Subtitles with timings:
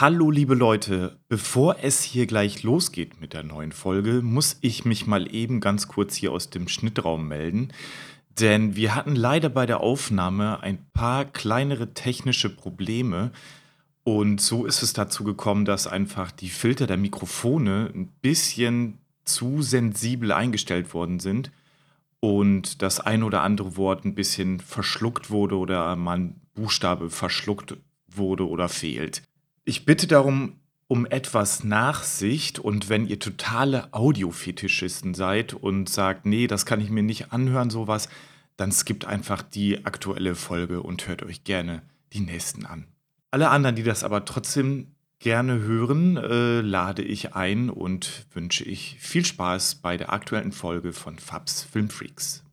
[0.00, 5.06] Hallo liebe Leute, bevor es hier gleich losgeht mit der neuen Folge, muss ich mich
[5.06, 7.72] mal eben ganz kurz hier aus dem Schnittraum melden,
[8.40, 13.30] denn wir hatten leider bei der Aufnahme ein paar kleinere technische Probleme.
[14.02, 19.62] Und so ist es dazu gekommen, dass einfach die Filter der Mikrofone ein bisschen zu
[19.62, 21.52] sensibel eingestellt worden sind.
[22.18, 27.76] Und das ein oder andere Wort ein bisschen verschluckt wurde oder mal ein Buchstabe verschluckt
[28.08, 29.22] wurde oder fehlt.
[29.64, 36.46] Ich bitte darum um etwas Nachsicht und wenn ihr totale Audiofetischisten seid und sagt, nee,
[36.46, 38.08] das kann ich mir nicht anhören, sowas,
[38.56, 41.82] dann skippt einfach die aktuelle Folge und hört euch gerne
[42.12, 42.86] die nächsten an.
[43.30, 48.98] Alle anderen, die das aber trotzdem gerne hören, äh, lade ich ein und wünsche ich
[49.00, 52.43] viel Spaß bei der aktuellen Folge von Fabs Filmfreaks.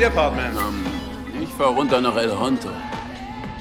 [0.00, 1.42] Was ist mit dir, Partman?
[1.42, 2.70] Ich fahr runter nach El Honto.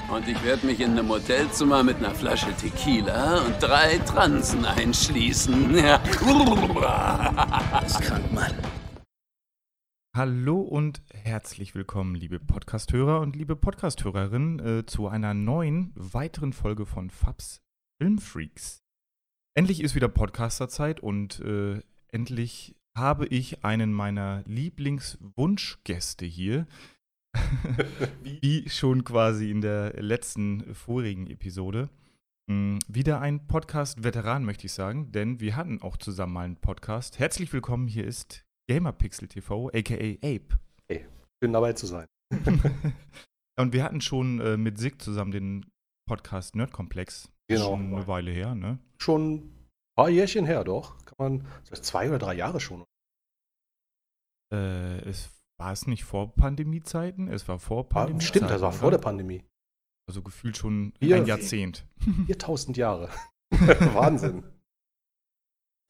[0.09, 5.76] Und ich werde mich in einem Hotelzimmer mit einer Flasche Tequila und drei Transen einschließen.
[5.76, 5.98] Ja.
[7.86, 8.54] ist krank, Mann.
[10.16, 16.86] Hallo und herzlich willkommen, liebe Podcasthörer und liebe Podcasthörerinnen, äh, zu einer neuen, weiteren Folge
[16.86, 17.62] von Fabs
[18.02, 18.81] Filmfreaks.
[19.56, 26.68] Endlich ist wieder Podcasterzeit und äh, endlich habe ich einen meiner Lieblingswunschgäste hier.
[28.23, 31.90] Wie schon quasi in der letzten vorigen Episode.
[32.48, 37.20] Mm, Wieder ein Podcast-Veteran, möchte ich sagen, denn wir hatten auch zusammen mal einen Podcast.
[37.20, 40.59] Herzlich willkommen, hier ist Gamerpixel TV, aka Ape.
[40.88, 41.06] Hey,
[41.42, 42.08] schön dabei zu sein.
[43.59, 45.66] Und wir hatten schon äh, mit Sig zusammen den
[46.08, 47.31] Podcast Nerdkomplex.
[47.48, 47.72] Genau.
[47.72, 48.80] Schon eine Weile her, ne?
[48.98, 49.52] Schon
[50.00, 50.97] paar Jährchen her, doch.
[51.03, 52.85] Kann man, das zwei oder drei Jahre schon.
[54.53, 55.29] Äh, es
[55.59, 57.28] war es nicht vor Pandemiezeiten?
[57.28, 58.28] Es war vor Pandemiezeiten.
[58.28, 58.97] stimmt, das war vor oder?
[58.97, 59.44] der Pandemie.
[60.07, 61.18] Also gefühlt schon Ja.
[61.18, 61.85] ein Jahrzehnt.
[62.28, 63.09] 4000 Jahre.
[63.51, 64.44] Wahnsinn.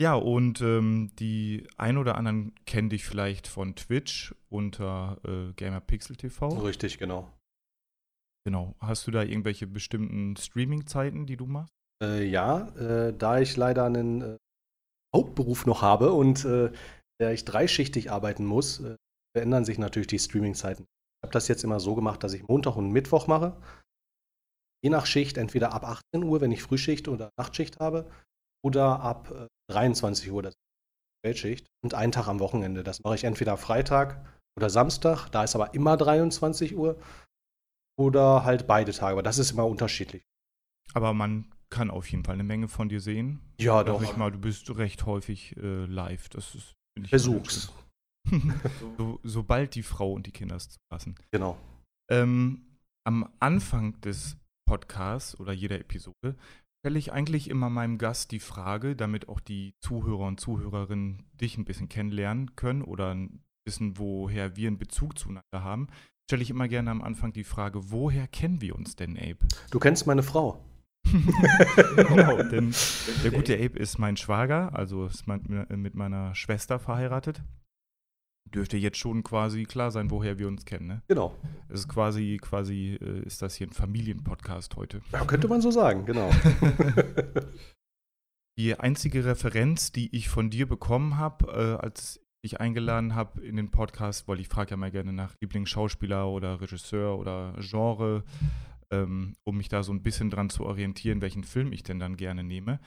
[0.01, 6.15] Ja, und ähm, die ein oder anderen kennen dich vielleicht von Twitch unter äh, Gamerpixel
[6.15, 6.47] TV.
[6.63, 7.31] Richtig, genau.
[8.45, 8.75] Genau.
[8.79, 11.78] Hast du da irgendwelche bestimmten Streaming-Zeiten, die du machst?
[12.01, 14.37] Äh, ja, äh, da ich leider einen äh,
[15.15, 16.71] Hauptberuf noch habe und äh,
[17.19, 18.95] der ich dreischichtig arbeiten muss, äh,
[19.35, 20.83] verändern sich natürlich die Streaming-Zeiten.
[20.83, 23.57] Ich habe das jetzt immer so gemacht, dass ich Montag und Mittwoch mache.
[24.81, 28.09] Je nach Schicht, entweder ab 18 Uhr, wenn ich Frühschicht oder Nachtschicht habe,
[28.63, 30.59] oder ab äh, 23 Uhr, das ist
[31.21, 31.67] Spätschicht.
[31.83, 32.83] Und einen Tag am Wochenende.
[32.83, 34.25] Das mache ich entweder Freitag
[34.57, 36.97] oder Samstag, da ist aber immer 23 Uhr.
[37.97, 40.23] Oder halt beide Tage, aber das ist immer unterschiedlich.
[40.93, 43.39] Aber man kann auf jeden Fall eine Menge von dir sehen.
[43.59, 44.01] Ja, Sag doch.
[44.01, 46.29] Ich mal, du bist recht häufig äh, live.
[46.29, 46.75] Das ist.
[47.07, 47.71] Versuch's.
[48.97, 51.15] so, sobald die Frau und die Kinder es zulassen.
[51.31, 51.57] Genau.
[52.11, 52.65] Ähm,
[53.05, 54.37] am Anfang des
[54.67, 56.35] Podcasts oder jeder Episode
[56.79, 61.57] stelle ich eigentlich immer meinem Gast die Frage, damit auch die Zuhörer und Zuhörerinnen dich
[61.57, 63.15] ein bisschen kennenlernen können oder
[63.65, 65.87] wissen, woher wir einen Bezug zueinander haben,
[66.29, 69.39] stelle ich immer gerne am Anfang die Frage, woher kennen wir uns denn, Abe?
[69.71, 70.63] Du kennst meine Frau.
[71.95, 72.73] genau, denn
[73.23, 77.41] der gute Abe ist mein Schwager, also ist mein, mit meiner Schwester verheiratet.
[78.53, 81.03] Dürfte jetzt schon quasi klar sein, woher wir uns kennen, ne?
[81.07, 81.35] Genau.
[81.67, 85.01] Es ist quasi, quasi, äh, ist das hier ein Familienpodcast heute.
[85.11, 86.31] Ja, könnte man so sagen, genau.
[88.57, 93.55] Die einzige Referenz, die ich von dir bekommen habe, äh, als ich eingeladen habe in
[93.55, 98.23] den Podcast, weil ich frage ja mal gerne nach Lieblingsschauspieler oder Regisseur oder Genre,
[98.91, 102.17] ähm, um mich da so ein bisschen dran zu orientieren, welchen Film ich denn dann
[102.17, 102.79] gerne nehme.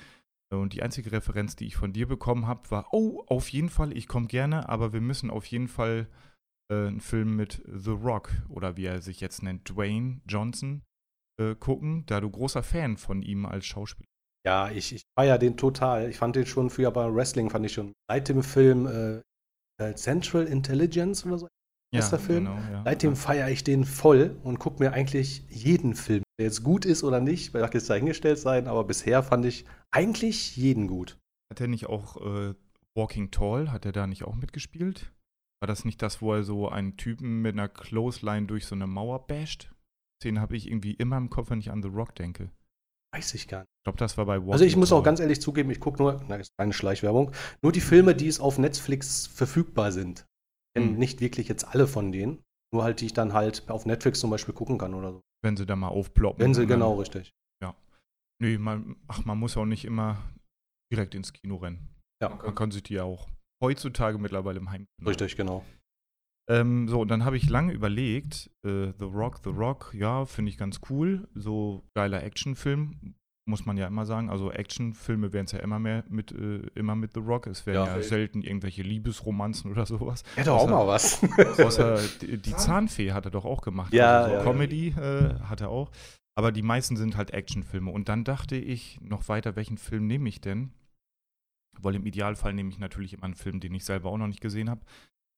[0.51, 3.97] Und die einzige Referenz, die ich von dir bekommen habe, war, oh, auf jeden Fall,
[3.97, 6.09] ich komme gerne, aber wir müssen auf jeden Fall
[6.71, 10.83] äh, einen Film mit The Rock oder wie er sich jetzt nennt, Dwayne Johnson,
[11.41, 14.07] äh, gucken, da du großer Fan von ihm als Schauspieler
[14.45, 16.09] ja, ich, ich feiere den total.
[16.09, 19.23] Ich fand den schon früher bei Wrestling, fand ich schon seit dem Film äh,
[19.83, 21.49] äh, Central Intelligence oder so.
[21.95, 22.47] Erster Film.
[22.47, 22.83] Genau, ja.
[22.85, 27.05] Seitdem feiere ich den voll und gucke mir eigentlich jeden Film, der jetzt gut ist
[27.05, 31.19] oder nicht, mag jetzt dahingestellt sein, aber bisher fand ich eigentlich jeden gut.
[31.51, 32.55] Hat er nicht auch äh,
[32.97, 35.13] Walking Tall, hat er da nicht auch mitgespielt?
[35.61, 38.87] War das nicht das, wo er so einen Typen mit einer Clothesline durch so eine
[38.87, 39.71] Mauer basht?
[40.25, 42.51] Den habe ich irgendwie immer im Kopf, wenn ich an The Rock denke.
[43.15, 43.69] Weiß ich gar nicht.
[43.81, 45.05] Ich glaube, das war bei Walking Also ich muss auch Tall.
[45.05, 48.41] ganz ehrlich zugeben, ich gucke nur, na, ist keine Schleichwerbung, nur die Filme, die es
[48.41, 50.27] auf Netflix verfügbar sind.
[50.75, 50.99] Kenne Hm.
[50.99, 52.43] nicht wirklich jetzt alle von denen,
[52.73, 55.21] nur halt, die ich dann halt auf Netflix zum Beispiel gucken kann oder so.
[55.45, 56.41] Wenn sie da mal aufploppen.
[56.43, 57.33] Wenn sie, genau, richtig.
[58.43, 60.21] Nee, man, ach, man muss auch nicht immer
[60.93, 61.95] direkt ins Kino rennen.
[62.21, 63.29] Ja, Man kann sich die ja auch
[63.63, 64.89] heutzutage mittlerweile im Heim.
[65.07, 65.65] richtig, genau.
[66.51, 70.51] Ähm, so, und dann habe ich lange überlegt, äh, The Rock, The Rock, ja, finde
[70.51, 71.29] ich ganz cool.
[71.35, 74.31] So geiler Actionfilm, muss man ja immer sagen.
[74.31, 77.47] Also Actionfilme werden es ja immer mehr mit, äh, immer mit The Rock.
[77.49, 77.97] Es werden Ja.
[77.97, 80.23] ja, selten irgendwelche Liebesromanzen oder sowas.
[80.37, 81.23] Hätte auch Außer- mal was.
[81.59, 83.93] Außer die, die Zahnfee hat er doch auch gemacht.
[83.93, 84.51] Ja, also so ja, ja.
[84.51, 85.91] Comedy äh, hat er auch.
[86.35, 87.91] Aber die meisten sind halt Actionfilme.
[87.91, 90.73] Und dann dachte ich noch weiter, welchen Film nehme ich denn?
[91.81, 94.41] Weil im Idealfall nehme ich natürlich immer einen Film, den ich selber auch noch nicht
[94.41, 94.81] gesehen habe.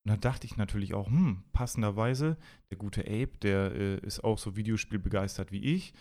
[0.07, 2.37] Und da dachte ich natürlich auch, hm, passenderweise,
[2.71, 5.95] der gute Abe, der äh, ist auch so Videospielbegeistert wie ich.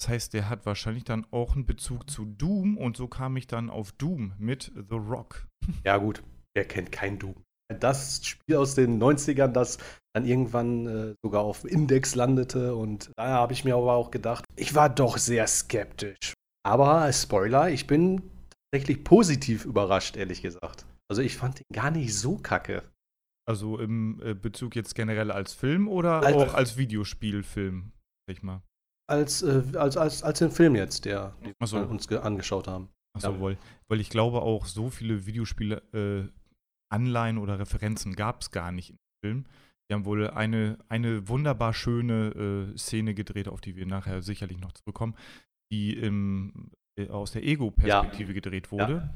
[0.00, 3.46] Das heißt, der hat wahrscheinlich dann auch einen Bezug zu Doom und so kam ich
[3.46, 5.46] dann auf Doom mit The Rock.
[5.84, 6.22] Ja, gut,
[6.54, 7.34] wer kennt kein Doom?
[7.80, 9.78] Das Spiel aus den 90ern, das
[10.14, 14.10] dann irgendwann äh, sogar auf dem Index landete und da habe ich mir aber auch
[14.10, 16.34] gedacht, ich war doch sehr skeptisch.
[16.64, 18.22] Aber Spoiler, ich bin
[18.70, 20.86] tatsächlich positiv überrascht, ehrlich gesagt.
[21.10, 22.82] Also ich fand den gar nicht so kacke.
[23.48, 27.92] Also im äh, Bezug jetzt generell als Film oder Als- auch als Videospielfilm,
[28.28, 28.62] sag ich mal.
[29.08, 31.76] Als, äh, als, als, als den Film jetzt, der den so.
[31.76, 32.88] wir uns ge- angeschaut haben.
[33.16, 33.40] Achso, Ja.
[33.40, 33.58] weil,
[33.88, 36.28] weil ich glaube auch, so viele Videospiele, äh,
[36.92, 39.44] Anleihen oder Referenzen gab es gar nicht im Film.
[39.88, 44.58] Die haben wohl eine, eine wunderbar schöne äh, Szene gedreht, auf die wir nachher sicherlich
[44.58, 45.14] noch zurückkommen,
[45.72, 49.14] die im, äh, aus der Ego-Perspektive gedreht wurde.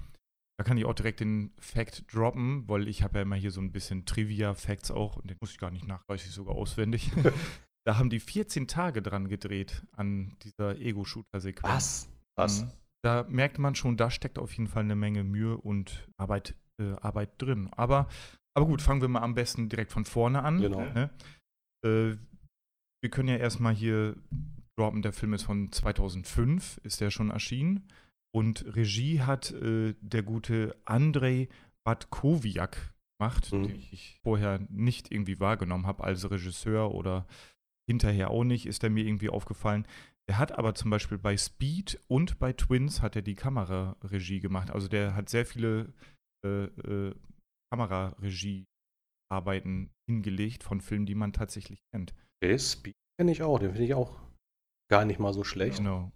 [0.58, 3.60] Da kann ich auch direkt den Fact droppen, weil ich habe ja immer hier so
[3.60, 7.10] ein bisschen Trivia-Facts auch und den muss ich gar nicht nach, weiß ich sogar auswendig.
[7.86, 11.72] da haben die 14 Tage dran gedreht an dieser Ego-Shooter-Sequenz.
[11.72, 12.08] Was?
[12.36, 12.62] Was?
[12.64, 12.70] Mhm.
[13.02, 16.92] Da merkt man schon, da steckt auf jeden Fall eine Menge Mühe und Arbeit, äh,
[17.00, 17.70] Arbeit drin.
[17.72, 18.08] Aber,
[18.54, 20.60] aber gut, fangen wir mal am besten direkt von vorne an.
[20.60, 20.80] Genau.
[20.80, 21.10] Ne?
[21.84, 22.16] Äh,
[23.02, 24.16] wir können ja erstmal hier
[24.78, 27.88] droppen, der Film ist von 2005, ist der schon erschienen.
[28.34, 31.48] Und Regie hat äh, der gute Andrei
[31.86, 33.62] Batkowiak gemacht, Mhm.
[33.68, 37.26] den ich vorher nicht irgendwie wahrgenommen habe als Regisseur oder
[37.90, 39.84] hinterher auch nicht, ist er mir irgendwie aufgefallen.
[40.28, 44.70] Der hat aber zum Beispiel bei Speed und bei Twins hat er die Kameraregie gemacht.
[44.70, 45.92] Also der hat sehr viele
[46.46, 47.12] äh, äh,
[47.72, 52.14] Kameraregie-Arbeiten hingelegt von Filmen, die man tatsächlich kennt.
[52.40, 54.16] Okay, Speed kenne ich auch, den finde ich auch
[54.88, 55.78] gar nicht mal so schlecht.
[55.78, 56.12] Genau.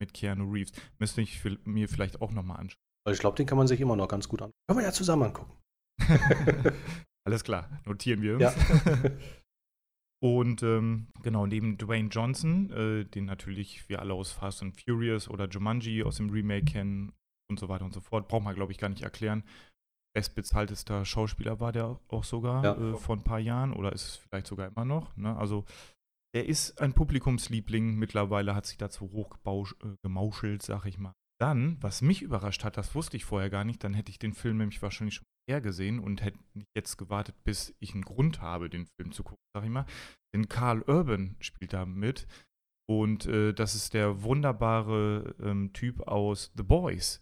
[0.00, 0.70] Mit Keanu Reeves.
[0.98, 2.78] Müsste ich mir vielleicht auch nochmal anschauen.
[3.04, 4.52] Also ich glaube, den kann man sich immer noch ganz gut an.
[4.68, 5.58] Können wir ja zusammen angucken.
[7.26, 8.42] Alles klar, notieren wir uns.
[8.42, 8.54] Ja.
[10.26, 15.28] Und ähm, genau, neben Dwayne Johnson, äh, den natürlich wir alle aus Fast and Furious
[15.30, 17.12] oder Jumanji aus dem Remake kennen
[17.48, 19.44] und so weiter und so fort, braucht man, glaube ich, gar nicht erklären.
[20.14, 22.74] Bestbezahltester Schauspieler war der auch sogar Ja.
[22.76, 25.16] äh, vor ein paar Jahren oder ist es vielleicht sogar immer noch.
[25.16, 25.36] Ne?
[25.36, 25.64] Also
[26.34, 31.12] er ist ein Publikumsliebling, mittlerweile hat sich dazu hochgemauschelt, sag ich mal.
[31.38, 34.32] Dann, was mich überrascht hat, das wusste ich vorher gar nicht, dann hätte ich den
[34.32, 38.40] Film nämlich wahrscheinlich schon eher gesehen und hätte nicht jetzt gewartet, bis ich einen Grund
[38.40, 39.86] habe, den Film zu gucken, sag ich mal.
[40.34, 42.26] Denn Carl Urban spielt da mit
[42.88, 47.20] und äh, das ist der wunderbare ähm, Typ aus The Boys.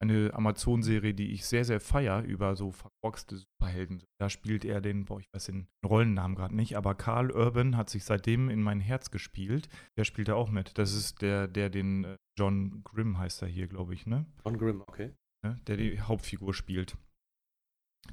[0.00, 4.04] Eine Amazon-Serie, die ich sehr, sehr feier über so verkorkste Superhelden.
[4.20, 7.90] Da spielt er den, boah, ich weiß den Rollennamen gerade nicht, aber Carl Urban hat
[7.90, 9.68] sich seitdem in mein Herz gespielt.
[9.96, 10.78] Der spielt da auch mit.
[10.78, 14.26] Das ist der, der den äh, John Grimm heißt er hier, glaube ich, ne?
[14.42, 15.10] Von Grimm, okay.
[15.42, 16.96] ne, der die Hauptfigur spielt.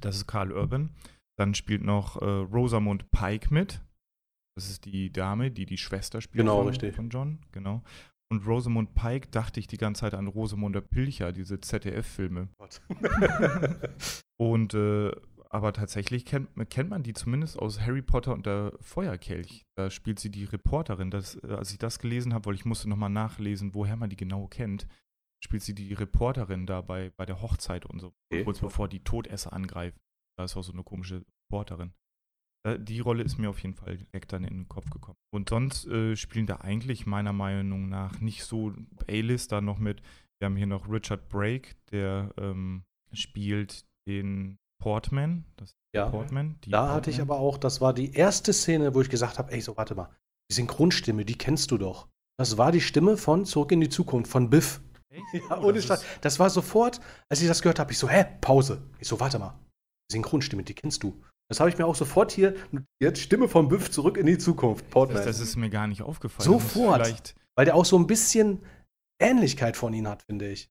[0.00, 0.94] Das ist Carl Urban.
[1.38, 3.82] Dann spielt noch äh, Rosamund Pike mit.
[4.56, 6.94] Das ist die Dame, die die Schwester spielt Genau, von, richtig.
[6.94, 7.40] von John.
[7.52, 7.82] Genau.
[8.32, 12.48] Und Rosamund Pike dachte ich die ganze Zeit an Rosamunde Pilcher, diese ZDF-Filme.
[14.38, 15.12] Und äh,
[15.48, 19.64] aber tatsächlich kennt, kennt man die zumindest aus Harry Potter und der Feuerkelch.
[19.76, 21.10] Da spielt sie die Reporterin.
[21.10, 24.16] Das, äh, als ich das gelesen habe, weil ich musste nochmal nachlesen, woher man die
[24.16, 24.86] genau kennt,
[25.44, 28.12] spielt sie die Reporterin da bei, bei der Hochzeit und so.
[28.32, 28.44] Okay.
[28.44, 29.98] Kurz bevor die Todesser angreifen.
[30.38, 31.92] Da ist auch so eine komische Reporterin.
[32.66, 35.16] Äh, Die Rolle ist mir auf jeden Fall direkt dann in den Kopf gekommen.
[35.32, 38.72] Und sonst äh, spielen da eigentlich meiner Meinung nach nicht so
[39.08, 40.02] A-Lister noch mit.
[40.40, 45.44] Wir haben hier noch Richard Brake, der ähm, spielt den Portman.
[45.56, 46.10] Das Ja.
[46.10, 46.58] Portman.
[46.66, 47.36] Da hatte ich Portman.
[47.36, 50.10] aber auch, das war die erste Szene, wo ich gesagt habe, ey, so warte mal,
[50.50, 52.08] die Synchronstimme, die kennst du doch.
[52.38, 54.82] Das war die Stimme von Zurück in die Zukunft, von Biff.
[55.10, 56.04] Ja, Oh, ohne Scheiß.
[56.20, 58.82] Das war sofort, als ich das gehört habe, ich so, hä, Pause.
[58.98, 59.58] Ich so, warte mal,
[60.10, 61.22] die Synchronstimme, die kennst du.
[61.48, 64.90] Das habe ich mir auch sofort hier notiert, Stimme von Biff zurück in die Zukunft,
[64.90, 65.18] Portman.
[65.18, 66.44] Das, das ist mir gar nicht aufgefallen.
[66.44, 67.34] Sofort.
[67.56, 68.64] Weil der auch so ein bisschen
[69.20, 70.68] Ähnlichkeit von ihm hat, finde ich.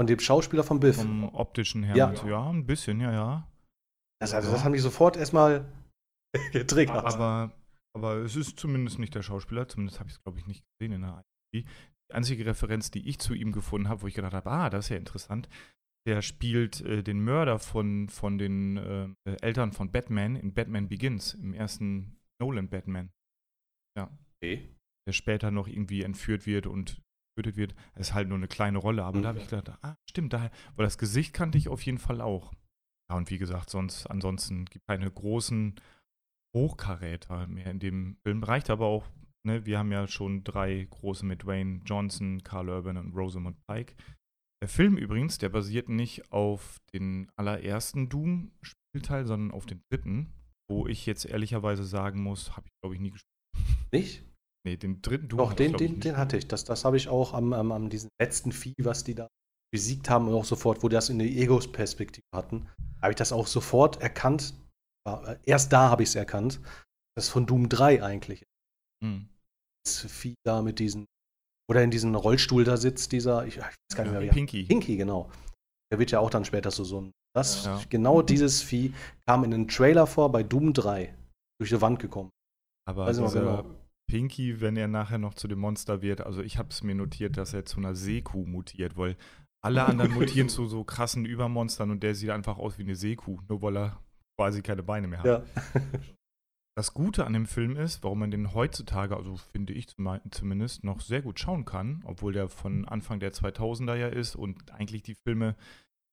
[0.00, 0.96] Von dem Schauspieler von Biff.
[0.96, 1.96] vom optischen her.
[1.96, 2.12] Ja.
[2.12, 2.26] du?
[2.28, 3.48] ja, ein bisschen, ja, ja.
[4.20, 5.66] Das, also, das hat mich sofort erstmal
[6.52, 7.04] getriggert.
[7.04, 7.52] Aber
[7.94, 10.92] aber es ist zumindest nicht der Schauspieler, zumindest habe ich es, glaube ich, nicht gesehen
[10.94, 11.22] in der
[11.52, 11.68] IMDb.
[12.12, 14.88] Einzige Referenz, die ich zu ihm gefunden habe, wo ich gedacht habe, ah, das ist
[14.90, 15.48] ja interessant,
[16.06, 19.08] der spielt äh, den Mörder von, von den äh,
[19.40, 23.10] Eltern von Batman in Batman Begins, im ersten Nolan Batman.
[23.96, 24.10] Ja.
[24.42, 24.68] Okay.
[25.06, 27.00] Der später noch irgendwie entführt wird und
[27.36, 27.74] getötet wird.
[27.94, 29.22] Das ist halt nur eine kleine Rolle, aber Mhm.
[29.22, 32.20] da habe ich gedacht, ah, stimmt, daher, weil das Gesicht kannte ich auf jeden Fall
[32.20, 32.52] auch.
[33.10, 35.74] Ja, und wie gesagt, sonst, ansonsten gibt keine großen
[36.56, 38.42] Hochkaräter mehr in dem Film.
[38.42, 39.06] Reicht aber auch,
[39.46, 43.94] ne, wir haben ja schon drei große mit Dwayne Johnson, Carl Urban und Rosamund Pike.
[44.62, 50.32] Der Film übrigens, der basiert nicht auf den allerersten Doom-Spielteil, sondern auf den dritten,
[50.70, 53.92] wo ich jetzt ehrlicherweise sagen muss, habe ich glaube ich nie gespielt.
[53.92, 54.24] Nicht?
[54.64, 55.38] Nee, den dritten Doom.
[55.38, 56.46] Doch, den, ich, den, den hatte ich.
[56.46, 59.26] Das, das habe ich auch am, am, am diesen letzten Vieh, was die da
[59.72, 62.68] besiegt haben, und auch sofort, wo die das in der Egos-Perspektive hatten,
[63.00, 64.54] habe ich das auch sofort erkannt.
[65.08, 66.60] Äh, Erst da habe ich es erkannt.
[67.16, 68.44] Das ist von Doom 3 eigentlich.
[69.02, 69.28] Hm.
[69.88, 71.06] Vieh da mit diesen,
[71.70, 74.32] oder in diesem Rollstuhl da sitzt, dieser, ich, ich weiß gar nicht mehr, wie er
[74.32, 74.64] Pinky.
[74.64, 75.30] Pinky, genau.
[75.90, 77.12] Der wird ja auch dann später so, so ein.
[77.34, 77.80] Das, Ja.
[77.88, 78.92] genau dieses Vieh
[79.26, 81.14] kam in den Trailer vor bei Doom 3.
[81.58, 82.30] Durch die Wand gekommen.
[82.88, 83.64] Aber Weiß dieser genau.
[84.10, 87.36] Pinky, wenn er nachher noch zu dem Monster wird, also ich habe es mir notiert,
[87.36, 89.16] dass er zu einer Seekuh mutiert, weil
[89.64, 93.40] alle anderen mutieren zu so krassen Übermonstern und der sieht einfach aus wie eine Seekuh,
[93.48, 94.02] nur weil er
[94.38, 95.26] quasi keine Beine mehr hat.
[95.26, 95.42] Ja.
[96.74, 100.84] Das Gute an dem Film ist, warum man den heutzutage, also finde ich zum- zumindest,
[100.84, 105.02] noch sehr gut schauen kann, obwohl der von Anfang der 2000er ja ist und eigentlich
[105.02, 105.54] die Filme,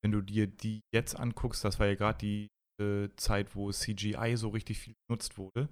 [0.04, 2.48] wenn du dir die jetzt anguckst, das war ja gerade die
[2.82, 5.70] äh, Zeit, wo CGI so richtig viel genutzt wurde.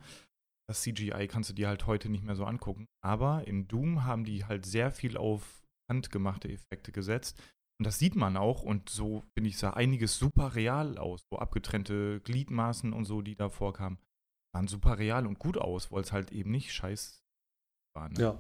[0.70, 2.86] Das CGI kannst du dir halt heute nicht mehr so angucken.
[3.02, 7.42] Aber in Doom haben die halt sehr viel auf handgemachte Effekte gesetzt.
[7.80, 8.64] Und das sieht man auch.
[8.64, 11.22] Und so, finde ich, sah einiges super real aus.
[11.32, 13.98] So abgetrennte Gliedmaßen und so, die da vorkamen
[14.54, 17.22] sahen super real und gut aus, weil es halt eben nicht scheiß
[17.96, 18.10] war.
[18.10, 18.20] Ne?
[18.20, 18.40] ja.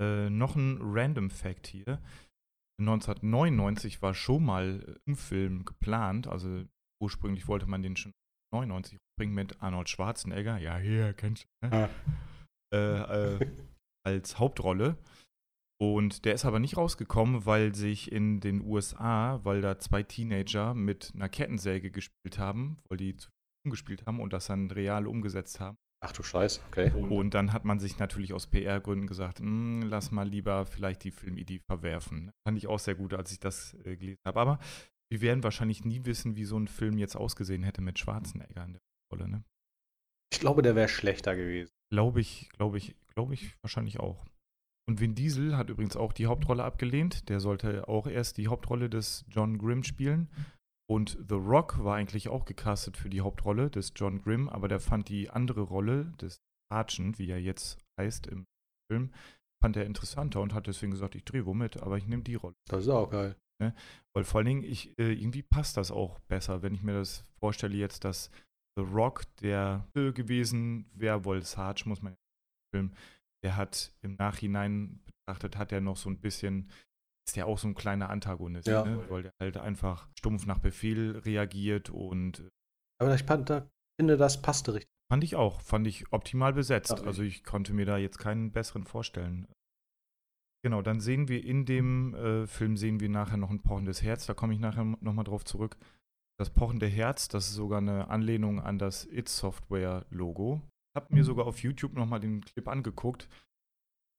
[0.00, 2.00] Äh, noch ein Random Fact hier.
[2.80, 6.64] 1999 war schon mal ein Film geplant, also
[7.02, 8.12] ursprünglich wollte man den schon
[8.54, 11.90] 99 bringen mit Arnold Schwarzenegger, ja, hier, kennst du, ne?
[12.74, 13.46] äh, äh,
[14.06, 14.96] als Hauptrolle.
[15.82, 20.74] Und der ist aber nicht rausgekommen, weil sich in den USA, weil da zwei Teenager
[20.74, 23.30] mit einer Kettensäge gespielt haben, weil die zu
[23.62, 25.76] viel gespielt haben und das dann real umgesetzt haben.
[26.02, 26.90] Ach du Scheiß, okay.
[26.92, 31.10] Und dann hat man sich natürlich aus PR-Gründen gesagt, "Mm, lass mal lieber vielleicht die
[31.10, 32.32] Filmidee verwerfen.
[32.46, 34.40] Fand ich auch sehr gut, als ich das äh, gelesen habe.
[34.40, 34.58] Aber
[35.10, 38.72] wir werden wahrscheinlich nie wissen, wie so ein Film jetzt ausgesehen hätte mit Schwarzenegger in
[38.74, 39.28] der Rolle.
[39.28, 39.44] Ne?
[40.32, 41.72] Ich glaube, der wäre schlechter gewesen.
[41.92, 44.24] Glaube ich, glaube ich, glaube ich wahrscheinlich auch.
[44.88, 47.28] Und Vin Diesel hat übrigens auch die Hauptrolle abgelehnt.
[47.28, 50.28] Der sollte auch erst die Hauptrolle des John Grimm spielen.
[50.90, 54.80] Und The Rock war eigentlich auch gecastet für die Hauptrolle des John Grimm, aber der
[54.80, 58.46] fand die andere Rolle des Sergeant, wie er jetzt heißt im
[58.90, 59.12] Film,
[59.62, 62.56] fand er interessanter und hat deswegen gesagt, ich drehe womit, aber ich nehme die Rolle.
[62.66, 63.36] Das ist auch geil.
[64.14, 67.24] Weil vor allen Dingen, ich, äh, irgendwie passt das auch besser, wenn ich mir das
[67.38, 68.30] vorstelle jetzt, dass
[68.76, 72.18] The Rock der äh, gewesen wäre, wohl Sarge, muss man ja
[72.74, 72.92] Film,
[73.44, 76.68] der hat im Nachhinein betrachtet, hat er noch so ein bisschen,
[77.30, 78.84] ist ja auch so ein kleiner Antagonist, Ja.
[78.84, 79.04] ne?
[79.08, 82.48] weil der halt einfach stumpf nach Befehl reagiert und äh,
[83.00, 83.68] Aber ich fand, da,
[83.98, 84.90] finde, das passte richtig.
[85.10, 86.90] fand ich auch, fand ich optimal besetzt.
[86.98, 87.04] Ja.
[87.04, 89.46] Also ich konnte mir da jetzt keinen besseren vorstellen.
[90.62, 94.26] Genau, dann sehen wir in dem äh, Film sehen wir nachher noch ein pochendes Herz.
[94.26, 95.76] Da komme ich nachher nochmal drauf zurück.
[96.38, 100.60] Das pochende Herz, das ist sogar eine Anlehnung an das It Software Logo.
[100.92, 103.28] Ich habe mir sogar auf YouTube nochmal den Clip angeguckt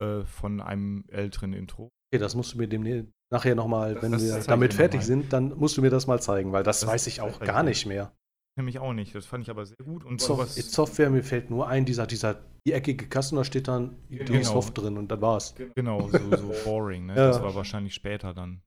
[0.02, 1.90] äh, von einem älteren Intro.
[2.12, 5.58] Okay, das musst du mir dem nachher nochmal, wenn das wir damit fertig sind, dann
[5.58, 8.12] musst du mir das mal zeigen, weil das, Das weiß ich auch gar nicht mehr.
[8.58, 9.16] Nämlich auch nicht.
[9.16, 10.04] Das fand ich aber sehr gut.
[10.04, 10.22] Und.
[10.22, 14.44] It Software, mir fällt nur ein, dieser, dieser die eckige Kasten, da steht dann Genau.
[14.44, 15.56] Soft drin und dann war's.
[15.76, 17.16] Genau, so, so boring, ne?
[17.16, 17.28] Ja.
[17.30, 18.62] Das war wahrscheinlich später dann.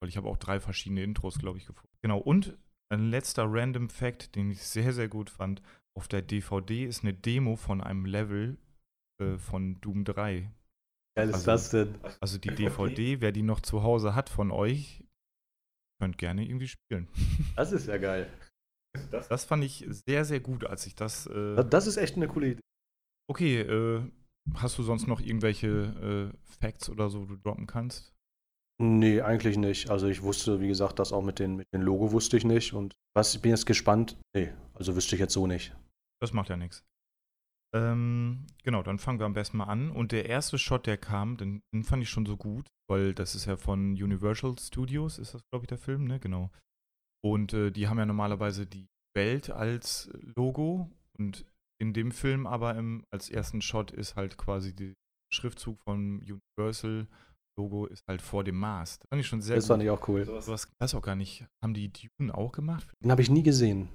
[0.00, 1.94] Weil ich habe auch drei verschiedene Intros, glaube ich, gefunden.
[2.02, 2.58] Genau, und
[2.92, 5.62] ein letzter Random Fact, den ich sehr, sehr gut fand.
[5.96, 8.58] Auf der DVD ist eine Demo von einem Level
[9.22, 10.50] äh, von Doom 3.
[11.16, 11.98] Geil ist Also- das denn?
[12.20, 15.04] Also die DVD, wer die noch zu Hause hat von euch,
[16.00, 17.08] könnt gerne irgendwie spielen.
[17.56, 18.32] Das ist ja geil.
[19.10, 21.26] Das fand ich sehr, sehr gut, als ich das.
[21.26, 22.60] Äh, Das ist echt eine coole Idee.
[23.30, 24.02] okay, äh,
[24.54, 28.12] hast du sonst noch irgendwelche äh, Facts oder so, du droppen kannst?
[28.82, 29.90] Nee, eigentlich nicht.
[29.90, 32.72] Also ich wusste, wie gesagt, das auch mit den, mit den Logo wusste ich nicht.
[32.72, 34.16] Und was, ich bin jetzt gespannt.
[34.34, 35.76] Nee, also wüsste ich jetzt so nicht.
[36.20, 36.82] Das macht ja nichts.
[37.72, 39.90] Ähm, genau, dann fangen wir am besten mal an.
[39.90, 43.34] Und der erste Shot, der kam, den, den fand ich schon so gut, weil das
[43.34, 46.18] ist ja von Universal Studios, ist das, glaube ich, der Film, ne?
[46.18, 46.50] Genau.
[47.24, 51.44] Und äh, die haben ja normalerweise die Welt als Logo und
[51.80, 54.92] in dem Film aber im, als ersten Shot ist halt quasi der
[55.32, 57.06] Schriftzug vom Universal
[57.58, 58.98] Logo ist halt vor dem Mars.
[58.98, 60.26] Das fand ich schon sehr Das fand ich auch cool.
[60.28, 61.44] Was, was weiß auch gar nicht.
[61.62, 62.88] Haben die Dune auch gemacht?
[63.02, 63.88] Den habe ich nie gesehen.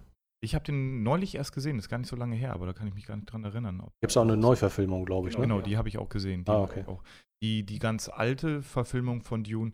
[0.46, 2.88] Ich habe den neulich erst gesehen, ist gar nicht so lange her, aber da kann
[2.88, 3.80] ich mich gar nicht dran erinnern.
[4.00, 5.36] Gibt es auch eine Neuverfilmung, glaube ich.
[5.36, 5.42] Ne?
[5.42, 6.46] Genau, die habe ich auch gesehen.
[6.46, 6.86] Die, Ah, okay.
[6.86, 7.02] auch.
[7.42, 9.74] Die, die ganz alte Verfilmung von Dune,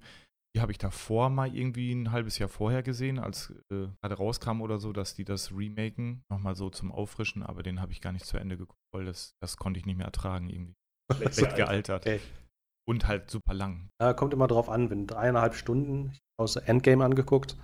[0.56, 4.62] die habe ich davor mal irgendwie ein halbes Jahr vorher gesehen, als äh, gerade rauskam
[4.62, 8.14] oder so, dass die das remaken, nochmal so zum Auffrischen, aber den habe ich gar
[8.14, 10.74] nicht zu Ende geguckt, weil das, das konnte ich nicht mehr ertragen irgendwie.
[11.34, 12.06] Schlecht gealtert.
[12.06, 12.22] Okay.
[12.88, 13.90] Und halt super lang.
[14.02, 17.58] Ja, kommt immer drauf an, wenn dreieinhalb Stunden, ich habe aus Endgame angeguckt,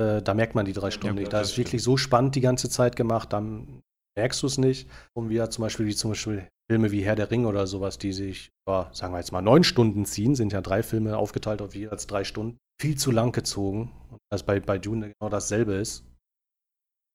[0.00, 1.32] äh, da merkt man die drei Stunden gut, nicht.
[1.32, 3.82] Da ist wirklich so spannend die ganze Zeit gemacht, dann
[4.16, 4.88] merkst du es nicht.
[5.16, 8.12] Und wir zum Beispiel, wie zum Beispiel Filme wie Herr der Ringe oder sowas, die
[8.12, 11.74] sich, ja, sagen wir jetzt mal, neun Stunden ziehen, sind ja drei Filme aufgeteilt auf
[11.74, 13.90] jeweils drei Stunden, viel zu lang gezogen.
[14.10, 16.04] Und das bei, bei Dune genau dasselbe ist.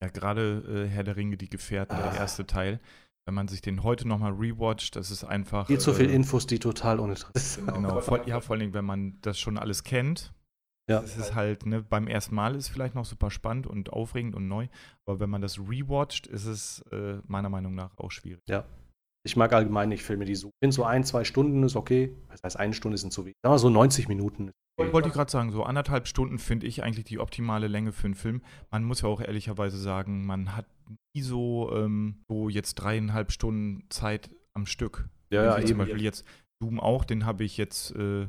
[0.04, 2.16] Ja, gerade äh, Herr der Ringe, die Gefährten, der Ah.
[2.16, 2.80] erste Teil.
[3.26, 5.68] Wenn man sich den heute nochmal rewatcht, das ist einfach.
[5.68, 7.74] Viel zu viel äh, Infos, die total uninteressant sind.
[7.74, 10.34] Genau, vor, ja, vor allen Dingen, wenn man das schon alles kennt.
[10.90, 11.02] Ja.
[11.02, 14.36] Es ist halt, ne, beim ersten Mal ist es vielleicht noch super spannend und aufregend
[14.36, 14.68] und neu,
[15.06, 18.42] aber wenn man das rewatcht, ist es äh, meiner Meinung nach auch schwierig.
[19.26, 22.14] Ich mag allgemein nicht Filme, die so, ich finde so ein, zwei Stunden ist okay.
[22.30, 23.38] Das heißt, eine Stunde sind zu wenig.
[23.42, 24.52] Sagen wir so 90 Minuten.
[24.78, 28.16] Wollte ich gerade sagen, so anderthalb Stunden finde ich eigentlich die optimale Länge für einen
[28.16, 28.42] Film.
[28.72, 30.66] Man muss ja auch ehrlicherweise sagen, man hat
[31.16, 35.08] nie so, ähm, so jetzt dreieinhalb Stunden Zeit am Stück.
[35.32, 35.78] Ja, ja, zum.
[35.78, 36.26] Beispiel jetzt
[36.60, 38.28] Doom auch, den habe ich jetzt äh,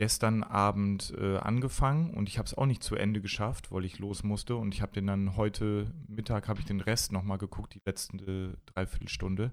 [0.00, 3.98] gestern Abend äh, angefangen und ich habe es auch nicht zu Ende geschafft, weil ich
[3.98, 7.74] los musste und ich habe den dann heute Mittag habe ich den Rest nochmal geguckt,
[7.74, 9.52] die letzte Dreiviertelstunde,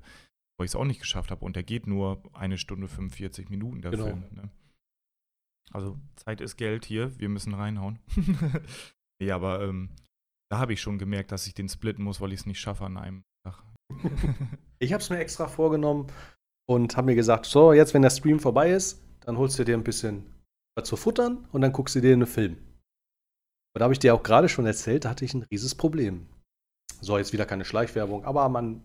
[0.57, 3.81] weil ich es auch nicht geschafft habe und der geht nur eine Stunde 45 Minuten,
[3.81, 4.05] der Genau.
[4.05, 4.23] Film.
[4.31, 4.49] Ne?
[5.73, 7.99] Also Zeit ist Geld hier, wir müssen reinhauen.
[9.21, 9.89] ja, aber ähm,
[10.49, 12.85] da habe ich schon gemerkt, dass ich den splitten muss, weil ich es nicht schaffe
[12.85, 13.63] an einem Tag.
[14.79, 16.05] Ich habe es mir extra vorgenommen
[16.69, 19.75] und habe mir gesagt, so, jetzt, wenn der Stream vorbei ist, dann holst du dir
[19.75, 20.23] ein bisschen
[20.83, 22.53] zu futtern und dann guckst du dir einen Film.
[22.53, 26.27] Und da habe ich dir auch gerade schon erzählt, da hatte ich ein rieses Problem.
[27.01, 28.83] So, jetzt wieder keine Schleichwerbung, aber man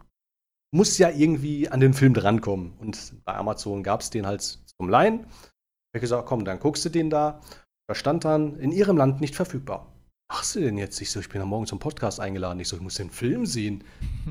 [0.75, 2.73] muss ja irgendwie an den Film drankommen.
[2.79, 5.21] Und bei Amazon gab es den halt zum Leihen.
[5.21, 7.41] Ich habe gesagt, komm, dann guckst du den da.
[7.89, 9.93] Da stand dann, in ihrem Land nicht verfügbar.
[10.29, 11.01] Was machst du denn jetzt?
[11.01, 12.59] Ich so, ich bin am Morgen zum Podcast eingeladen.
[12.61, 13.85] Ich so, ich muss den Film sehen.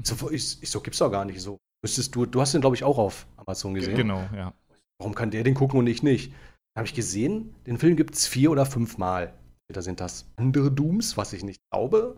[0.04, 1.42] So, ich, ich so, gibt's doch gar nicht.
[1.42, 3.96] So, müsstest du, du hast den, glaube ich, auch auf Amazon gesehen.
[3.96, 4.54] Genau, ja.
[5.00, 6.34] Warum kann der den gucken und ich nicht?
[6.78, 9.38] Habe ich gesehen, den Film gibt es vier oder fünf Mal.
[9.72, 12.18] Da sind das andere Dooms, was ich nicht glaube.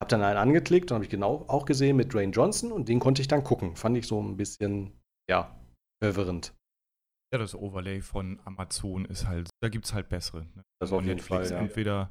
[0.00, 3.00] Hab dann einen angeklickt und habe ich genau auch gesehen mit Dwayne Johnson und den
[3.00, 3.74] konnte ich dann gucken.
[3.76, 4.92] Fand ich so ein bisschen,
[5.28, 5.56] ja,
[6.02, 6.54] verwirrend.
[7.32, 10.46] Ja, das Overlay von Amazon ist halt, da gibt es halt bessere.
[10.54, 10.64] Ne?
[10.80, 11.58] Das auf jeden Fall, ja.
[11.58, 12.10] Entweder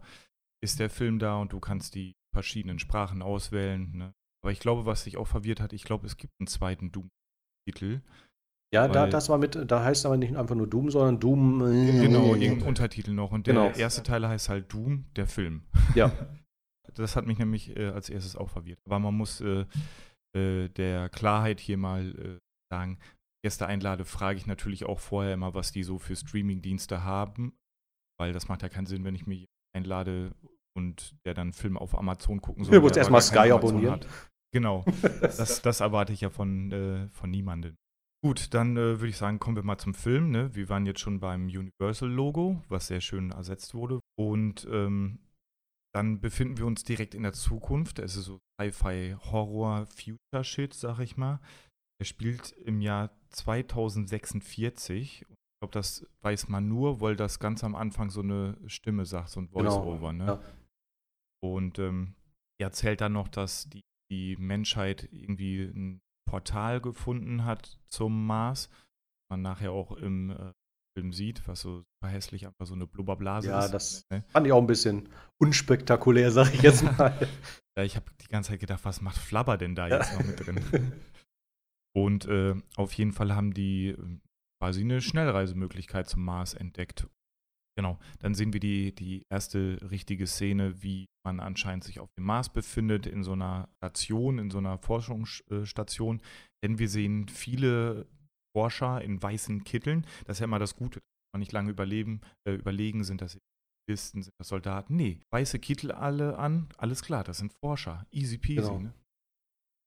[0.63, 3.91] ist der Film da und du kannst die verschiedenen Sprachen auswählen.
[3.95, 4.13] Ne?
[4.43, 8.01] Aber ich glaube, was dich auch verwirrt hat, ich glaube, es gibt einen zweiten Doom-Titel.
[8.73, 11.61] Ja, da, das war mit, da heißt aber nicht einfach nur Doom, sondern Doom.
[11.65, 13.31] äh, Genau, irgendein Untertitel noch.
[13.31, 13.69] Und der Genau.
[13.71, 15.63] erste Teil heißt halt Doom, der Film.
[15.95, 16.11] Ja.
[16.93, 18.79] Das hat mich nämlich äh, als erstes auch verwirrt.
[18.87, 19.65] Aber man muss äh,
[20.35, 22.37] äh, der Klarheit hier mal äh,
[22.73, 22.97] sagen,
[23.45, 27.53] Gäste einlade, frage ich natürlich auch vorher immer, was die so für Streaming-Dienste haben.
[28.19, 30.31] Weil das macht ja keinen Sinn, wenn ich mir jemanden einlade
[30.75, 32.73] und der dann Film auf Amazon gucken soll.
[32.73, 33.99] Du musst der erst aber mal gar kein Sky abonnieren.
[34.51, 34.83] Genau.
[35.21, 37.75] Das, das erwarte ich ja von, äh, von niemandem.
[38.23, 40.31] Gut, dann äh, würde ich sagen, kommen wir mal zum Film.
[40.31, 40.53] Ne?
[40.55, 43.99] Wir waren jetzt schon beim Universal-Logo, was sehr schön ersetzt wurde.
[44.17, 45.19] Und ähm,
[45.93, 47.99] dann befinden wir uns direkt in der Zukunft.
[47.99, 51.39] Es ist so Sci-Fi-Horror-Future-Shit, sag ich mal.
[51.99, 55.21] Er spielt im Jahr 2046.
[55.21, 55.27] Ich
[55.61, 59.41] glaube, das weiß man nur, weil das ganz am Anfang so eine Stimme sagt, so
[59.41, 60.13] ein Genau, Voice-Over.
[60.13, 60.25] Ne?
[60.25, 60.41] ja.
[61.43, 62.15] Und ähm,
[62.59, 68.69] er erzählt dann noch, dass die, die Menschheit irgendwie ein Portal gefunden hat zum Mars.
[69.31, 70.51] Man nachher auch im äh,
[70.95, 73.71] Film sieht, was so super hässlich einfach so eine Blubberblase Ja, ist.
[73.71, 74.23] das ne?
[74.29, 75.09] fand ich auch ein bisschen
[75.41, 77.17] unspektakulär, sag ich jetzt mal.
[77.77, 79.97] Ja, ich habe die ganze Zeit gedacht, was macht Flabber denn da Ja.
[79.97, 80.61] jetzt noch mit drin?
[81.95, 83.97] Und äh, auf jeden Fall haben die äh,
[84.61, 87.07] quasi eine Schnellreisemöglichkeit zum Mars entdeckt.
[87.77, 92.25] Genau, dann sehen wir die, die erste richtige Szene, wie man anscheinend sich auf dem
[92.25, 96.21] Mars befindet, in so einer Station, in so einer Forschungsstation.
[96.63, 98.07] Denn wir sehen viele
[98.55, 100.07] Forscher in weißen Kitteln.
[100.25, 103.37] Das ist ja immer das Gute, dass man nicht lange überleben, äh, überlegen, sind das
[103.87, 104.95] Listen, sind das Soldaten.
[104.95, 108.05] Nee, weiße Kittel alle an, alles klar, das sind Forscher.
[108.11, 108.61] Easy peasy.
[108.61, 108.79] Genau.
[108.79, 108.93] Ne?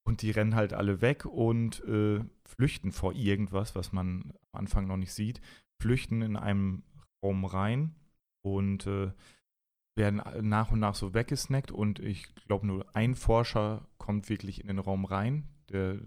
[0.07, 4.87] Und die rennen halt alle weg und äh, flüchten vor irgendwas, was man am Anfang
[4.87, 5.41] noch nicht sieht.
[5.83, 6.83] Flüchten in einem
[7.23, 7.95] Raum rein
[8.43, 9.13] und äh,
[9.97, 11.71] werden nach und nach so weggesnackt.
[11.71, 15.49] Und ich glaube, nur ein Forscher kommt wirklich in den Raum rein.
[15.71, 15.99] Der,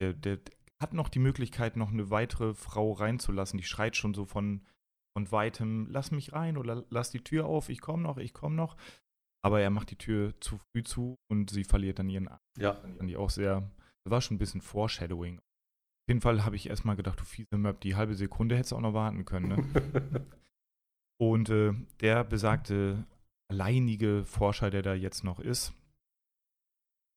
[0.00, 0.38] der, der
[0.80, 3.58] hat noch die Möglichkeit, noch eine weitere Frau reinzulassen.
[3.58, 4.66] Die schreit schon so von,
[5.16, 8.56] von weitem, lass mich rein oder lass die Tür auf, ich komme noch, ich komme
[8.56, 8.76] noch.
[9.44, 12.40] Aber er macht die Tür zu früh zu und sie verliert dann ihren Arm.
[12.58, 12.74] Ja.
[12.74, 13.70] Fand ich auch sehr,
[14.04, 15.38] das war schon ein bisschen Foreshadowing.
[15.38, 18.76] Auf jeden Fall habe ich erstmal gedacht, du fiese Möb, die halbe Sekunde hättest du
[18.76, 19.48] auch noch warten können.
[19.48, 20.26] Ne?
[21.20, 23.06] und äh, der besagte
[23.50, 25.74] alleinige Forscher, der da jetzt noch ist,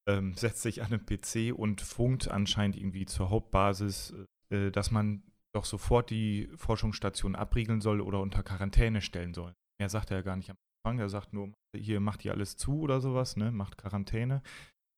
[0.08, 4.14] ähm, setzt sich an den PC und funkt anscheinend irgendwie zur Hauptbasis,
[4.52, 5.24] äh, dass man
[5.56, 9.54] doch sofort die Forschungsstation abriegeln soll oder unter Quarantäne stellen soll.
[9.80, 11.00] Mehr sagt er ja gar nicht am Anfang.
[11.00, 13.52] Er sagt nur, hier macht ihr alles zu oder sowas, ne?
[13.52, 14.42] macht Quarantäne.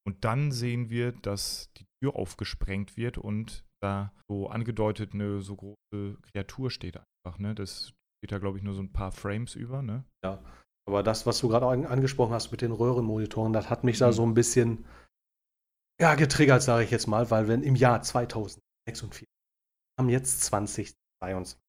[0.06, 5.56] Und dann sehen wir, dass die Tür aufgesprengt wird und da so angedeutet eine so
[5.56, 7.40] große Kreatur steht einfach.
[7.40, 7.54] Ne?
[7.54, 9.82] Das steht da, glaube ich, nur so ein paar Frames über.
[9.82, 10.04] Ne?
[10.24, 10.44] Ja,
[10.88, 14.08] aber das, was du gerade an, angesprochen hast mit den Röhrenmonitoren, das hat mich da
[14.08, 14.14] Mhm.
[14.14, 14.86] so ein bisschen
[16.00, 19.28] ja, getriggert, sage ich jetzt mal, weil wenn im Jahr 2046
[20.00, 21.60] haben jetzt 2022.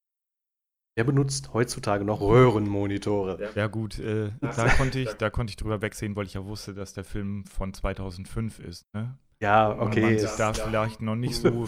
[0.96, 3.52] Wer benutzt heutzutage noch Röhrenmonitore?
[3.54, 6.74] Ja gut, äh, da, konnte ich, da konnte ich drüber wegsehen, weil ich ja wusste,
[6.74, 8.84] dass der Film von 2005 ist.
[8.94, 9.16] Ne?
[9.40, 10.00] Ja, Und okay.
[10.00, 11.66] man sich da vielleicht noch nicht so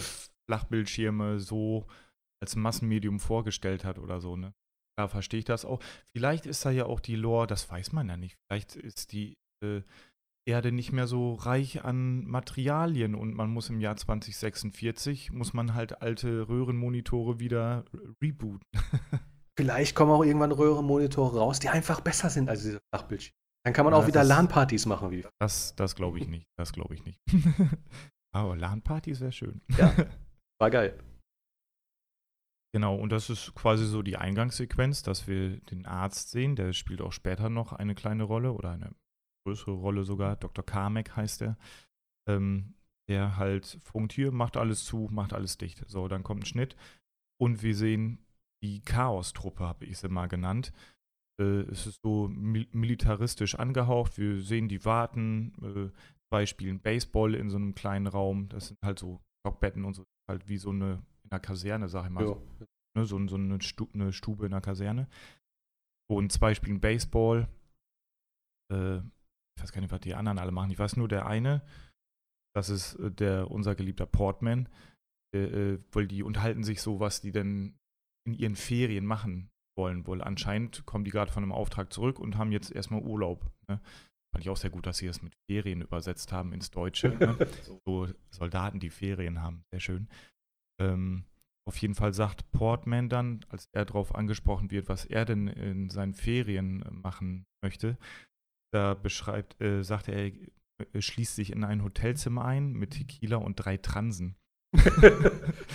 [0.49, 1.87] Flachbildschirme so
[2.43, 4.35] als Massenmedium vorgestellt hat oder so.
[4.35, 4.53] Ne?
[4.97, 5.79] Da verstehe ich das auch.
[6.15, 8.37] Vielleicht ist da ja auch die Lore, das weiß man ja nicht.
[8.47, 9.81] Vielleicht ist die äh,
[10.45, 15.75] Erde nicht mehr so reich an Materialien und man muss im Jahr 2046, muss man
[15.75, 17.85] halt alte Röhrenmonitore wieder
[18.21, 18.67] rebooten.
[19.57, 23.35] Vielleicht kommen auch irgendwann Röhrenmonitore raus, die einfach besser sind als diese Flachbildschirme.
[23.63, 25.11] Dann kann man Ja, auch wieder LAN-Partys machen.
[25.11, 25.23] Wie.
[25.39, 26.47] Das, das glaube ich nicht.
[26.57, 27.19] Das glaube ich nicht.
[28.33, 29.61] Aber LAN-Partys wäre schön.
[29.77, 29.93] Ja.
[30.59, 30.97] War geil.
[32.73, 37.01] Genau, und das ist quasi so die Eingangssequenz, dass wir den Arzt sehen, der spielt
[37.01, 38.95] auch später noch eine kleine Rolle oder eine
[39.45, 40.65] größere Rolle sogar, Dr.
[40.65, 41.57] Carmack heißt er,
[42.29, 42.75] ähm,
[43.09, 45.83] der halt funkt hier, macht alles zu, macht alles dicht.
[45.87, 46.77] So, dann kommt ein Schnitt.
[47.41, 48.19] Und wir sehen
[48.63, 50.71] die Chaos-Truppe, habe ich sie mal genannt.
[51.41, 55.89] Äh, es ist so mil militaristisch angehaucht, wir sehen die warten, äh,
[56.29, 60.03] zwei spielen Baseball in so einem kleinen Raum, das sind halt so Blockbetten und so,
[60.29, 62.35] halt wie so eine in einer Kaserne, sag ich mal, Ja.
[62.95, 65.07] ne, so, so eine, Stu eine Stube in der Kaserne.
[66.09, 67.47] Und zwei spielen Baseball.
[68.71, 70.71] Äh, ich weiß gar nicht, was die anderen alle machen.
[70.71, 71.61] Ich weiß nur, der eine,
[72.55, 74.67] das ist äh, der, unser geliebter Portman,
[75.35, 77.77] äh, weil die unterhalten sich so, was die denn
[78.27, 80.05] in ihren Ferien machen wollen.
[80.05, 83.49] Wohl anscheinend kommen die gerade von einem Auftrag zurück und haben jetzt erstmal Urlaub.
[83.69, 83.79] Ne?
[84.33, 87.09] Fand ich auch sehr gut, dass sie das mit Ferien übersetzt haben ins Deutsche.
[87.09, 87.37] Ne?
[87.85, 89.63] so Soldaten, die Ferien haben.
[89.71, 90.07] Sehr schön.
[90.81, 91.25] Ähm,
[91.67, 95.89] auf jeden Fall sagt Portman dann, als er darauf angesprochen wird, was er denn in
[95.89, 97.97] seinen Ferien äh, machen möchte,
[98.73, 100.31] da beschreibt, äh, sagt er, er
[100.93, 104.35] äh, schließt sich in ein Hotelzimmer ein mit Tequila und drei Transen.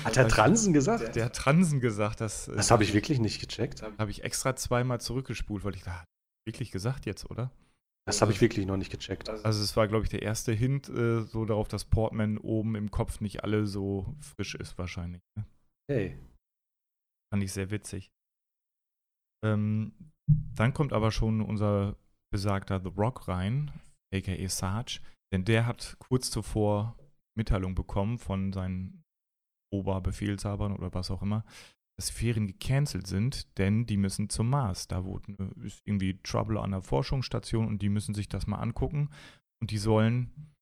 [0.04, 1.14] Hat er Transen gesagt?
[1.16, 3.82] Der hat Transen gesagt, das, äh, Das habe ich wirklich nicht gecheckt.
[3.82, 6.04] habe ich extra zweimal zurückgespult, weil ich da
[6.46, 7.50] wirklich gesagt jetzt, oder?
[8.06, 9.28] Das habe ich wirklich noch nicht gecheckt.
[9.28, 12.92] Also es war, glaube ich, der erste Hint äh, so darauf, dass Portman oben im
[12.92, 15.22] Kopf nicht alle so frisch ist wahrscheinlich.
[15.36, 15.44] Ne?
[15.90, 16.18] Hey.
[17.32, 18.12] Fand ich sehr witzig.
[19.44, 19.92] Ähm,
[20.54, 21.96] dann kommt aber schon unser
[22.32, 23.72] besagter The Rock rein,
[24.14, 25.00] aka Sarge,
[25.32, 26.96] denn der hat kurz zuvor
[27.36, 29.02] Mitteilung bekommen von seinen
[29.72, 31.44] Oberbefehlshabern oder was auch immer,
[31.98, 34.86] dass Ferien gecancelt sind, denn die müssen zum Mars.
[34.86, 38.58] Da wurde, äh, ist irgendwie Trouble an der Forschungsstation und die müssen sich das mal
[38.58, 39.10] angucken
[39.62, 40.54] und die sollen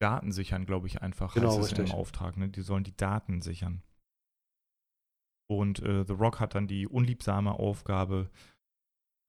[0.00, 1.34] Daten sichern, glaube ich, einfach.
[1.34, 1.90] Genau, heißt es richtig.
[1.90, 2.48] Im Auftrag, ne?
[2.48, 3.82] Die sollen die Daten sichern.
[5.50, 8.30] Und äh, The Rock hat dann die unliebsame Aufgabe,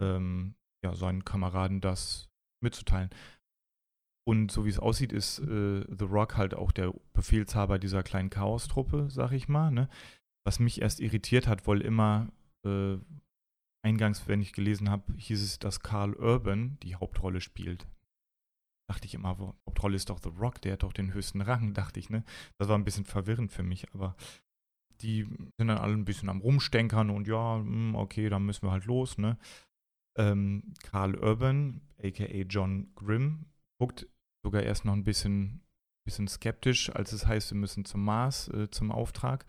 [0.01, 2.29] ähm, ja, seinen Kameraden das
[2.63, 3.09] mitzuteilen.
[4.27, 8.29] Und so wie es aussieht, ist äh, The Rock halt auch der Befehlshaber dieser kleinen
[8.29, 9.71] Chaos-Truppe, sag ich mal.
[9.71, 9.89] Ne?
[10.49, 12.27] Was mich erst irritiert hat, weil immer
[12.65, 12.97] äh,
[13.85, 17.87] eingangs, wenn ich gelesen habe, hieß es, dass Carl Urban die Hauptrolle spielt.
[18.89, 21.99] Dachte ich immer, Hauptrolle ist doch The Rock, der hat doch den höchsten Rang, dachte
[21.99, 22.23] ich, ne?
[22.57, 24.15] Das war ein bisschen verwirrend für mich, aber
[25.01, 28.71] die sind dann alle ein bisschen am Rumstenkern und ja, hm, okay, dann müssen wir
[28.71, 29.37] halt los, ne?
[30.17, 33.45] Ähm, Carl Urban, aka John Grimm,
[33.79, 34.07] guckt
[34.43, 35.61] sogar erst noch ein bisschen,
[36.07, 39.45] bisschen skeptisch, als es heißt, wir müssen zum Mars, äh, zum Auftrag,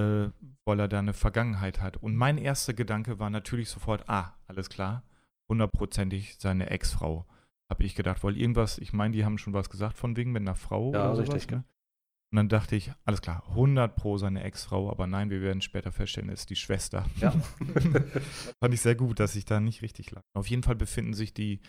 [0.00, 0.30] äh,
[0.64, 1.96] weil er da eine Vergangenheit hat.
[1.96, 5.02] Und mein erster Gedanke war natürlich sofort, ah, alles klar,
[5.50, 7.26] hundertprozentig seine Ex-Frau.
[7.70, 10.42] Habe ich gedacht, weil irgendwas, ich meine, die haben schon was gesagt von wegen mit
[10.42, 11.64] einer Frau Ja, oder sowas, richtig, ne?
[12.32, 15.90] Und dann dachte ich, alles klar, 100 pro seine Ex-Frau, aber nein, wir werden später
[15.90, 17.04] feststellen, es ist die Schwester.
[17.16, 17.32] Ja.
[18.60, 20.22] Fand ich sehr gut, dass ich da nicht richtig lag.
[20.36, 21.60] Auf jeden Fall befinden sich die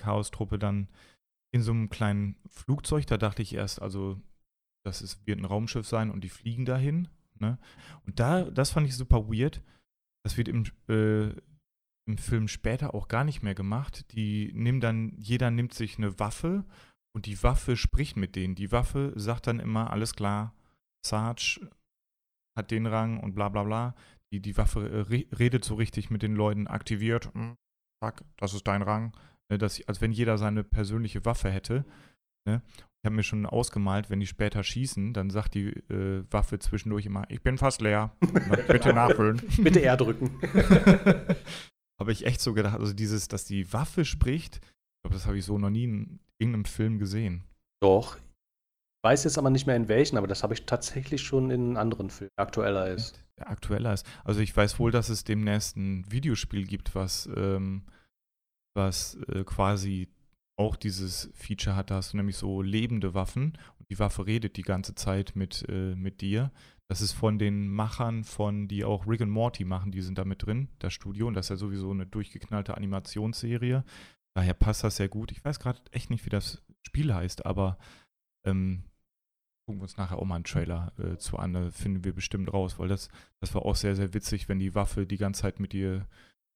[0.00, 0.88] Chaos-Truppe dann
[1.52, 3.06] in so einem kleinen Flugzeug.
[3.06, 4.20] Da dachte ich erst, also
[4.84, 7.08] das ist, wird ein Raumschiff sein und die fliegen dahin.
[7.40, 7.58] Ne?
[8.04, 9.62] Und da, das fand ich super weird.
[10.24, 11.28] Das wird im, äh,
[12.08, 14.12] im Film später auch gar nicht mehr gemacht.
[14.12, 16.64] Die nehmen dann, jeder nimmt sich eine Waffe
[17.14, 18.54] und die Waffe spricht mit denen.
[18.54, 20.54] Die Waffe sagt dann immer, alles klar,
[21.04, 21.68] Sarge
[22.56, 23.94] hat den Rang und bla bla bla.
[24.32, 27.56] Die, die Waffe äh, re redet so richtig mit den Leuten, aktiviert, hm,
[28.02, 29.16] fuck, das ist dein Rang.
[29.48, 31.84] Ne, dass, als wenn jeder seine persönliche Waffe hätte.
[32.46, 32.62] Ne?
[33.02, 37.06] Ich habe mir schon ausgemalt, wenn die später schießen, dann sagt die äh, Waffe zwischendurch
[37.06, 38.16] immer, ich bin fast leer.
[38.68, 39.42] Bitte nachfüllen.
[39.58, 40.30] Bitte R drücken.
[42.00, 45.38] habe ich echt so gedacht, also dieses, dass die Waffe spricht, ich glaube, das habe
[45.38, 47.44] ich so noch nie in irgendeinem Film gesehen.
[47.80, 48.16] Doch.
[48.16, 51.76] Ich weiß jetzt aber nicht mehr in welchen, aber das habe ich tatsächlich schon in
[51.76, 53.22] anderen Filmen, aktueller ist.
[53.38, 54.06] Der aktueller ist.
[54.24, 57.84] Also ich weiß wohl, dass es demnächst ein Videospiel gibt, was, ähm,
[58.74, 60.08] was äh, quasi
[60.56, 61.90] auch dieses Feature hat.
[61.90, 65.64] Da hast du nämlich so lebende Waffen und die Waffe redet die ganze Zeit mit,
[65.68, 66.50] äh, mit dir.
[66.88, 70.24] Das ist von den Machern von, die auch Rick and Morty machen, die sind da
[70.24, 71.26] mit drin, das Studio.
[71.26, 73.84] Und das ist ja sowieso eine durchgeknallte Animationsserie.
[74.36, 75.32] Daher passt das sehr gut.
[75.32, 77.78] Ich weiß gerade echt nicht, wie das Spiel heißt, aber
[78.46, 78.84] ähm,
[79.66, 81.54] gucken wir uns nachher auch mal einen Trailer äh, zu an.
[81.54, 83.08] Da finden wir bestimmt raus, weil das,
[83.40, 86.06] das war auch sehr, sehr witzig, wenn die Waffe die ganze Zeit mit dir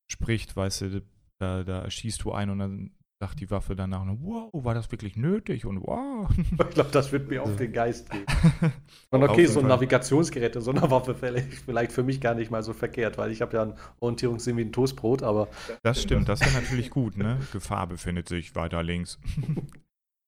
[0.09, 1.03] spricht, weißt du,
[1.41, 5.15] da, da schießt du ein und dann sagt die Waffe danach wow, war das wirklich
[5.15, 6.29] nötig und wow.
[6.39, 8.25] Ich glaube, das wird mir auf den Geist gehen.
[9.11, 12.63] Und okay, so ein Navigationsgerät in so einer Waffe vielleicht für mich gar nicht mal
[12.63, 15.49] so verkehrt, weil ich habe ja ein Orientierungssinn wie ein Toastbrot, aber.
[15.83, 17.39] Das stimmt, das wäre natürlich gut, ne?
[17.53, 19.19] Gefahr befindet sich weiter links.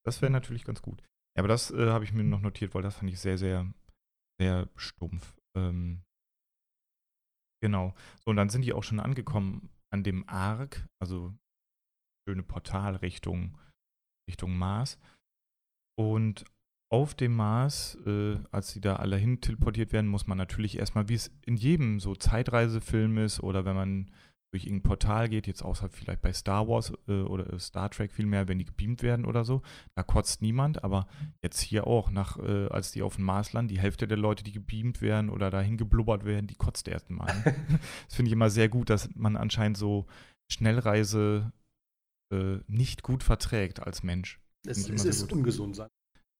[0.04, 1.00] Das wäre natürlich ganz gut.
[1.36, 3.72] Ja, aber das äh, habe ich mir noch notiert, weil das fand ich sehr, sehr,
[4.40, 5.36] sehr stumpf.
[5.56, 6.02] Ähm,
[7.62, 7.94] genau.
[8.24, 11.32] So, und dann sind die auch schon angekommen an dem Ark, also
[12.28, 13.58] schöne Portal Richtung,
[14.28, 14.98] Richtung Mars.
[15.98, 16.44] Und
[16.90, 21.08] auf dem Mars, äh, als sie da alle hin teleportiert werden, muss man natürlich erstmal,
[21.08, 24.10] wie es in jedem so Zeitreisefilm ist oder wenn man
[24.52, 28.48] durch irgendein Portal geht, jetzt außer vielleicht bei Star Wars äh, oder Star Trek vielmehr,
[28.48, 29.62] wenn die gebeamt werden oder so,
[29.94, 31.06] da kotzt niemand, aber
[31.42, 34.44] jetzt hier auch, nach, äh, als die auf dem Mars landen, die Hälfte der Leute,
[34.44, 37.28] die gebeamt werden oder dahin geblubbert werden, die kotzt erstmal.
[38.06, 40.06] das finde ich immer sehr gut, dass man anscheinend so
[40.50, 41.50] Schnellreise
[42.32, 44.40] äh, nicht gut verträgt als Mensch.
[44.66, 45.88] Es, es ist ungesund sein.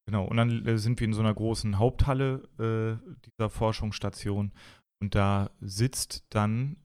[0.07, 4.53] Genau, und dann äh, sind wir in so einer großen Haupthalle äh, dieser Forschungsstation
[5.01, 6.77] und da sitzt dann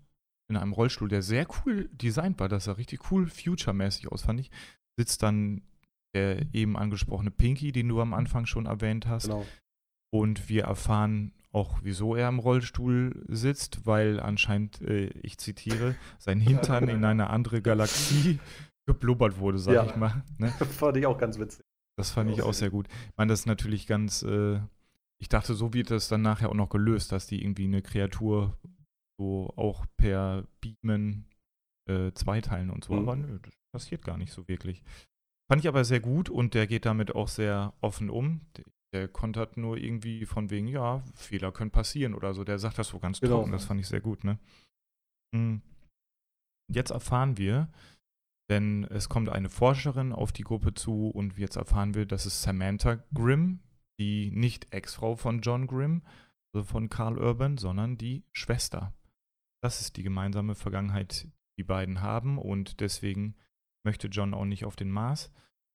[0.50, 4.40] in einem Rollstuhl, der sehr cool designt war, das sah richtig cool future-mäßig aus, fand
[4.40, 4.52] ich,
[4.98, 5.62] sitzt dann
[6.14, 9.26] der eben angesprochene Pinky, den du am Anfang schon erwähnt hast.
[9.26, 9.46] Genau.
[10.14, 16.40] Und wir erfahren auch, wieso er im Rollstuhl sitzt, weil anscheinend, äh, ich zitiere, sein
[16.40, 18.40] Hintern in eine andere Galaxie
[18.88, 19.86] geblubbert wurde, sag ja.
[19.86, 20.24] ich mal.
[20.38, 20.50] Ne?
[20.52, 21.64] fand ich auch ganz witzig.
[21.98, 22.88] Das fand ich auch sehr gut.
[22.88, 24.60] Ich meine, das ist natürlich ganz, äh,
[25.20, 28.58] ich dachte, so wird das dann nachher auch noch gelöst, dass die irgendwie eine Kreatur
[29.20, 31.26] so auch per Beamen
[31.90, 32.94] äh, zweiteilen und so.
[32.94, 33.00] Mhm.
[33.00, 34.84] Aber nö, das passiert gar nicht so wirklich.
[35.50, 38.42] Fand ich aber sehr gut und der geht damit auch sehr offen um.
[38.58, 42.44] Der, der kontert nur irgendwie von wegen, ja, Fehler können passieren oder so.
[42.44, 43.38] Der sagt das so ganz genau.
[43.38, 44.38] trocken, das fand ich sehr gut, ne?
[45.36, 45.62] Hm.
[46.72, 47.70] Jetzt erfahren wir,
[48.50, 52.42] denn es kommt eine Forscherin auf die Gruppe zu und jetzt erfahren wir, das ist
[52.42, 53.60] Samantha Grimm,
[54.00, 56.04] die nicht Ex-Frau von John Grimm,
[56.54, 58.94] also von Carl Urban, sondern die Schwester.
[59.62, 63.36] Das ist die gemeinsame Vergangenheit, die die beiden haben und deswegen
[63.84, 65.32] möchte John auch nicht auf den Mars,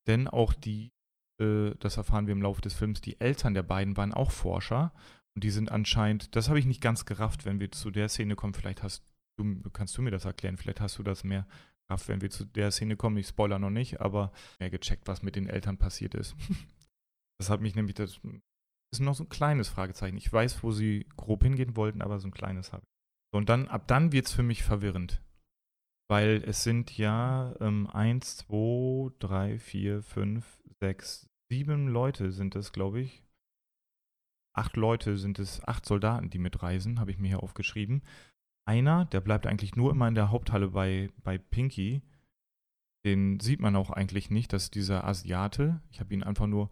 [0.06, 0.92] denn auch die,
[1.40, 4.92] äh, das erfahren wir im Laufe des Films, die Eltern der beiden waren auch Forscher
[5.34, 8.36] und die sind anscheinend, das habe ich nicht ganz gerafft, wenn wir zu der Szene
[8.36, 9.04] kommen, vielleicht hast
[9.38, 11.46] du, kannst du mir das erklären, vielleicht hast du das mehr
[11.98, 13.16] wenn wir zu der Szene kommen.
[13.16, 16.36] Ich spoiler noch nicht, aber mehr gecheckt, was mit den Eltern passiert ist.
[17.38, 18.20] das hat mich nämlich, das
[18.92, 20.16] ist noch so ein kleines Fragezeichen.
[20.16, 22.88] Ich weiß, wo sie grob hingehen wollten, aber so ein kleines habe ich.
[23.34, 25.22] Und dann, ab dann wird es für mich verwirrend.
[26.10, 32.72] Weil es sind ja ähm, 1, 2, 3, 4, 5, 6, 7 Leute sind es,
[32.72, 33.24] glaube ich.
[34.54, 38.02] Acht Leute sind es, acht Soldaten, die mitreisen, habe ich mir hier aufgeschrieben
[38.64, 42.02] einer, der bleibt eigentlich nur immer in der Haupthalle bei, bei Pinky.
[43.04, 44.52] Den sieht man auch eigentlich nicht.
[44.52, 45.80] Das ist dieser Asiate.
[45.90, 46.70] Ich habe ihn einfach nur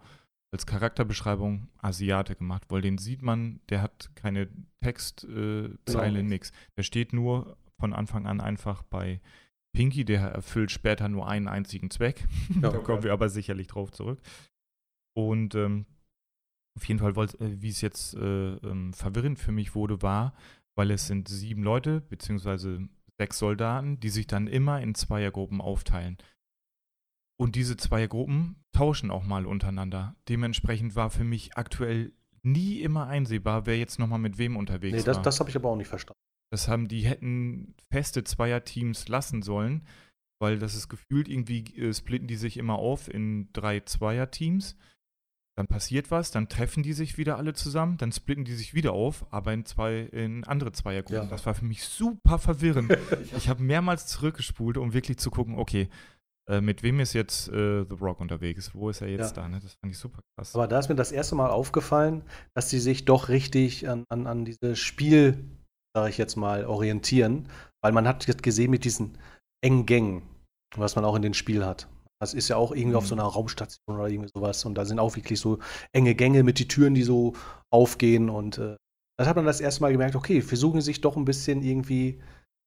[0.53, 4.49] als Charakterbeschreibung Asiate gemacht, weil den sieht man, der hat keine
[4.81, 6.23] Textzeile, äh, genau.
[6.23, 6.53] nix.
[6.77, 9.21] Der steht nur von Anfang an einfach bei
[9.73, 12.27] Pinky, der erfüllt später nur einen einzigen Zweck.
[12.61, 14.21] Ja, da kommen wir aber sicherlich drauf zurück.
[15.17, 15.87] Und ähm,
[16.77, 20.35] auf jeden Fall, äh, wie es jetzt äh, ähm, verwirrend für mich wurde, war,
[20.81, 22.89] weil es sind sieben Leute, beziehungsweise
[23.19, 26.17] sechs Soldaten, die sich dann immer in Zweiergruppen aufteilen.
[27.39, 30.17] Und diese Zweiergruppen tauschen auch mal untereinander.
[30.31, 35.03] Dementsprechend war für mich aktuell nie immer einsehbar, wer jetzt nochmal mit wem unterwegs Nee,
[35.03, 35.23] das, war.
[35.23, 36.19] das habe ich aber auch nicht verstanden.
[36.51, 39.87] Das haben, die hätten feste Zweierteams lassen sollen,
[40.41, 44.79] weil das ist gefühlt irgendwie, äh, splitten die sich immer auf in drei Zweierteams.
[45.61, 48.95] Dann passiert was, dann treffen die sich wieder alle zusammen, dann splitten die sich wieder
[48.95, 51.25] auf, aber in zwei, in andere Zweiergruppen.
[51.25, 51.29] Ja.
[51.29, 52.97] Das war für mich super verwirrend.
[53.37, 55.91] ich habe mehrmals zurückgespult, um wirklich zu gucken, okay,
[56.49, 58.75] äh, mit wem ist jetzt äh, The Rock unterwegs?
[58.75, 59.43] Wo ist er jetzt Ja.
[59.43, 59.49] da?
[59.51, 59.61] Ne?
[59.61, 60.55] Das fand ich super krass.
[60.55, 62.23] Aber da ist mir das erste Mal aufgefallen,
[62.55, 65.45] dass sie sich doch richtig an, an, an dieses Spiel,
[65.95, 67.49] sage ich jetzt mal, orientieren.
[67.85, 69.19] Weil man hat jetzt gesehen mit diesen
[69.63, 70.23] engen Gängen,
[70.75, 71.87] was man auch in dem Spiel hat.
[72.21, 73.09] Das ist ja auch irgendwie auf Mhm.
[73.09, 74.65] so einer Raumstation oder irgendwie sowas.
[74.65, 75.59] Und da sind auch wirklich so
[75.93, 77.33] enge Gänge mit die Türen, die so
[77.73, 78.29] aufgehen.
[78.29, 78.77] Und äh,
[79.19, 82.21] das hat man das erste Mal gemerkt, okay, versuchen sich doch ein bisschen irgendwie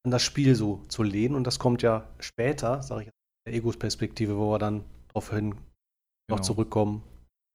[0.06, 1.36] an das Spiel so zu lehnen.
[1.36, 5.50] Und das kommt ja später, sage ich jetzt, der Egos-Perspektive, wo wir dann darauf hin
[6.30, 6.42] noch Genau.
[6.42, 7.04] zurückkommen,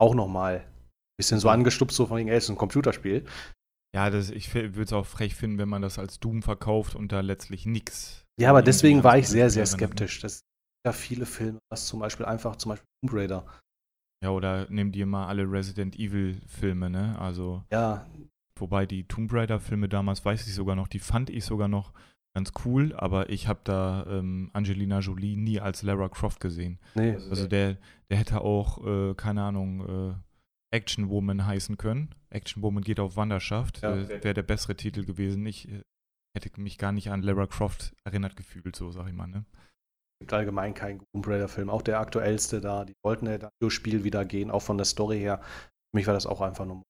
[0.00, 0.64] auch nochmal ein
[1.18, 3.24] bisschen so angestupst, so von wegen, ey, ist ein Computerspiel.
[3.96, 7.10] Ja, das, ich würde es auch frech finden, wenn man das als Doom verkauft und
[7.10, 8.24] da letztlich nichts.
[8.38, 10.20] Ja, aber deswegen war ich sehr, sehr skeptisch.
[10.20, 10.42] Das
[10.88, 13.46] ja viele Filme, was zum Beispiel einfach, zum Beispiel Tomb Raider.
[14.22, 17.16] Ja, oder nimm dir mal alle Resident Evil-Filme, ne?
[17.18, 18.06] Also, Ja,
[18.58, 21.92] wobei die Tomb Raider-Filme damals, weiß ich sogar noch, die fand ich sogar noch
[22.34, 26.78] ganz cool, aber ich habe da ähm, Angelina Jolie nie als Lara Croft gesehen.
[26.94, 27.14] nee.
[27.14, 27.78] Also der,
[28.10, 30.14] der hätte auch, äh, keine Ahnung, äh,
[30.76, 32.14] Action Woman heißen können.
[32.30, 33.82] Action Woman geht auf Wanderschaft.
[33.82, 33.96] Ja.
[33.96, 35.46] Äh, Wäre der bessere Titel gewesen.
[35.46, 35.82] Ich äh,
[36.36, 39.44] hätte mich gar nicht an Lara Croft erinnert gefühlt, so sag ich mal, ne?
[40.18, 41.70] Gibt allgemein keinen Tomb Raider-Film.
[41.70, 45.18] Auch der aktuellste da, die wollten ja das Spiel wieder gehen, auch von der Story
[45.18, 45.40] her.
[45.40, 46.82] Für mich war das auch einfach nur.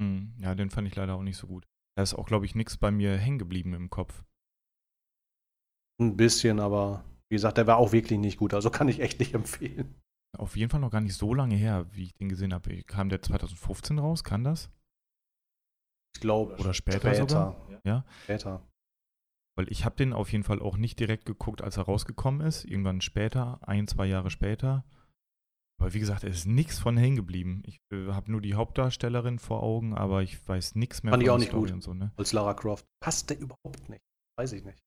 [0.00, 1.66] Hm, ja, den fand ich leider auch nicht so gut.
[1.96, 4.24] Da ist auch, glaube ich, nichts bei mir hängen geblieben im Kopf.
[6.00, 8.54] Ein bisschen, aber wie gesagt, der war auch wirklich nicht gut.
[8.54, 10.00] Also kann ich echt nicht empfehlen.
[10.36, 12.82] Auf jeden Fall noch gar nicht so lange her, wie ich den gesehen habe.
[12.84, 14.22] Kam der 2015 raus?
[14.22, 14.70] Kann das?
[16.14, 16.56] Ich glaube.
[16.58, 17.56] Oder später sogar?
[17.84, 18.04] Ja.
[18.24, 18.62] Später.
[19.58, 22.64] Weil ich habe den auf jeden Fall auch nicht direkt geguckt, als er rausgekommen ist.
[22.64, 24.84] Irgendwann später, ein, zwei Jahre später.
[25.80, 27.64] Aber wie gesagt, es ist nichts von hängen geblieben.
[27.66, 31.30] Ich äh, habe nur die Hauptdarstellerin vor Augen, aber ich weiß nichts mehr Fand ich
[31.30, 31.72] auch nicht Story gut.
[31.72, 32.12] und so, ne?
[32.16, 32.86] Als Lara Croft.
[33.00, 34.04] Passt der überhaupt nicht?
[34.38, 34.78] Weiß ich nicht.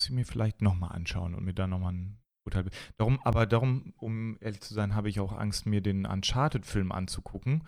[0.00, 2.64] Muss ich mir vielleicht nochmal anschauen und mir da nochmal ein Urteil.
[2.96, 7.64] Darum, aber darum, um ehrlich zu sein, habe ich auch Angst, mir den Uncharted-Film anzugucken.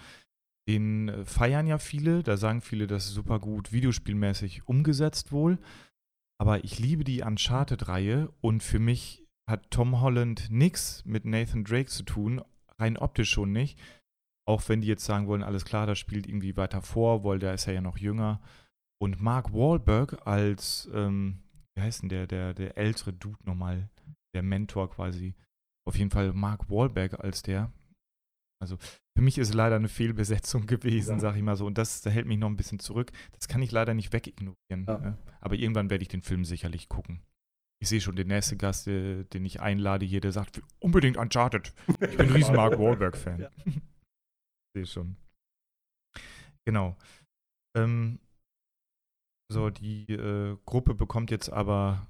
[0.69, 5.59] Den äh, feiern ja viele, da sagen viele, das ist super gut videospielmäßig umgesetzt wohl.
[6.41, 11.89] Aber ich liebe die Uncharted-Reihe und für mich hat Tom Holland nichts mit Nathan Drake
[11.89, 12.43] zu tun,
[12.79, 13.79] rein optisch schon nicht.
[14.45, 17.55] Auch wenn die jetzt sagen wollen, alles klar, das spielt irgendwie weiter vor, weil der
[17.55, 18.41] ist ja, ja noch jünger.
[19.01, 21.43] Und Mark Wahlberg als, ähm,
[21.75, 23.89] wie heißt denn der, der, der ältere Dude nochmal,
[24.35, 25.35] der Mentor quasi.
[25.85, 27.73] Auf jeden Fall Mark Wahlberg als der.
[28.63, 28.77] Also
[29.17, 31.19] für mich ist es leider eine Fehlbesetzung gewesen, Ja.
[31.19, 31.67] sag ich mal so.
[31.67, 33.11] Und das, hält mich noch ein bisschen zurück.
[33.33, 34.87] Das kann ich leider nicht wegignorieren.
[34.87, 34.99] Ja.
[34.99, 35.19] ne?
[35.41, 37.21] Aber irgendwann werde ich den Film sicherlich gucken.
[37.83, 41.75] Ich sehe schon den nächsten Gast, äh, den ich einlade hier, der sagt, unbedingt Uncharted.
[41.89, 43.41] Ich bin ein riesen Mark Wahlberg-Fan.
[43.41, 43.51] Ja.
[44.77, 45.17] sehe schon.
[46.65, 46.97] Genau.
[47.77, 48.21] Ähm,
[49.51, 52.07] so, die äh, Gruppe bekommt jetzt aber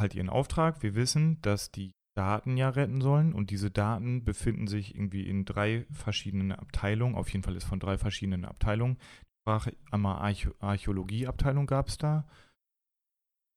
[0.00, 0.82] halt ihren Auftrag.
[0.82, 5.44] Wir wissen, dass die Daten ja retten sollen und diese Daten befinden sich irgendwie in
[5.44, 7.14] drei verschiedenen Abteilungen.
[7.14, 8.98] Auf jeden Fall ist von drei verschiedenen Abteilungen.
[9.40, 12.26] Sprach einmal Archä Archäologieabteilung gab es da.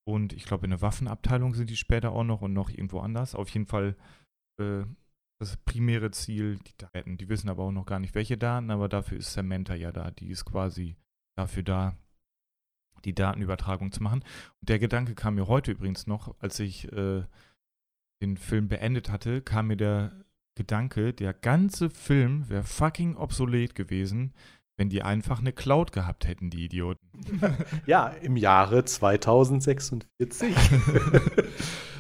[0.08, 3.34] Und ich glaube, in der Waffenabteilung sind die später auch noch und noch irgendwo anders.
[3.34, 3.96] Auf jeden Fall
[4.60, 4.84] äh,
[5.40, 7.18] das primäre Ziel, die Daten.
[7.18, 10.12] Die wissen aber auch noch gar nicht, welche Daten, aber dafür ist Samantha ja da.
[10.12, 10.98] Die ist quasi
[11.36, 11.98] dafür da,
[13.06, 14.24] die Datenübertragung zu machen.
[14.60, 17.24] Und der Gedanke kam mir heute übrigens noch, als ich äh,
[18.22, 20.12] den Film beendet hatte, kam mir der
[20.56, 24.34] Gedanke, der ganze Film wäre fucking obsolet gewesen,
[24.78, 27.00] wenn die einfach eine Cloud gehabt hätten, die Idioten.
[27.86, 30.56] Ja, im Jahre 2046.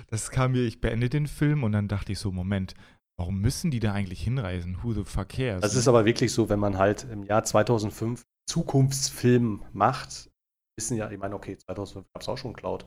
[0.07, 2.73] das kam mir, ich beende den Film und dann dachte ich so, Moment,
[3.17, 4.79] warum müssen die da eigentlich hinreisen?
[4.83, 5.61] Who the fuck cares?
[5.61, 10.29] Das ist aber wirklich so, wenn man halt im Jahr 2005 Zukunftsfilm macht,
[10.77, 12.85] wissen ja, ich meine, okay, 2005 gab es auch schon Cloud.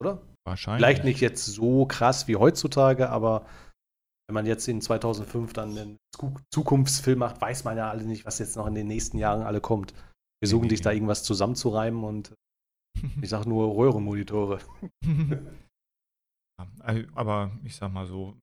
[0.00, 0.22] Oder?
[0.48, 0.84] Wahrscheinlich.
[0.84, 3.46] Vielleicht nicht jetzt so krass wie heutzutage, aber
[4.28, 8.26] wenn man jetzt in 2005 dann einen Zu- Zukunftsfilm macht, weiß man ja alle nicht,
[8.26, 9.94] was jetzt noch in den nächsten Jahren alle kommt.
[10.40, 10.96] Wir suchen nee, dich da nee.
[10.96, 12.34] irgendwas zusammenzureimen und
[13.22, 14.60] ich sag nur Röhrenmonitore.
[16.82, 18.36] Äh, aber ich sag mal so,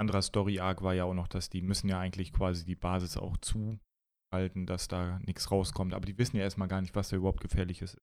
[0.00, 3.36] anderer Story-Arc war ja auch noch, dass die müssen ja eigentlich quasi die Basis auch
[3.36, 5.94] zuhalten, dass da nichts rauskommt.
[5.94, 7.98] Aber die wissen ja erstmal gar nicht, was da überhaupt gefährlich ist.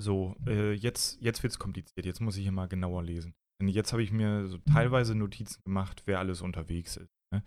[0.00, 2.04] So, äh, jetzt, jetzt wird es kompliziert.
[2.06, 3.34] Jetzt muss ich hier mal genauer lesen.
[3.60, 7.12] Denn jetzt habe ich mir so teilweise Notizen gemacht, wer alles unterwegs ist.
[7.32, 7.42] Ne?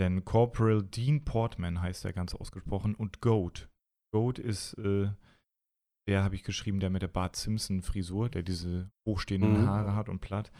[0.00, 3.68] Denn Corporal Dean Portman heißt er ganz ausgesprochen und Goat.
[4.12, 5.10] Goat ist, äh,
[6.08, 9.66] der habe ich geschrieben, der mit der Bart Simpson-Frisur, der diese hochstehenden Mhm.
[9.66, 10.52] Haare hat und platt.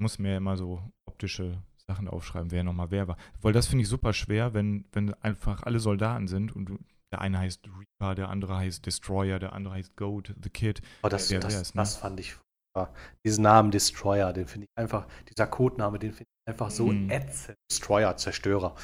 [0.00, 3.16] Muss mir immer so optische Sachen aufschreiben, wer nochmal wer war.
[3.40, 6.78] Weil das finde ich super schwer, wenn, wenn einfach alle Soldaten sind und du,
[7.14, 10.82] der eine heißt Reaper, der andere heißt Destroyer, der andere heißt Goat, The Kid.
[11.02, 11.80] Aber das, Wer das, wär's, ne?
[11.82, 12.92] das fand ich furchtbar.
[13.24, 17.08] Diesen Namen Destroyer, den finde ich einfach, dieser Codename, den finde ich einfach so Mhm.
[17.10, 17.56] ätzend.
[17.70, 18.74] Destroyer, Zerstörer.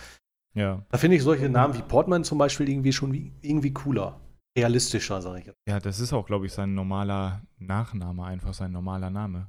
[0.54, 0.84] Ja.
[0.90, 4.20] Da finde ich solche Namen wie Portman zum Beispiel irgendwie schon wie, irgendwie cooler.
[4.56, 5.58] Realistischer, sage ich jetzt.
[5.68, 9.48] Ja, das ist auch, glaube ich, sein normaler Nachname, einfach sein normaler Name.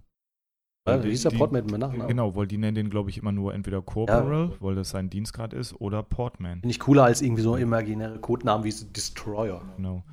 [0.88, 2.08] Ja, wie hieß der Portman mit Nachnamen?
[2.08, 5.54] Genau, weil die nennen den, glaube ich, immer nur entweder Corporal, weil das sein Dienstgrad
[5.54, 6.62] ist, oder Portman.
[6.62, 9.62] Finde ich cooler als irgendwie so imaginäre Codenamen wie so Destroyer.
[9.78, 10.04] Genau.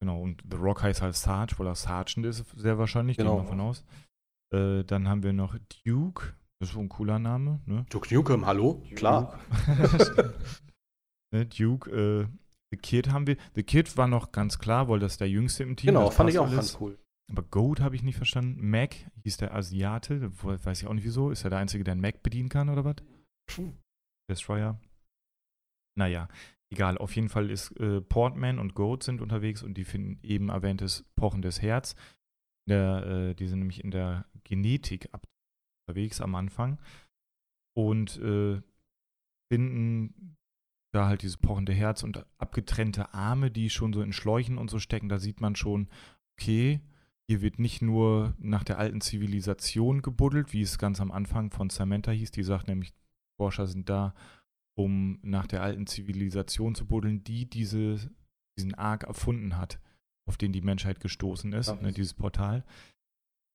[0.00, 3.36] Genau, und The Rock heißt halt Sarge, weil er Sergeant ist, sehr wahrscheinlich, Genau.
[3.36, 3.84] gehen wir von aus.
[4.52, 7.86] Äh, dann haben wir noch Duke, das ist schon ein cooler Name, ne?
[7.90, 8.82] Duke Nukem, hallo?
[8.96, 9.38] Klar.
[11.32, 12.26] ne, Duke, äh,
[12.72, 13.36] The Kid haben wir.
[13.54, 16.28] The Kid war noch ganz klar, weil das der Jüngste im Team Genau, das fand
[16.30, 16.56] ich auch alles.
[16.56, 16.98] ganz cool.
[17.30, 18.68] Aber Goat habe ich nicht verstanden.
[18.68, 21.30] Mac hieß der Asiate, weiß ich auch nicht wieso.
[21.30, 22.96] Ist er der Einzige, der einen Mac bedienen kann oder was?
[24.30, 24.80] Destroyer.
[25.96, 26.28] Naja,
[26.70, 26.98] egal.
[26.98, 31.04] Auf jeden Fall ist äh, Portman und Goat sind unterwegs und die finden eben erwähntes
[31.16, 31.94] pochendes Herz.
[32.68, 35.08] Der, äh, die sind nämlich in der Genetik
[35.86, 36.78] unterwegs am Anfang
[37.76, 38.60] und äh,
[39.52, 40.36] finden
[40.94, 44.78] da halt dieses pochende Herz und abgetrennte Arme, die schon so in Schläuchen und so
[44.78, 45.08] stecken.
[45.08, 45.88] Da sieht man schon,
[46.38, 46.80] okay,
[47.28, 51.70] hier wird nicht nur nach der alten Zivilisation gebuddelt, wie es ganz am Anfang von
[51.70, 52.30] Samantha hieß.
[52.32, 52.92] Die sagt nämlich,
[53.40, 54.14] Forscher sind da,
[54.76, 58.10] um nach der alten Zivilisation zu buddeln, die diese,
[58.58, 59.80] diesen Ark erfunden hat,
[60.28, 62.64] auf den die Menschheit gestoßen ist, ne, dieses Portal.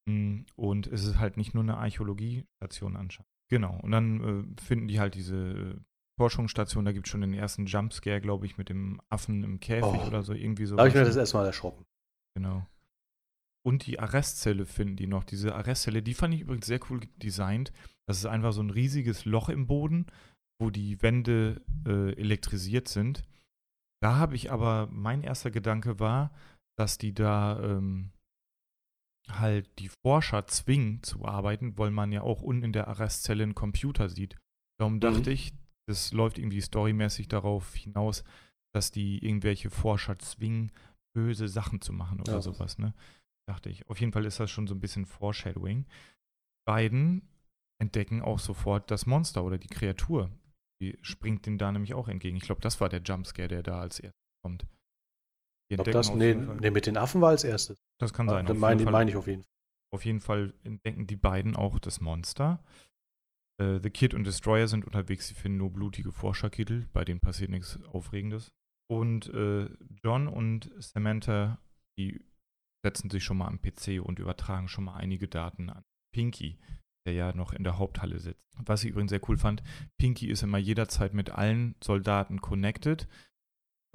[0.08, 3.28] Mm, Und es ist halt nicht nur eine Archäologiestation anscheinend.
[3.52, 5.76] Genau, und dann äh, finden die halt diese äh,
[6.20, 10.02] Forschungsstation, da gibt es schon den ersten Jumpscare, glaube ich, mit dem Affen im Käfig
[10.04, 10.08] Oh.
[10.08, 10.76] oder so, irgendwie so.
[10.76, 11.86] Da habe ich mir das erstmal erschrocken.
[12.36, 12.66] Genau.
[13.70, 15.24] Und die Arrestzelle finden die noch.
[15.24, 17.72] Diese Arrestzelle, die fand ich übrigens sehr cool designt.
[18.08, 20.08] Das ist einfach so ein riesiges Loch im Boden,
[20.60, 23.22] wo die Wände äh, elektrisiert sind.
[24.02, 26.32] Da habe ich aber, mein erster Gedanke war,
[26.80, 28.10] dass die da ähm,
[29.30, 33.54] halt die Forscher zwingen zu arbeiten, weil man ja auch unten in der Arrestzelle einen
[33.54, 34.36] Computer sieht.
[34.80, 35.54] Darum dachte ich,
[35.88, 38.24] das läuft irgendwie storymäßig darauf hinaus,
[38.74, 40.72] dass die irgendwelche Forscher zwingen,
[41.16, 42.42] böse Sachen zu machen oder Ja.
[42.42, 42.96] sowas, ne?
[43.50, 43.90] Dachte ich.
[43.90, 45.86] Auf jeden Fall ist das schon so ein bisschen Foreshadowing.
[46.68, 47.28] Beiden
[47.82, 50.30] entdecken auch sofort das Monster oder die Kreatur.
[50.82, 52.38] Die springt dem da nämlich auch entgegen.
[52.38, 54.64] Ich glaube, das war der Jumpscare, der da als erstes kommt.
[55.72, 57.80] Die Ich glaub, das, nee, nee, mit den Affen war als erstes.
[58.00, 58.46] das kann sein.
[58.46, 59.52] Dann meine jeden Fall- mein ich auf jeden Fall.
[59.96, 62.64] auf jeden Fall entdecken die beiden auch das Monster.
[63.60, 67.50] Äh, The Kid und Destroyer sind unterwegs, sie finden nur blutige Forscherkittel, bei denen passiert
[67.50, 68.52] nichts Aufregendes.
[68.88, 69.70] Und äh,
[70.04, 71.60] John und Samantha,
[71.98, 72.24] die
[72.84, 76.58] setzen sich schon mal am PC und übertragen schon mal einige Daten an Pinky,
[77.06, 78.44] der ja noch in der Haupthalle sitzt.
[78.58, 79.64] Was ich übrigens sehr cool fand,
[79.98, 83.08] Pinky ist immer jederzeit mit allen Soldaten connected,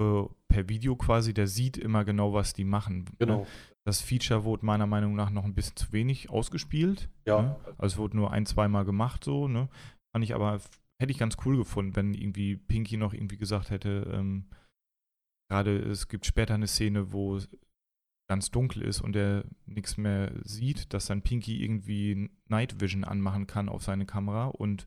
[0.00, 3.06] äh, per Video quasi, der sieht immer genau, was die machen.
[3.18, 3.46] Genau.
[3.86, 7.10] Das Feature wurde meiner Meinung nach noch ein bisschen zu wenig ausgespielt.
[7.26, 7.42] Ja.
[7.42, 7.56] Ne?
[7.78, 9.68] Also es wurde nur ein, zweimal gemacht so, ne?
[10.12, 10.60] Fand ich aber,
[11.00, 14.48] hätte ich ganz cool gefunden, wenn irgendwie Pinky noch irgendwie gesagt hätte, ähm,
[15.50, 17.38] gerade es gibt später eine Szene, wo
[18.28, 23.46] ganz dunkel ist und er nichts mehr sieht, dass dann Pinky irgendwie Night Vision anmachen
[23.46, 24.86] kann auf seine Kamera und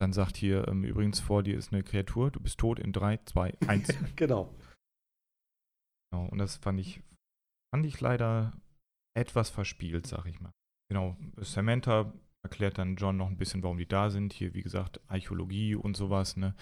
[0.00, 3.18] dann sagt hier, ähm, übrigens vor dir ist eine Kreatur, du bist tot in 3,
[3.24, 3.88] 2, 1.
[4.16, 4.54] genau.
[6.10, 7.02] Genau, und das fand ich,
[7.72, 8.52] fand ich leider
[9.16, 10.52] etwas verspielt, sag ich mal.
[10.90, 14.32] Genau, Samantha erklärt dann John noch ein bisschen, warum die da sind.
[14.32, 16.54] Hier, wie gesagt, Archäologie und sowas, ne?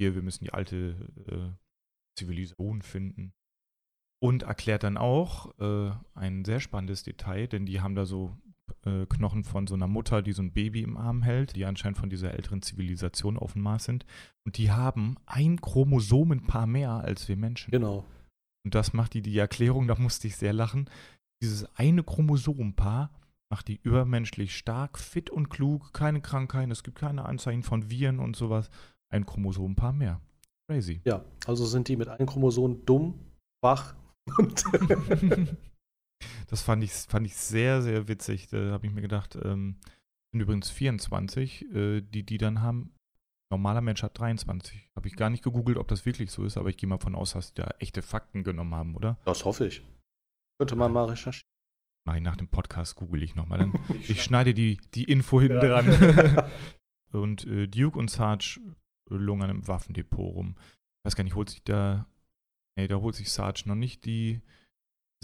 [0.00, 0.96] Hier, wir müssen die alte
[1.28, 3.32] äh, Zivilisation finden.
[4.18, 8.36] Und erklärt dann auch äh, ein sehr spannendes Detail, denn die haben da so
[8.84, 11.98] äh, Knochen von so einer Mutter, die so ein Baby im Arm hält, die anscheinend
[11.98, 14.06] von dieser älteren Zivilisation auf dem Mars sind.
[14.44, 17.70] Und die haben ein Chromosomenpaar mehr als wir Menschen.
[17.70, 18.04] Genau.
[18.64, 20.90] Und das macht die, die Erklärung, da musste ich sehr lachen.
[21.42, 23.10] Dieses eine Chromosomenpaar
[23.50, 28.18] macht die übermenschlich stark, fit und klug, keine Krankheiten, es gibt keine Anzeichen von Viren
[28.18, 28.70] und sowas.
[29.08, 30.20] Ein Chromosomenpaar mehr.
[30.68, 31.00] Crazy.
[31.04, 33.20] Ja, also sind die mit einem Chromosom dumm,
[33.62, 33.94] wach
[36.48, 38.48] das fand ich, fand ich sehr, sehr witzig.
[38.48, 39.76] Da habe ich mir gedacht, ähm,
[40.32, 42.92] sind übrigens 24, äh, die die dann haben.
[43.50, 44.90] Normaler Mensch hat 23.
[44.96, 47.14] Habe ich gar nicht gegoogelt, ob das wirklich so ist, aber ich gehe mal von
[47.14, 49.18] aus, dass die da echte Fakten genommen haben, oder?
[49.24, 49.82] das hoffe ich.
[50.58, 51.46] Könnte man mal recherchieren.
[52.14, 53.58] Ich nach dem Podcast, google ich nochmal.
[53.58, 53.72] Dann
[54.08, 56.44] Ich schneide die, die Info hinten dran.
[57.12, 58.60] Und äh, Duke und Sarge
[59.08, 60.56] lungern im Waffendepot rum.
[60.58, 62.06] Ich weiß gar nicht, holt sich da.
[62.78, 64.40] Nee, da holt sich Sarge noch nicht die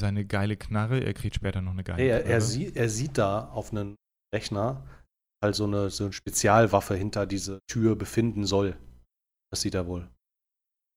[0.01, 1.01] seine geile Knarre.
[1.01, 2.33] Er kriegt später noch eine geile Nee, er, Knarre.
[2.35, 3.97] er, sieht, er sieht da auf einem
[4.35, 4.87] Rechner
[5.45, 8.77] halt so eine, so eine Spezialwaffe hinter diese Tür befinden soll.
[9.53, 10.09] Das sieht er wohl.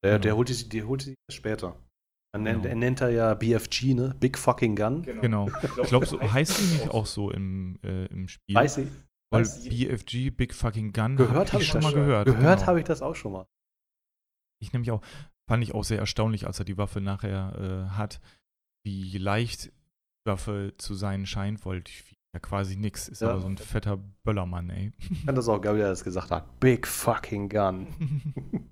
[0.03, 0.21] Der, Genau.
[0.21, 1.75] der holt die, die holt erst später.
[2.33, 2.69] Er nennt, Genau.
[2.69, 4.15] er nennt er ja BFG, ne?
[4.19, 5.01] Big Fucking Gun.
[5.03, 5.49] Genau.
[5.81, 8.55] Ich glaube, so heißt die nicht auch so im, äh, im Spiel.
[8.55, 8.89] Weiß ich.
[9.31, 9.67] Weil weiß.
[9.67, 12.25] BFG, Big Fucking Gun, Gehört hab habe ich ich schon das mal gehört.
[12.27, 12.67] Gehört genau.
[12.67, 13.47] habe ich das auch schon mal.
[14.61, 15.01] Ich nämlich auch,
[15.49, 18.19] fand ich auch sehr erstaunlich, als er die Waffe nachher äh, hat,
[18.85, 23.07] wie leicht die Waffe zu sein scheint, weil die wiegt ja quasi nix.
[23.07, 23.29] Ist Ja.
[23.31, 24.91] aber so ein fetter Böllermann, ey.
[24.97, 26.59] Ich fand das auch geil, wie er das gesagt hat.
[26.59, 27.87] Big Fucking Gun.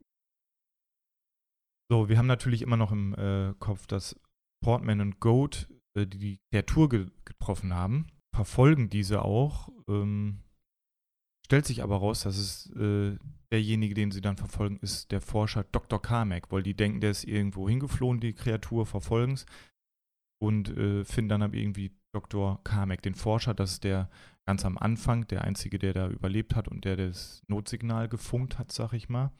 [1.89, 4.19] so, wir haben natürlich immer noch im äh, Kopf, dass
[4.63, 5.67] Portman und Goat,
[5.97, 9.69] äh, die die Kreatur ge getroffen haben, verfolgen diese auch.
[9.87, 10.39] Ähm,
[11.45, 13.17] stellt sich aber raus, dass es äh,
[13.53, 16.01] derjenige, den sie dann verfolgen, ist der Forscher Dr.
[16.01, 19.45] Carmack, weil die denken, der ist irgendwo hingeflohen, die Kreatur, verfolgen es
[20.41, 22.61] und äh, finden dann aber irgendwie Dr.
[22.63, 24.09] Carmack, den Forscher, das ist der
[24.45, 28.71] ganz am Anfang, der einzige, der da überlebt hat und der das Notsignal gefunkt hat,
[28.71, 29.31] sag ich mal.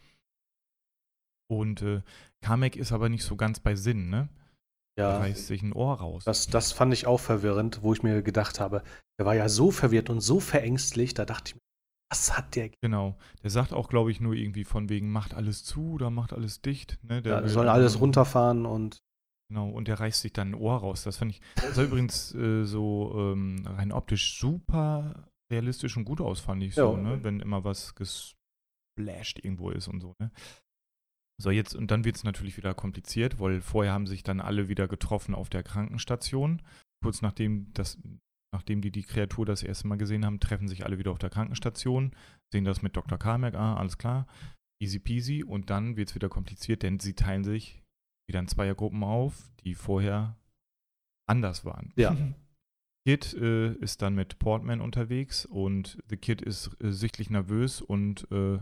[1.51, 2.01] Und äh,
[2.41, 4.30] Carmack ist aber nicht so ganz bei Sinn, ne?
[4.97, 6.24] Ja, reißt sich ein Ohr raus.
[6.24, 8.84] das, das fand ich auch verwirrend, wo ich mir gedacht habe,
[9.18, 11.61] er war ja so verwirrt und so verängstlich, da dachte ich mir,
[12.14, 13.18] was hat der Genau.
[13.41, 16.61] Der sagt auch, glaube ich, nur irgendwie von wegen, macht alles zu oder macht alles
[16.61, 16.99] dicht.
[17.03, 17.24] Ne?
[17.24, 19.01] Der Ja, einfach alles runterfahren und
[19.49, 21.03] Genau, und der reißt sich dann ein Ohr raus.
[21.03, 26.22] Das fand ich, das sah übrigens äh, so ähm, rein optisch super realistisch und gut
[26.22, 27.01] aus, fand ich so, Ja.
[27.01, 27.24] ne?
[27.24, 30.32] Wenn immer was gesplasht irgendwo ist und so, ne?
[31.41, 34.70] So, jetzt, und dann wird es natürlich wieder kompliziert, weil vorher haben sich dann alle
[34.70, 36.61] wieder getroffen auf der Krankenstation.
[37.03, 37.97] Kurz nachdem, das,
[38.54, 41.32] nachdem die die Kreatur das erste Mal gesehen haben, treffen sich alle wieder auf der
[41.32, 42.12] Krankenstation,
[42.54, 43.18] sehen das mit Dr.
[43.18, 44.28] Carmack, ah, alles klar,
[44.82, 45.43] easy peasy.
[45.43, 47.84] Und dann wird es wieder kompliziert, denn sie teilen sich
[48.30, 50.38] wieder in Zweiergruppen auf, die vorher
[51.28, 51.91] anders waren.
[51.97, 52.16] Ja.
[53.06, 58.32] Kid äh, ist dann mit Portman unterwegs und The Kid ist äh, sichtlich nervös und
[58.32, 58.60] äh,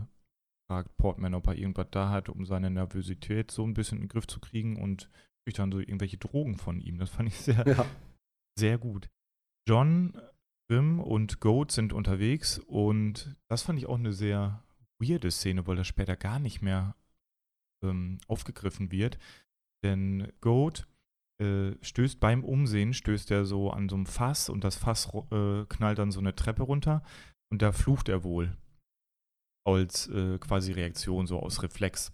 [0.68, 4.08] fragt Portman, ob er irgendwas da hat, um seine Nervosität so ein bisschen in den
[4.08, 5.08] Griff zu kriegen und
[5.44, 6.98] kriegt dann so irgendwelche Drogen von ihm.
[6.98, 7.86] Das fand ich sehr, ja.
[8.58, 9.08] sehr gut.
[9.68, 10.20] John,
[10.68, 14.64] Wim und Goat sind unterwegs und das fand ich auch eine sehr
[15.00, 16.96] weirde Szene, weil das später gar nicht mehr
[17.84, 19.18] ähm, aufgegriffen wird.
[19.84, 20.86] Denn Goat
[21.40, 25.64] äh, stößt beim Umsehen, stößt er so an so einem Fass und das Fass äh,
[25.68, 27.02] knallt dann so eine Treppe runter
[27.50, 28.56] und da flucht er wohl.
[29.64, 32.10] Als äh, quasi Reaktion, so aus Reflex.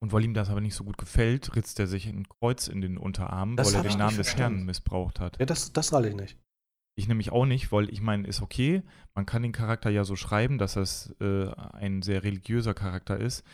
[0.00, 2.80] Und weil ihm das aber nicht so gut gefällt, ritzt er sich ein Kreuz in
[2.80, 4.36] den Unterarm, Das weil er den Namen des.
[4.36, 5.38] Herrn missbraucht hat.
[5.38, 6.38] ja das, das ich nicht.
[6.98, 8.82] Ich nämlich auch nicht, weil ich meine, ist okay,
[9.14, 13.44] man kann den Charakter ja so schreiben, dass das äh, ein sehr religiöser Charakter ist.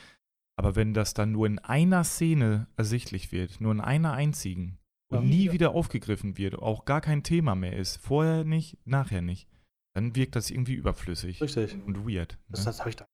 [0.57, 4.79] Aber wenn das dann nur in einer Szene ersichtlich wird, nur in einer einzigen
[5.13, 5.25] und Ja.
[5.29, 9.49] nie wieder aufgegriffen wird, auch gar kein Thema mehr ist, vorher nicht, nachher nicht,
[9.95, 11.75] dann wirkt das irgendwie überflüssig Richtig.
[11.85, 12.39] und weird.
[12.49, 12.65] Das, Ne?
[12.67, 13.05] das habe ich da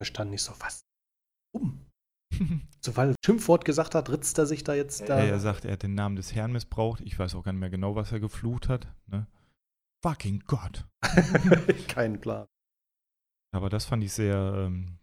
[0.00, 0.32] verstanden.
[0.32, 0.82] Nicht so, was?
[1.54, 1.86] Um.
[2.84, 5.18] So, weil Schimpfwort gesagt hat, ritzt er sich da jetzt da.
[5.22, 7.00] Ja, er sagt, er hat den Namen des Herrn missbraucht.
[7.02, 8.88] Ich weiß auch gar nicht mehr genau, was er geflucht hat.
[9.06, 9.28] Ne?
[10.02, 10.86] Fucking Gott.
[11.88, 12.46] Kein Plan.
[13.54, 14.98] Aber das fand ich sehr, ähm,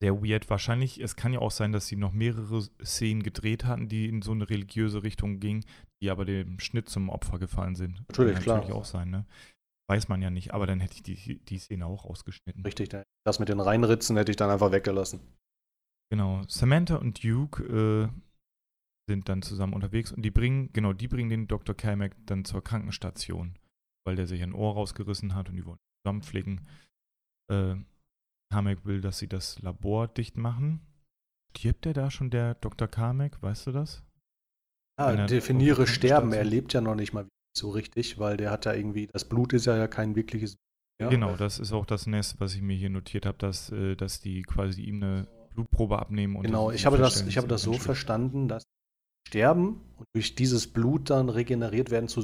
[0.00, 0.48] sehr weird.
[0.48, 4.22] Wahrscheinlich, es kann ja auch sein, dass sie noch mehrere Szenen gedreht hatten, die in
[4.22, 5.64] so eine religiöse Richtung gingen,
[6.02, 8.04] die aber dem Schnitt zum Opfer gefallen sind.
[8.08, 8.56] Natürlich, kann klar.
[8.58, 9.26] natürlich auch sein, ne?
[9.90, 12.62] Weiß man ja nicht, aber dann hätte ich die, die Szene auch ausgeschnitten.
[12.64, 12.90] Richtig,
[13.26, 15.20] das mit den Reinritzen hätte ich dann einfach weggelassen.
[16.12, 16.42] Genau.
[16.46, 18.08] Samantha und Duke äh,
[19.08, 21.74] sind dann zusammen unterwegs und die bringen, genau, die bringen den Dr.
[21.74, 23.58] Carmack dann zur Krankenstation,
[24.04, 26.66] weil der sich ein Ohr rausgerissen hat und die wollen zusammenpflegen.
[27.50, 27.76] Äh,
[28.52, 30.80] Carmack will, dass sie das Labor dicht machen.
[31.56, 32.88] Stirbt der da schon, der Dr.
[32.88, 33.42] Carmack?
[33.42, 34.02] Weißt du das?
[34.98, 36.32] Ja, er definiere Sterben.
[36.32, 37.26] Er lebt ja noch nicht mal
[37.56, 40.56] so richtig, weil der hat ja irgendwie, das Blut ist ja, ja kein wirkliches.
[41.00, 41.08] Ja?
[41.08, 44.20] Genau, das ist auch das Nest, was ich mir hier notiert habe, dass, äh, dass
[44.20, 46.36] die quasi ihm eine Blutprobe abnehmen.
[46.36, 48.64] Und Genau, ich habe das, ich habe das so er verstanden, dass
[49.26, 52.22] sterben und durch dieses Blut dann regeneriert werden zu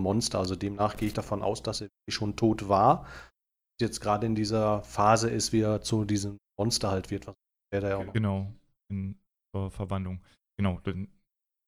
[0.00, 0.38] Monster.
[0.38, 3.06] Also demnach gehe ich davon aus, dass er schon tot war.
[3.80, 7.34] Jetzt gerade in dieser Phase ist, wie er zu diesem Monster halt wird, was
[7.72, 8.12] wäre ja auch noch.
[8.12, 8.52] Genau,
[8.90, 9.16] in
[9.54, 10.20] zur Verwandlung.
[10.58, 10.80] Genau,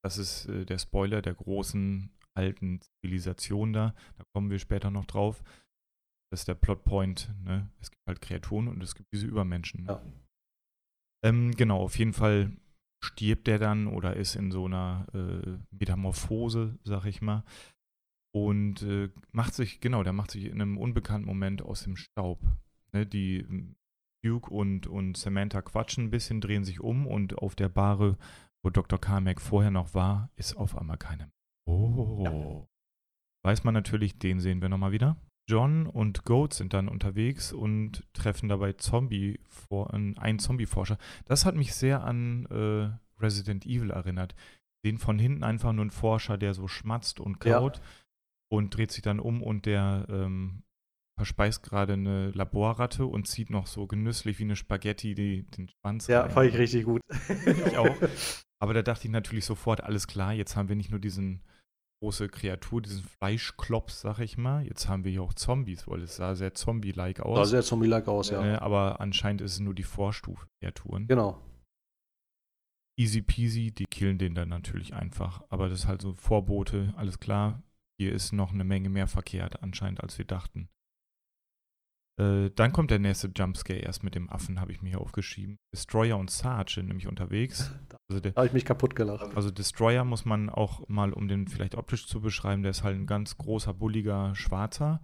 [0.02, 3.94] das ist äh, der Spoiler der großen alten Zivilisation da.
[4.16, 5.42] Da kommen wir später noch drauf.
[6.30, 7.32] Das ist der Plotpoint.
[7.44, 7.70] Ne?
[7.80, 9.84] Es gibt halt Kreaturen und es gibt diese Übermenschen.
[9.84, 9.92] Ne?
[9.92, 10.02] Ja.
[11.24, 12.56] Ähm, genau, auf jeden Fall
[13.02, 17.44] stirbt der dann oder ist in so einer äh, Metamorphose, sag ich mal.
[18.34, 22.40] Und äh, macht sich, genau, der macht sich in einem unbekannten Moment aus dem Staub
[22.94, 23.74] Ne, die ähm,
[24.24, 28.16] Duke und, und Samantha quatschen ein bisschen, drehen sich um und auf der Bahre,
[28.62, 28.98] wo Dr.
[28.98, 31.28] Carmack vorher noch war, ist auf einmal keiner.
[31.66, 32.22] Oh.
[32.24, 32.66] Ja.
[33.44, 35.16] Weiß man natürlich, den sehen wir nochmal wieder.
[35.46, 40.96] John und Goat sind dann unterwegs und treffen dabei Zombie vor, einen Zombie-Forscher.
[41.26, 44.34] Das hat mich sehr an äh, Resident Evil erinnert.
[44.86, 47.82] Den von hinten einfach nur ein Forscher, der so schmatzt und kaut ja.
[48.54, 50.62] Und dreht sich dann um und der ähm,
[51.16, 56.06] verspeist gerade eine Laborratte und zieht noch so genüsslich wie eine Spaghetti die, den Schwanz.
[56.08, 56.30] Ja, rein.
[56.30, 57.00] fand ich richtig gut.
[57.46, 57.96] ich auch.
[58.60, 61.42] Aber da dachte ich natürlich sofort, alles klar, jetzt haben wir nicht nur diesen
[62.02, 64.66] große Kreatur, diesen Fleischklops, sag ich mal.
[64.66, 67.38] Jetzt haben wir hier auch Zombies, weil es sah sehr zombie-like aus.
[67.38, 68.44] Sah sehr zombie-like aus, ja.
[68.44, 71.06] Äh, aber anscheinend ist es nur die Vorstufe-Kreaturen.
[71.06, 71.40] Genau.
[72.98, 75.42] Easy peasy, die killen den dann natürlich einfach.
[75.48, 77.62] Aber das ist halt so Vorbote, alles klar.
[77.98, 80.68] Hier ist noch eine Menge mehr verkehrt anscheinend, als wir dachten.
[82.20, 85.58] Äh, dann kommt der nächste Jumpscare erst mit dem Affen, habe ich mir hier aufgeschrieben.
[85.74, 87.72] Destroyer und Sarge sind nämlich unterwegs.
[88.08, 89.36] Also da habe ich mich kaputt gelacht.
[89.36, 92.96] Also Destroyer muss man auch mal, um den vielleicht optisch zu beschreiben, der ist halt
[92.96, 95.02] ein ganz großer, bulliger Schwarzer.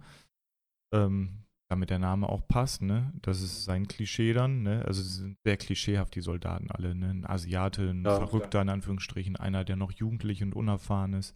[0.93, 3.13] Ähm, damit der Name auch passt, ne?
[3.21, 4.83] Das ist sein Klischee dann, ne?
[4.85, 7.11] Also sie sind sehr klischeehaft, die Soldaten alle, ne?
[7.11, 8.63] Ein Asiate, ein ja, Verrückter ja.
[8.63, 11.33] in Anführungsstrichen, einer, der noch jugendlich und unerfahren ist.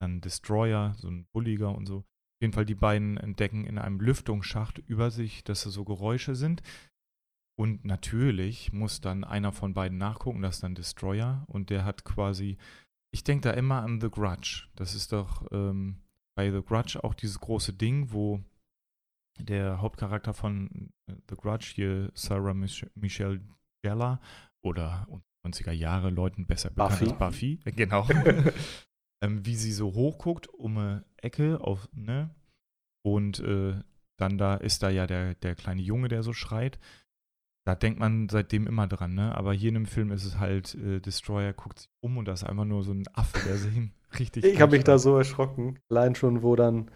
[0.00, 2.04] Dann Destroyer, so ein Bulliger und so
[2.44, 6.62] jeden Fall die beiden entdecken in einem Lüftungsschacht über sich, dass da so Geräusche sind.
[7.56, 11.44] Und natürlich muss dann einer von beiden nachgucken, das ist dann Destroyer.
[11.46, 12.58] Und der hat quasi,
[13.12, 14.68] ich denke da immer an The Grudge.
[14.76, 16.02] Das ist doch ähm,
[16.36, 18.42] bei The Grudge auch dieses große Ding, wo
[19.38, 23.40] der Hauptcharakter von äh, The Grudge hier, Sarah Mich Michelle
[23.82, 24.20] Gellar
[24.62, 25.06] oder
[25.46, 27.10] 90er Jahre Leuten besser bekannt Buffy.
[27.10, 28.06] als Buffy, genau,
[29.24, 32.30] ähm, wie sie so hochguckt um eine Ecke auf, ne?
[33.02, 33.74] Und äh,
[34.18, 36.78] dann da ist da ja der, der kleine Junge, der so schreit.
[37.66, 39.34] Da denkt man seitdem immer dran, ne?
[39.34, 42.32] Aber hier in dem Film ist es halt, äh, Destroyer guckt sich um und da
[42.32, 43.74] ist einfach nur so ein Affe, der sich
[44.18, 44.44] richtig.
[44.44, 45.78] Ich habe mich da so erschrocken.
[45.88, 46.90] Allein schon, wo dann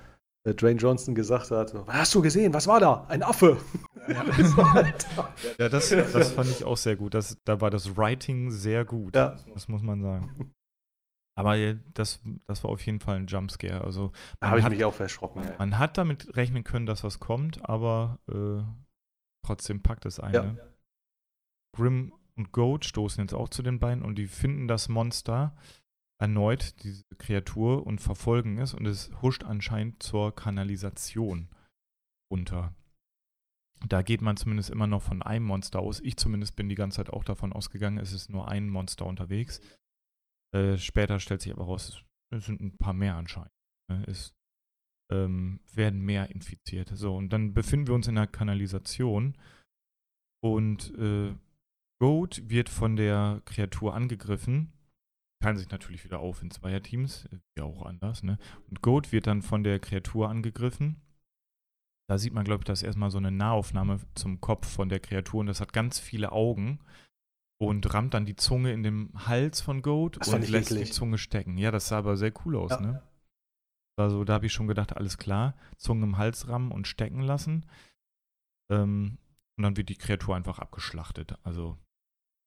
[0.44, 2.52] äh, Dwayne Johnson gesagt hat: Was hast du gesehen?
[2.52, 3.06] Was war da?
[3.08, 3.56] Ein Affe.
[4.08, 4.24] Ja,
[5.58, 7.12] ja das, das fand ich auch sehr gut.
[7.12, 9.14] Das, da war das Writing sehr gut.
[9.14, 9.36] Ja.
[9.52, 10.54] Das muss man sagen.
[11.38, 11.56] Aber
[11.94, 13.84] das, das war auf jeden Fall ein Jumpscare.
[13.84, 14.10] Also
[14.40, 15.48] da habe ich mich auch erschrocken.
[15.56, 18.64] Man hat damit rechnen können, dass was kommt, aber äh,
[19.46, 20.34] trotzdem packt es einen.
[20.34, 20.42] Ja.
[20.42, 20.74] Ne?
[21.76, 25.54] Grim und Goat stoßen jetzt auch zu den Beinen und die finden das Monster
[26.20, 31.48] erneut, diese Kreatur, und verfolgen es und es huscht anscheinend zur Kanalisation
[32.32, 32.74] runter.
[33.86, 36.00] Da geht man zumindest immer noch von einem Monster aus.
[36.00, 39.60] Ich zumindest bin die ganze Zeit auch davon ausgegangen, es ist nur ein Monster unterwegs.
[40.54, 43.52] Äh, später stellt sich aber raus, es sind ein paar mehr anscheinend.
[43.90, 44.04] Ne?
[44.06, 44.34] Es
[45.10, 46.90] ähm, werden mehr infiziert.
[46.94, 49.36] So, und dann befinden wir uns in der Kanalisation
[50.42, 51.34] und äh,
[52.00, 54.72] Goat wird von der Kreatur angegriffen.
[55.42, 58.38] Teilen sich natürlich wieder auf in Zweierteams, ja auch anders, ne?
[58.68, 61.00] Und Goat wird dann von der Kreatur angegriffen.
[62.08, 65.40] Da sieht man, glaube ich, das erstmal so eine Nahaufnahme zum Kopf von der Kreatur
[65.40, 66.80] und das hat ganz viele Augen
[67.60, 70.88] und rammt dann die Zunge in den Hals von Goat das und lässt eklig.
[70.88, 71.58] die Zunge stecken.
[71.58, 72.80] Ja, das sah aber sehr cool aus, ja.
[72.80, 73.02] ne?
[73.98, 77.66] Also da habe ich schon gedacht, alles klar, Zunge im Hals rammen und stecken lassen.
[78.70, 79.18] Ähm,
[79.56, 81.36] und dann wird die Kreatur einfach abgeschlachtet.
[81.42, 81.76] Also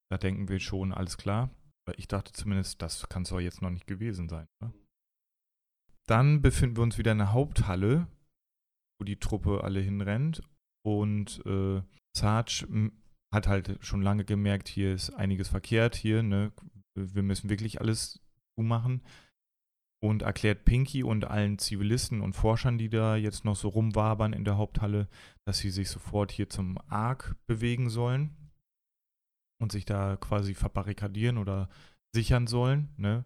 [0.09, 1.49] da denken wir schon, alles klar.
[1.97, 4.47] Ich dachte zumindest, das kann es doch jetzt noch nicht gewesen sein.
[4.61, 4.73] Ne?
[6.07, 8.07] Dann befinden wir uns wieder in der Haupthalle,
[8.97, 10.41] wo die Truppe alle hinrennt.
[10.85, 11.81] Und äh,
[12.15, 12.91] Sarge
[13.31, 16.51] hat halt schon lange gemerkt, hier ist einiges verkehrt, hier, ne,
[16.95, 18.19] wir müssen wirklich alles
[18.55, 19.01] zumachen.
[20.03, 24.43] Und erklärt Pinky und allen Zivilisten und Forschern, die da jetzt noch so rumwabern in
[24.43, 25.07] der Haupthalle,
[25.45, 28.35] dass sie sich sofort hier zum Ark bewegen sollen
[29.59, 31.69] und sich da quasi verbarrikadieren oder
[32.15, 32.89] sichern sollen.
[32.97, 33.25] Ne?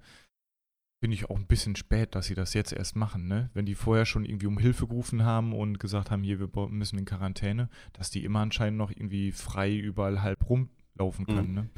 [1.06, 3.51] Finde ich auch ein bisschen spät, dass sie das jetzt erst machen, ne?
[3.53, 6.97] Wenn die vorher schon irgendwie um Hilfe gerufen haben und gesagt haben, hier, wir müssen
[6.97, 11.53] in Quarantäne, dass die immer anscheinend noch irgendwie frei überall halb rumlaufen können, mhm.
[11.53, 11.70] ne?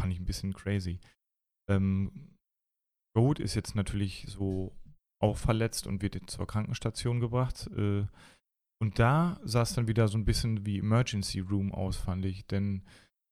[0.00, 0.98] Fand ich ein bisschen crazy.
[1.68, 2.10] Ähm,
[3.14, 4.74] Goat ist jetzt natürlich so
[5.22, 7.68] auch verletzt und wird zur Krankenstation gebracht.
[7.76, 8.06] Äh,
[8.80, 12.46] und da sah es dann wieder so ein bisschen wie Emergency Room aus, fand ich,
[12.46, 12.82] denn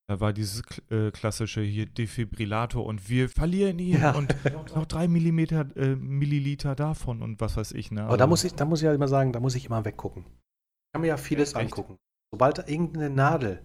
[0.08, 4.12] da war dieses äh, klassische hier Defibrillator und wir verlieren ihn ja.
[4.14, 4.34] und
[4.74, 7.90] noch drei Millimeter, äh, Milliliter davon und was weiß ich.
[7.90, 8.04] Ne?
[8.04, 9.84] Aber da also muss ich, da muss ich ja immer sagen, da muss ich immer
[9.84, 10.24] weggucken.
[10.24, 11.56] Ich kann mir ja vieles Echt?
[11.56, 11.98] angucken.
[12.32, 13.62] Sobald da irgendeine Nadel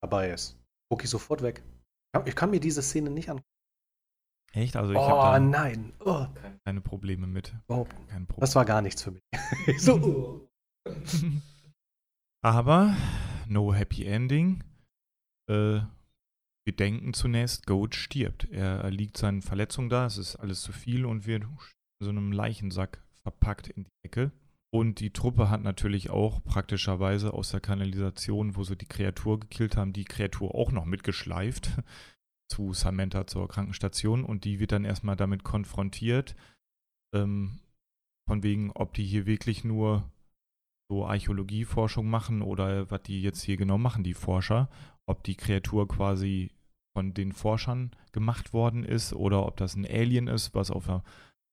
[0.00, 1.64] dabei ist, gucke ich sofort weg.
[2.24, 3.46] Ich kann mir diese Szene nicht angucken.
[4.52, 4.76] Echt?
[4.76, 5.92] Also ich oh, habe da nein.
[6.04, 6.26] Oh.
[6.64, 7.54] keine Probleme mit.
[7.66, 8.40] Überhaupt Kein Problem.
[8.40, 9.22] Das war gar nichts für mich.
[9.78, 10.48] so.
[12.42, 12.96] Aber
[13.48, 14.62] no happy ending.
[15.50, 15.82] Äh,
[16.66, 18.48] wir denken zunächst, Goat stirbt.
[18.50, 22.32] Er liegt seinen Verletzungen da, es ist alles zu viel und wird in so einem
[22.32, 24.30] Leichensack verpackt in die Ecke.
[24.72, 29.76] Und die Truppe hat natürlich auch praktischerweise aus der Kanalisation, wo sie die Kreatur gekillt
[29.76, 31.72] haben, die Kreatur auch noch mitgeschleift
[32.48, 36.36] zu Samantha zur Krankenstation und die wird dann erstmal damit konfrontiert,
[37.14, 37.58] ähm,
[38.28, 40.08] von wegen, ob die hier wirklich nur
[40.88, 44.68] so Archäologieforschung machen oder was die jetzt hier genau machen, die Forscher,
[45.10, 46.52] ob die Kreatur quasi
[46.96, 51.02] von den Forschern gemacht worden ist oder ob das ein Alien ist, was auf der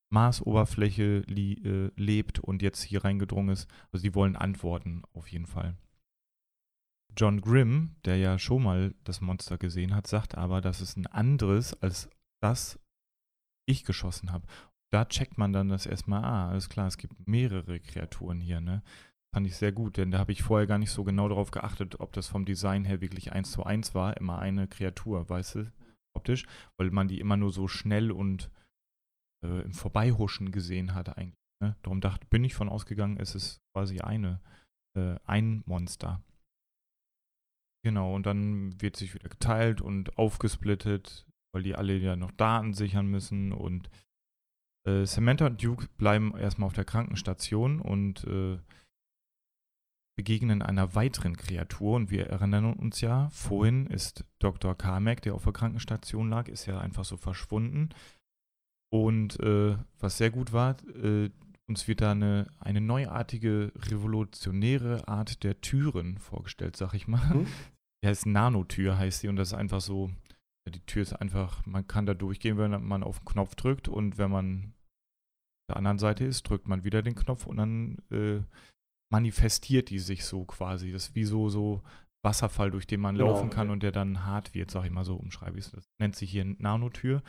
[0.09, 3.67] Marsoberfläche äh, lebt und jetzt hier reingedrungen ist.
[3.91, 5.75] Also sie wollen antworten, auf jeden Fall.
[7.17, 11.07] John Grimm, der ja schon mal das Monster gesehen hat, sagt aber, dass es ein
[11.07, 12.09] anderes als
[12.41, 12.79] das
[13.67, 14.47] ich geschossen habe.
[14.91, 18.83] Da checkt man dann das erstmal, ah, alles klar, es gibt mehrere Kreaturen hier, ne?
[19.37, 21.99] Fand ich sehr gut, denn da habe ich vorher gar nicht so genau darauf geachtet,
[21.99, 25.71] ob das vom Design her wirklich eins zu eins war, immer eine Kreatur, weißt du,
[26.15, 26.47] optisch,
[26.79, 28.49] weil man die immer nur so schnell und
[29.45, 31.37] äh, im Vorbeihuschen gesehen hatte eigentlich.
[31.61, 31.75] Ne?
[31.83, 34.41] Darum dachte, bin ich von ausgegangen, es ist quasi eine,
[34.97, 36.23] äh, ein Monster.
[37.85, 42.73] Genau, und dann wird sich wieder geteilt und aufgesplittet, weil die alle ja noch Daten
[42.73, 43.91] sichern müssen und
[44.87, 48.57] äh, Samantha und Duke bleiben erstmal auf der Krankenstation und äh,
[50.17, 54.75] begegnen einer weiteren Kreatur und wir erinnern uns ja, vorhin ist Dr.
[54.75, 57.89] Carmack, der auf der Krankenstation lag, ist ja einfach so verschwunden.
[58.91, 61.29] Und äh, was sehr gut war, äh,
[61.67, 67.35] uns wird da eine, eine neuartige, revolutionäre Art der Türen vorgestellt, sag ich mal.
[67.35, 67.47] Mhm.
[68.03, 70.09] Die heißt Nanotür, heißt sie, und das ist einfach so,
[70.67, 74.17] die Tür ist einfach, man kann da durchgehen, wenn man auf den Knopf drückt und
[74.17, 74.73] wenn man
[75.69, 78.41] auf der anderen Seite ist, drückt man wieder den Knopf und dann äh,
[79.09, 80.91] manifestiert die sich so quasi.
[80.91, 81.81] Das ist wie so, so
[82.23, 85.05] Wasserfall, durch den man genau, laufen kann und der dann hart wird, sag ich mal
[85.05, 85.71] so, umschreibe ich es.
[85.71, 87.21] Das nennt sich hier Nanotür.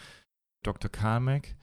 [0.64, 0.90] Dr.
[0.90, 1.56] Carmack,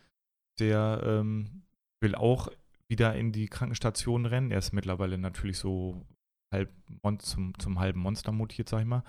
[0.59, 1.63] der ähm,
[2.01, 2.49] will auch
[2.87, 4.51] wieder in die Krankenstation rennen.
[4.51, 6.05] Er ist mittlerweile natürlich so
[6.53, 6.71] halb
[7.19, 9.03] zum, zum halben Monster mutiert, sag ich mal.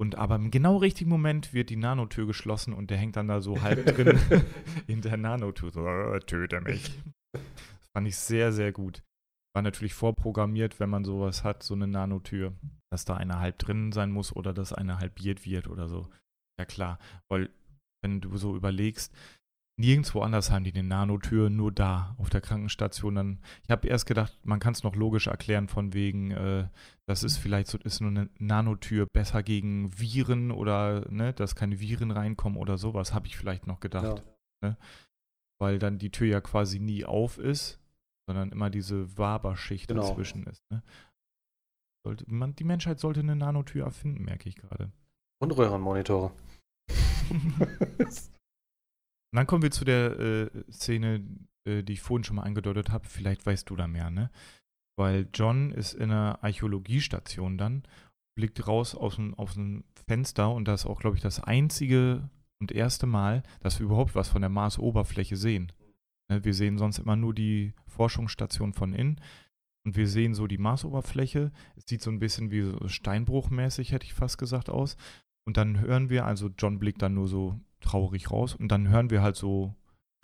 [0.00, 3.42] Und aber im genau richtigen Moment wird die Nanotür geschlossen und der hängt dann da
[3.42, 4.18] so halb drin
[4.86, 5.70] in der Nanotür.
[5.70, 6.98] So, töte mich.
[7.32, 7.42] Das
[7.92, 9.02] fand ich sehr, sehr gut.
[9.54, 12.54] War natürlich vorprogrammiert, wenn man sowas hat, so eine Nanotür,
[12.90, 16.08] dass da eine halb drin sein muss oder dass eine halbiert wird oder so.
[16.58, 16.98] Ja klar,
[17.28, 17.50] weil
[18.02, 19.12] wenn du so überlegst,
[19.80, 23.14] nirgendwo anders haben die eine Nanotür, nur da auf der Krankenstation.
[23.14, 26.68] Dann, ich habe erst gedacht, man kann es noch logisch erklären von wegen, äh,
[27.08, 31.80] das ist vielleicht so, ist nur eine Nanotür besser gegen Viren oder ne, dass keine
[31.80, 34.22] Viren reinkommen oder sowas, habe ich vielleicht noch gedacht.
[34.62, 34.68] Ja.
[34.68, 34.76] Ne?
[35.58, 37.79] Weil dann die Tür ja quasi nie auf ist
[38.30, 40.02] sondern immer diese Waberschicht genau.
[40.02, 40.62] dazwischen ist.
[40.70, 40.84] Ne?
[42.06, 44.92] Sollte, man, die Menschheit sollte eine Nanotür erfinden, merke ich gerade.
[45.42, 46.30] Und Röhrenmonitore.
[49.32, 51.26] Und dann kommen wir zu der äh, Szene,
[51.64, 53.08] äh, die ich vorhin schon mal angedeutet habe.
[53.08, 54.30] Vielleicht weißt du da mehr, ne?
[54.96, 57.82] Weil John ist in einer Archäologiestation dann,
[58.36, 62.30] blickt raus aus dem, aus dem Fenster und das ist auch, glaube ich, das einzige
[62.60, 65.72] und erste Mal, dass wir überhaupt was von der Marsoberfläche sehen.
[66.30, 69.20] Ne, wir sehen sonst immer nur die Forschungsstation von innen
[69.84, 71.50] und wir sehen so die Marsoberfläche.
[71.76, 74.96] Es sieht so ein bisschen wie so Steinbruchmäßig, hätte ich fast gesagt, aus.
[75.46, 79.10] Und dann hören wir, also John blickt dann nur so traurig raus und dann hören
[79.10, 79.74] wir halt so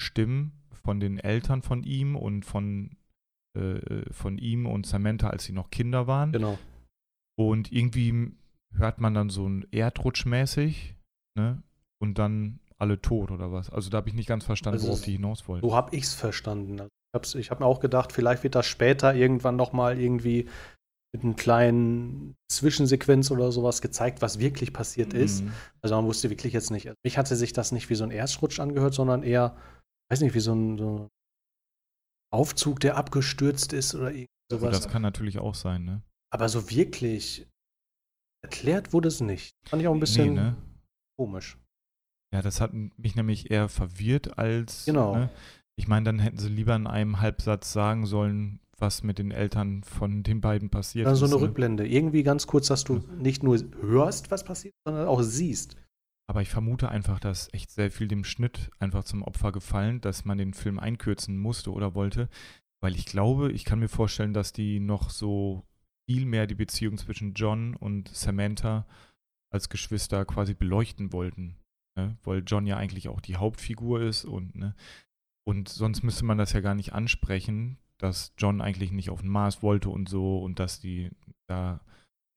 [0.00, 2.96] Stimmen von den Eltern von ihm und von,
[3.58, 6.32] äh, von ihm und Samantha, als sie noch Kinder waren.
[6.32, 6.58] Genau.
[7.36, 8.36] Und irgendwie
[8.74, 10.94] hört man dann so ein Erdrutschmäßig,
[11.34, 11.62] ne?
[11.98, 13.70] Und dann alle tot oder was?
[13.70, 15.66] Also da habe ich nicht ganz verstanden, also worauf die hinaus wollten.
[15.66, 16.88] So habe ich es verstanden.
[17.14, 20.48] Also ich habe mir auch gedacht, vielleicht wird das später irgendwann nochmal irgendwie
[21.14, 25.20] mit einer kleinen Zwischensequenz oder sowas gezeigt, was wirklich passiert mhm.
[25.20, 25.44] ist.
[25.80, 26.86] Also man wusste wirklich jetzt nicht.
[26.86, 29.56] Also mich hatte sich das nicht wie so ein Erstrutsch angehört, sondern eher,
[30.10, 31.08] weiß nicht, wie so ein, so ein
[32.34, 34.68] Aufzug, der abgestürzt ist oder irgend sowas.
[34.68, 36.02] Also das kann natürlich auch sein, ne?
[36.32, 37.46] Aber so wirklich
[38.44, 39.52] erklärt wurde es nicht.
[39.66, 40.56] Fand ich auch ein bisschen nee, ne?
[41.18, 41.56] komisch.
[42.32, 44.84] Ja, das hat mich nämlich eher verwirrt als.
[44.84, 45.14] Genau.
[45.14, 45.30] Ne?
[45.76, 49.82] Ich meine, dann hätten sie lieber in einem Halbsatz sagen sollen, was mit den Eltern
[49.84, 51.30] von den beiden passiert also ist.
[51.30, 51.48] So eine ne?
[51.48, 51.86] Rückblende.
[51.86, 55.76] Irgendwie ganz kurz, dass du nicht nur hörst, was passiert, sondern auch siehst.
[56.28, 60.24] Aber ich vermute einfach, dass echt sehr viel dem Schnitt einfach zum Opfer gefallen, dass
[60.24, 62.28] man den Film einkürzen musste oder wollte.
[62.82, 65.64] Weil ich glaube, ich kann mir vorstellen, dass die noch so
[66.08, 68.86] viel mehr die Beziehung zwischen John und Samantha
[69.52, 71.56] als Geschwister quasi beleuchten wollten
[71.96, 72.16] ne?
[72.24, 74.74] weil John ja eigentlich auch die Hauptfigur ist und, ne?
[75.44, 79.30] und sonst müsste man das ja gar nicht ansprechen, dass John eigentlich nicht auf den
[79.30, 81.10] Mars wollte und so und dass die
[81.48, 81.80] da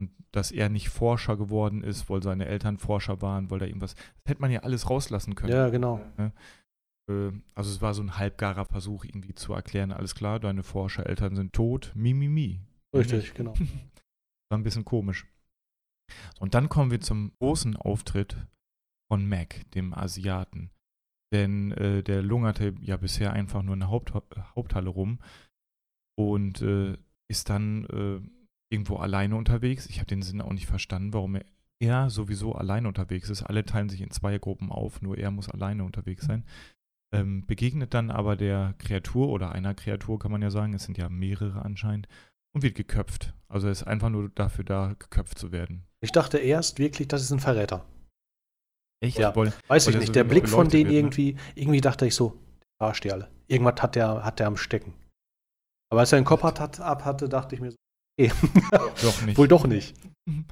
[0.01, 3.95] Und dass er nicht Forscher geworden ist, weil seine Eltern Forscher waren, weil da irgendwas.
[3.95, 5.51] Das hätte man ja alles rauslassen können.
[5.51, 5.99] Ja, genau.
[6.17, 11.35] Äh, Also es war so ein halbgarer Versuch, irgendwie zu erklären, alles klar, deine Forschereltern
[11.35, 12.61] sind tot, mi, mi, mi.
[12.95, 13.53] Richtig, genau.
[14.49, 15.25] War ein bisschen komisch.
[16.39, 18.37] Und dann kommen wir zum großen Auftritt
[19.11, 20.71] von Mac, dem Asiaten.
[21.33, 24.13] Denn äh, der lungerte ja bisher einfach nur in der Haupt
[24.55, 25.19] Haupthalle rum
[26.17, 26.97] und äh,
[27.29, 28.21] ist dann äh,
[28.71, 29.87] irgendwo alleine unterwegs.
[29.87, 31.45] Ich habe den Sinn auch nicht verstanden, warum er,
[31.79, 33.43] er sowieso alleine unterwegs ist.
[33.43, 36.45] Alle teilen sich in zwei Gruppen auf, nur er muss alleine unterwegs sein.
[37.11, 40.97] Ähm, begegnet dann aber der Kreatur oder einer Kreatur, kann man ja sagen, es sind
[40.97, 42.07] ja mehrere anscheinend,
[42.53, 43.33] und wird geköpft.
[43.47, 45.85] Also er ist einfach nur dafür da, geköpft zu werden.
[46.01, 47.85] Ich dachte erst wirklich, das ist ein Verräter.
[49.01, 49.17] Echt?
[49.17, 50.07] Ja, Weil- Weiß ich nicht.
[50.07, 50.99] so Der Blick von denen wird, ne?
[50.99, 52.37] irgendwie, irgendwie dachte ich so,
[52.81, 53.29] verarscht die alle.
[53.47, 54.93] Irgendwas hat der, hat der am Stecken.
[55.91, 57.77] Aber als er den Kopf hat, hat, ab hatte, dachte ich mir so,
[58.19, 58.31] okay.
[59.01, 59.37] Doch nicht.
[59.37, 59.95] Wohl doch nicht.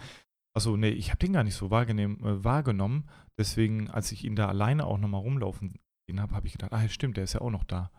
[0.57, 3.07] Achso, nee, ich habe den gar nicht so äh, wahrgenommen.
[3.39, 5.77] Deswegen, als ich ihn da alleine auch nochmal rumlaufen
[6.07, 7.91] gesehen habe, habe ich gedacht, ah, stimmt, der ist ja auch noch da.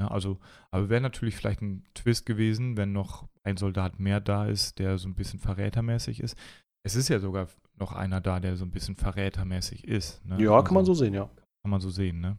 [0.00, 0.38] Ja, also,
[0.70, 4.98] aber wäre natürlich vielleicht ein Twist gewesen, wenn noch ein Soldat mehr da ist, der
[4.98, 6.36] so ein bisschen verrätermäßig ist.
[6.84, 10.24] Es ist ja sogar noch einer da, der so ein bisschen verrätermäßig ist.
[10.24, 10.42] Ne?
[10.42, 11.26] Ja, kann man Also, so sehen, ja.
[11.62, 12.38] Kann man so sehen, ne?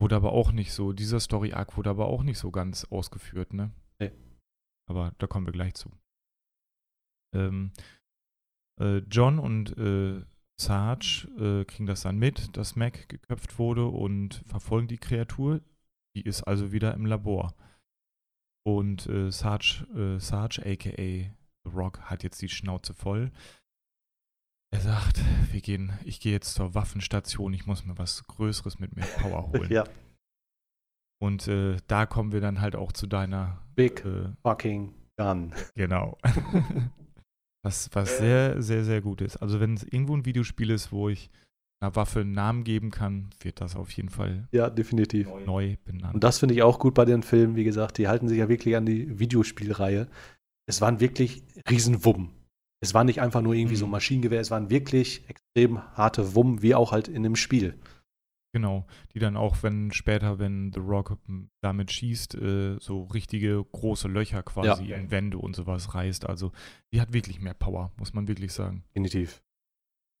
[0.00, 3.72] Wurde aber auch nicht so, dieser Story-Arc wurde aber auch nicht so ganz ausgeführt, ne?
[3.98, 4.12] Nee.
[4.88, 5.90] Aber da kommen wir gleich zu.
[7.34, 7.72] Ähm,
[8.80, 10.22] äh, John und äh,
[10.58, 15.60] Sarge äh, kriegen das dann mit, dass Mac geköpft wurde und verfolgen die Kreatur.
[16.14, 17.54] Die ist also wieder im Labor.
[18.66, 23.32] Und äh, Sarge, äh, Sarge, aka The Rock, hat jetzt die Schnauze voll.
[24.76, 25.22] Er sagt,
[25.52, 29.48] wir gehen, ich gehe jetzt zur Waffenstation, ich muss mir was Größeres mit mehr Power
[29.52, 29.72] holen.
[29.72, 29.84] Ja.
[31.18, 35.54] Und äh, da kommen wir dann halt auch zu deiner, Big äh, fucking gun.
[35.76, 36.18] genau.
[37.64, 39.38] was, was sehr, sehr, sehr gut ist.
[39.38, 41.30] Also wenn es irgendwo ein Videospiel ist, wo ich
[41.80, 45.26] einer Waffe einen Namen geben kann, wird das auf jeden Fall Ja, definitiv.
[45.46, 46.12] neu benannt.
[46.12, 47.56] Und das finde ich auch gut bei den Filmen.
[47.56, 50.06] Wie gesagt, die halten sich ja wirklich an die Videospielreihe.
[50.66, 52.35] Es waren wirklich Riesenwummen.
[52.82, 53.92] Es war nicht einfach nur irgendwie so ein Mhm.
[53.92, 57.78] Maschinengewehr, es waren wirklich extrem harte Wummen, wie auch halt in dem Spiel.
[58.54, 61.18] Genau, die dann auch, wenn später, wenn The Rock
[61.62, 64.96] damit schießt, äh, so richtige große Löcher quasi Ja.
[64.96, 66.26] in Wände und sowas reißt.
[66.26, 66.52] Also
[66.92, 68.82] die hat wirklich mehr Power, muss man wirklich sagen.
[68.90, 69.42] Definitiv.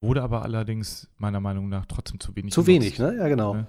[0.02, 2.52] Wurde aber allerdings meiner Meinung nach trotzdem zu wenig.
[2.52, 3.14] Zu wenig, genutzt.
[3.16, 3.22] ne?
[3.22, 3.54] Ja, genau.
[3.54, 3.66] Ne?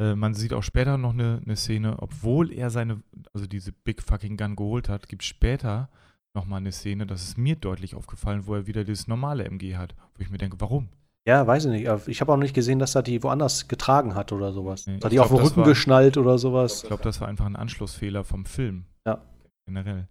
[0.00, 4.00] Äh, man sieht auch später noch eine, eine Szene, obwohl er seine, also diese Big
[4.02, 5.88] Fucking Gun geholt hat, gibt es später
[6.36, 9.94] nochmal eine Szene, das ist mir deutlich aufgefallen, wo er wieder dieses normale MG hat,
[10.14, 10.88] wo ich mir denke, warum?
[11.26, 12.08] Ja, weiß ich nicht.
[12.08, 14.86] Ich habe auch nicht gesehen, dass er die woanders getragen hat oder sowas.
[14.86, 16.82] Nee, hat die auf den Rücken war- geschnallt oder sowas.
[16.82, 18.84] Ich glaube, das war einfach ein Anschlussfehler vom Film.
[19.04, 19.20] Ja.
[19.66, 20.06] Generell.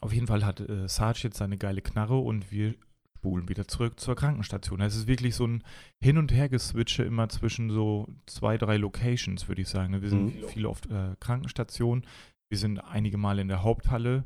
[0.00, 2.74] Auf jeden Fall hat äh, Sarge jetzt seine geile Knarre und wir
[3.18, 4.80] spulen wieder zurück zur Krankenstation.
[4.80, 5.62] Es ist wirklich so ein
[6.02, 10.02] Hin- und Hergeswitche immer zwischen so zwei, drei Locations, würde ich sagen.
[10.02, 10.48] Wir sind Mhm.
[10.48, 12.02] viel auf äh, Krankenstation,
[12.50, 14.24] wir sind einige Mal in der Haupthalle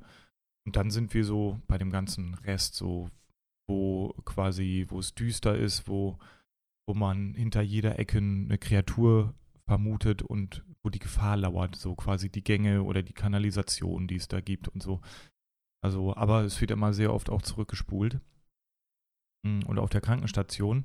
[0.67, 3.11] und dann sind wir so bei dem ganzen Rest, so
[3.69, 6.19] wo quasi, wo es düster ist, wo,
[6.89, 9.35] wo man hinter jeder Ecke eine Kreatur
[9.69, 14.29] vermutet und wo die Gefahr lauert, so quasi die Gänge oder die Kanalisation, die es
[14.29, 15.01] da gibt und so.
[15.85, 18.21] Also, aber es wird immer sehr oft auch zurückgespult.
[19.45, 20.85] Mm, Und auf der Krankenstation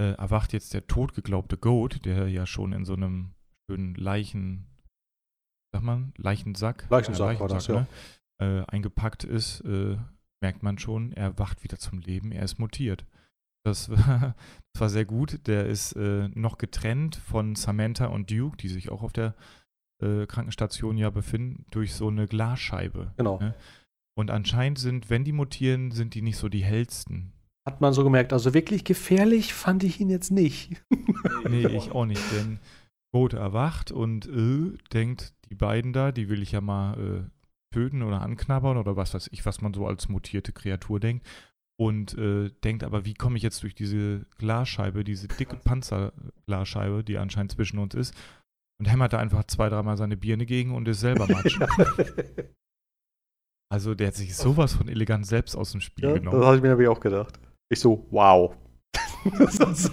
[0.00, 3.34] äh, erwacht jetzt der totgeglaubte Goat, der ja schon in so einem
[3.68, 4.66] schönen Leichen,
[5.72, 7.86] sag man, Leichensack, Leichensack war das, ne?
[8.38, 9.96] Äh, eingepackt ist, äh,
[10.42, 13.06] merkt man schon, er wacht wieder zum Leben, er ist mutiert.
[13.64, 14.36] Das war,
[14.72, 15.46] das war sehr gut.
[15.46, 19.34] Der ist äh, noch getrennt von Samantha und Duke, die sich auch auf der
[20.02, 23.12] äh, Krankenstation ja befinden, durch so eine Glasscheibe.
[23.16, 23.40] Genau.
[23.40, 23.54] Ne?
[24.16, 27.32] Und anscheinend sind, wenn die mutieren, sind die nicht so die hellsten.
[27.66, 28.32] Hat man so gemerkt.
[28.32, 30.82] Also wirklich gefährlich fand ich ihn jetzt nicht.
[31.48, 32.58] Nee, ich auch nicht, denn
[33.12, 37.35] Goat erwacht und äh, denkt, die beiden da, die will ich ja mal äh,
[37.76, 41.26] töten oder anknabbern oder was weiß ich, was man so als mutierte Kreatur denkt.
[41.78, 47.18] Und äh, denkt aber, wie komme ich jetzt durch diese Glasscheibe, diese dicke Panzerglasscheibe, die
[47.18, 48.14] anscheinend zwischen uns ist,
[48.80, 51.58] und hämmert da einfach zwei, dreimal seine Birne gegen und ist selber Matsch.
[53.72, 56.44] also der hat sich sowas von elegant selbst aus dem Spiel ja, das genommen.
[56.44, 57.38] habe ich mir nämlich auch gedacht.
[57.70, 58.56] Ich so, wow.
[59.38, 59.58] Das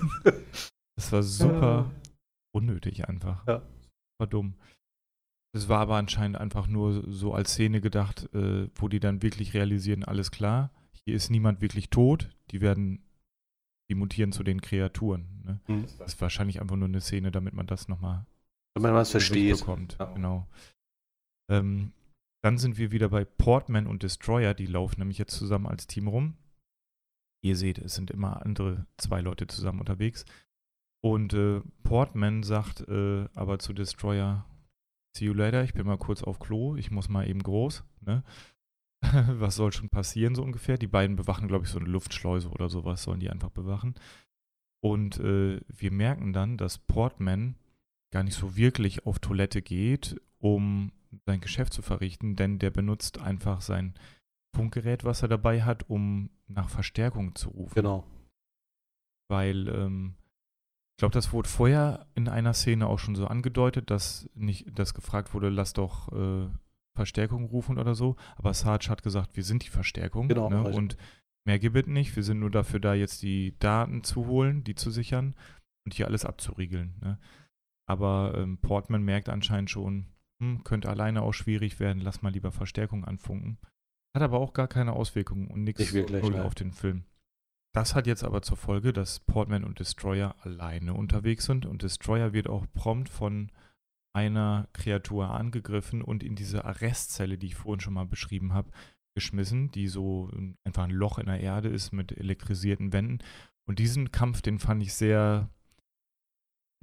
[0.95, 1.91] Das war super
[2.55, 3.45] unnötig einfach.
[3.47, 3.61] Ja.
[4.19, 4.55] War dumm.
[5.55, 9.53] Es war aber anscheinend einfach nur so als Szene gedacht, äh, wo die dann wirklich
[9.53, 10.71] realisieren, alles klar,
[11.05, 13.03] hier ist niemand wirklich tot, die werden,
[13.89, 15.41] die mutieren zu den Kreaturen.
[15.43, 15.59] Ne?
[15.65, 15.85] Hm.
[15.99, 18.25] Das ist wahrscheinlich einfach nur eine Szene, damit man das nochmal
[18.75, 19.59] Wenn man was versteht.
[19.59, 19.97] bekommt.
[19.99, 20.05] Ja.
[20.13, 20.47] Genau.
[21.51, 21.91] Ähm,
[22.41, 26.07] Dann sind wir wieder bei Portman und Destroyer, die laufen nämlich jetzt zusammen als Team
[26.07, 26.35] rum.
[27.43, 30.25] Ihr seht, es sind immer andere zwei Leute zusammen unterwegs.
[31.03, 34.45] Und äh, Portman sagt äh, aber zu Destroyer,
[35.15, 37.83] see you later, ich bin mal kurz auf Klo, ich muss mal eben groß.
[38.01, 38.23] Ne?
[39.01, 40.77] Was soll schon passieren, so ungefähr?
[40.77, 43.95] Die beiden bewachen, glaube ich, so eine Luftschleuse oder sowas, sollen die einfach bewachen.
[44.81, 47.55] Und äh, wir merken dann, dass Portman
[48.11, 50.91] gar nicht so wirklich auf Toilette geht, um
[51.25, 53.93] sein Geschäft zu verrichten, denn der benutzt einfach sein
[54.55, 57.73] Funkgerät, was er dabei hat, um nach Verstärkung zu rufen.
[57.75, 58.05] Genau.
[59.29, 60.15] Weil, ähm,
[61.03, 65.33] glaube, das wurde vorher in einer Szene auch schon so angedeutet, dass nicht, dass gefragt
[65.33, 66.47] wurde, lass doch äh,
[66.95, 68.15] Verstärkung rufen oder so.
[68.37, 70.29] Aber Sarge hat gesagt, wir sind die Verstärkung.
[70.29, 70.63] Genau, Ne?
[70.63, 70.95] Und
[71.45, 72.15] mehr gibt es nicht.
[72.15, 75.35] Wir sind nur dafür da, jetzt die Daten zu holen, die zu sichern
[75.85, 76.95] und hier alles abzuriegeln.
[77.01, 77.19] Ne?
[77.85, 80.05] Aber ähm, Portman merkt anscheinend schon,
[80.41, 83.57] hm, könnte alleine auch schwierig werden, lass mal lieber Verstärkung anfunken.
[84.15, 85.93] Hat aber auch gar keine Auswirkungen und nichts
[86.45, 87.03] auf den Film.
[87.75, 92.31] Das hat jetzt aber zur Folge, dass Portman und Destroyer alleine unterwegs sind und Destroyer
[92.31, 93.51] wird auch prompt von
[94.15, 98.69] einer Kreatur angegriffen und in diese Arrestzelle, die ich vorhin schon mal beschrieben habe,
[99.15, 103.19] geschmissen, die so ähm, einfach ein Loch in der Erde ist mit elektrisierten Wänden.
[103.67, 105.49] Und diesen Kampf, den fand ich sehr,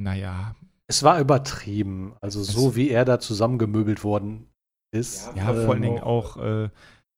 [0.00, 0.56] naja,
[0.88, 2.16] Es war übertrieben.
[2.20, 4.48] Also so wie er da zusammengemöbelt worden
[4.92, 5.30] ist.
[5.36, 6.70] Ja, äh, vor allen Dingen auch äh,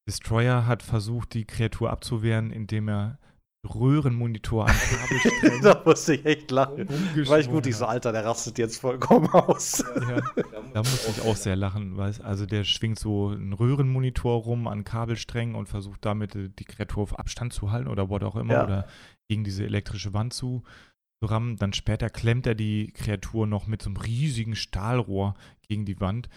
[0.07, 3.19] Destroyer hat versucht, die Kreatur abzuwehren, indem er
[3.65, 6.89] Röhrenmonitor an Kabelsträngen da musste ich echt lachen.
[7.29, 7.87] War ich gut, ich so.
[7.87, 9.85] Alter, der rastet jetzt vollkommen aus.
[9.95, 10.21] Ja,
[10.75, 14.85] da musste ich auch sehr lachen, weil also der schwingt so einen Röhrenmonitor rum an
[14.85, 18.55] Kabelsträngen und versucht damit äh, die Kreatur auf Abstand zu halten oder was auch immer
[18.55, 18.65] Ja.
[18.65, 18.87] oder
[19.29, 20.63] gegen diese elektrische Wand zu,
[21.21, 21.57] zu rammen.
[21.57, 25.35] Dann später klemmt er die Kreatur noch mit so einem riesigen Stahlrohr
[25.69, 26.29] gegen die Wand,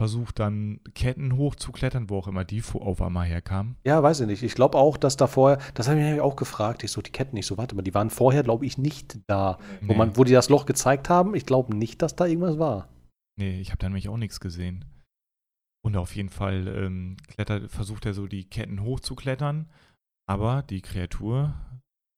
[0.00, 3.76] versucht dann Ketten hochzuklettern, wo auch immer die auf einmal herkamen.
[3.84, 4.42] Ja, weiß ich nicht.
[4.42, 6.82] Ich glaube auch, dass da vorher, das habe ich nämlich auch gefragt.
[6.82, 9.58] Ich so, die Ketten nicht so, warte mal, die waren vorher, glaube ich, nicht da.
[9.82, 9.98] Wo, Nee.
[9.98, 12.88] man, wo die das Loch gezeigt haben, ich glaube nicht, dass da irgendwas war.
[13.38, 14.86] Nee, ich habe da nämlich auch nichts gesehen.
[15.84, 19.68] Und auf jeden Fall ähm, klettert, versucht er so die Ketten hochzuklettern,
[20.26, 21.52] aber die Kreatur,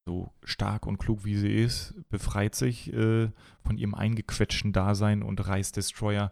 [0.07, 3.29] so stark und klug wie sie ist, befreit sich äh,
[3.61, 6.31] von ihrem eingequetschten Dasein und reißt Destroyer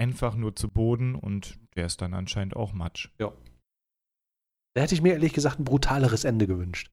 [0.00, 3.10] einfach nur zu Boden und der ist dann anscheinend auch Matsch.
[3.18, 6.90] Da hätte ich mir ehrlich gesagt ein brutaleres Ende gewünscht.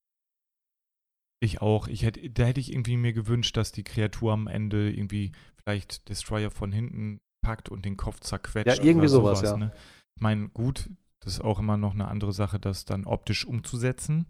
[1.39, 1.88] Ich auch.
[1.88, 6.10] Ich hätte, da hätte ich irgendwie mir gewünscht, dass die Kreatur am Ende irgendwie vielleicht
[6.10, 8.80] Destroyer von hinten packt und den Kopf zerquetscht.
[8.80, 9.55] Ja, irgendwie oder sowas, ja.
[9.55, 9.72] Ne?
[10.16, 10.89] Ich meine, gut,
[11.24, 14.26] das ist auch immer noch eine andere Sache, das dann optisch umzusetzen.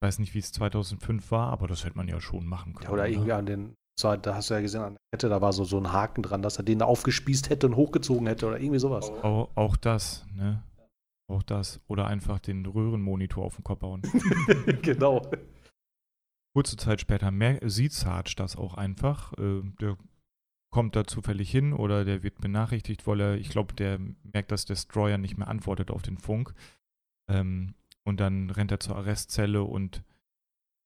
[0.00, 2.84] Ich weiß nicht, wie es 2005 war, aber das hätte man ja schon machen können.
[2.84, 5.40] Ja, oder irgendwie an den, so, da hast du ja gesehen, an der Kette, da
[5.40, 8.46] war so, so ein Haken dran, dass er den da aufgespießt hätte und hochgezogen hätte
[8.46, 9.10] oder irgendwie sowas.
[9.10, 10.62] Auch, auch das, ne?
[11.28, 11.80] Auch das.
[11.88, 14.02] Oder einfach den Röhrenmonitor auf den Kopf hauen.
[14.82, 15.28] genau.
[16.54, 17.32] Kurze Zeit später
[17.68, 19.32] sieht Sarge das auch einfach.
[19.34, 19.98] Äh, der
[20.70, 24.64] kommt da zufällig hin oder der wird benachrichtigt, weil er, ich glaube, der merkt, dass
[24.64, 26.54] Destroyer nicht mehr antwortet auf den Funk.
[27.28, 27.74] Ähm,
[28.04, 30.02] und dann rennt er zur Arrestzelle und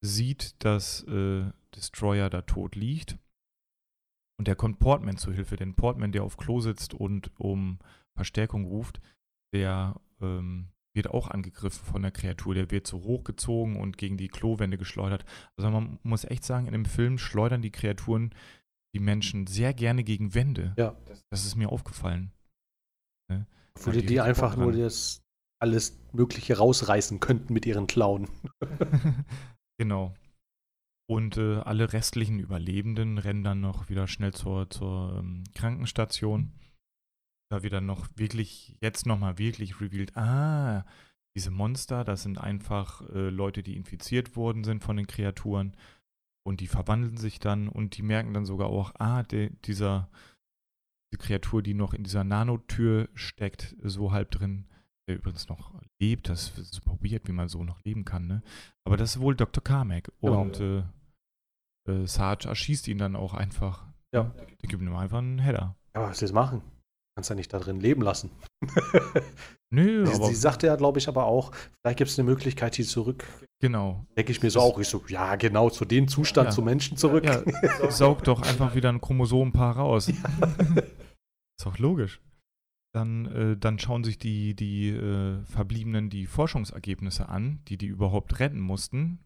[0.00, 1.44] sieht, dass äh,
[1.74, 3.18] Destroyer da tot liegt.
[4.38, 7.78] Und der kommt Portman zu Hilfe, denn Portman, der auf Klo sitzt und um
[8.16, 9.00] Verstärkung ruft,
[9.54, 12.54] der ähm, wird auch angegriffen von der Kreatur.
[12.54, 15.24] Der wird so hochgezogen und gegen die Klowände geschleudert.
[15.56, 18.34] Also man muss echt sagen, in dem Film schleudern die Kreaturen
[18.94, 20.74] die Menschen sehr gerne gegen Wände.
[20.76, 20.96] Ja.
[21.30, 22.32] Das ist mir aufgefallen.
[23.30, 23.46] Ne?
[23.74, 25.22] Wo Ja, die, die einfach nur das
[25.58, 28.28] alles Mögliche rausreißen könnten mit ihren Klauen.
[29.78, 30.14] genau.
[31.12, 36.52] Und äh, alle restlichen Überlebenden rennen dann noch wieder schnell zur, zur ähm, Krankenstation.
[37.50, 40.86] Da wird dann noch wirklich, jetzt nochmal wirklich revealed, ah,
[41.36, 45.76] diese Monster, das sind einfach äh, Leute, die infiziert worden sind von den Kreaturen.
[46.46, 50.08] Und die verwandeln sich dann und die merken dann sogar auch, ah, de, dieser,
[51.12, 54.66] die Kreatur, die noch in dieser Nanotür steckt, so halb drin,
[55.06, 56.30] der übrigens noch lebt.
[56.30, 58.42] Das ist super weird, wie man so noch leben kann, ne?
[58.84, 59.62] Aber das ist wohl Dr.
[59.62, 60.10] Carmack.
[60.22, 60.40] Genau.
[60.40, 60.84] Und äh,
[61.88, 63.86] äh, Sarge erschießt ihn dann auch einfach.
[64.14, 64.24] Ja.
[64.62, 65.76] Der gibt ihm einfach einen Header.
[65.94, 66.62] Ja, was willst du machen?
[67.16, 68.30] Kannst ja nicht da drin leben lassen.
[69.70, 72.76] Nö, sie, aber sie sagte ja, glaube ich, aber auch, vielleicht gibt es eine Möglichkeit,
[72.76, 73.24] die zurück.
[73.60, 74.06] genau.
[74.16, 74.78] Denke ich mir so auch.
[74.78, 76.52] Ich so, ja, genau, zu dem Zustand, Ja.
[76.52, 77.24] zu Menschen zurück.
[77.24, 77.42] Ja,
[77.90, 80.08] saug doch einfach wieder ein Chromosomenpaar raus.
[80.08, 80.16] ist
[81.64, 82.20] doch logisch.
[82.94, 88.38] Dann, äh, dann schauen sich die, die äh, Verbliebenen die Forschungsergebnisse an, die die überhaupt
[88.38, 89.18] retten mussten.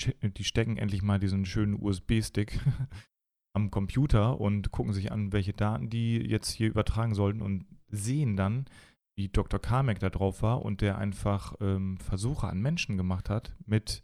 [0.00, 2.58] Sch- Die stecken endlich mal diesen schönen USB-Stick
[3.54, 8.36] am Computer und gucken sich an, welche Daten die jetzt hier übertragen sollten und sehen
[8.36, 8.64] dann,
[9.16, 9.60] wie Dr.
[9.60, 14.02] Carmack da drauf war und der einfach ähm, Versuche an Menschen gemacht hat mit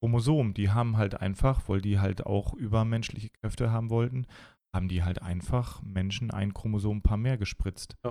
[0.00, 0.54] Chromosomen.
[0.54, 4.26] Die haben halt einfach, weil die halt auch übermenschliche Kräfte haben wollten,
[4.72, 7.96] haben die halt einfach Menschen ein Chromosom ein paar mehr gespritzt.
[8.04, 8.10] Ja.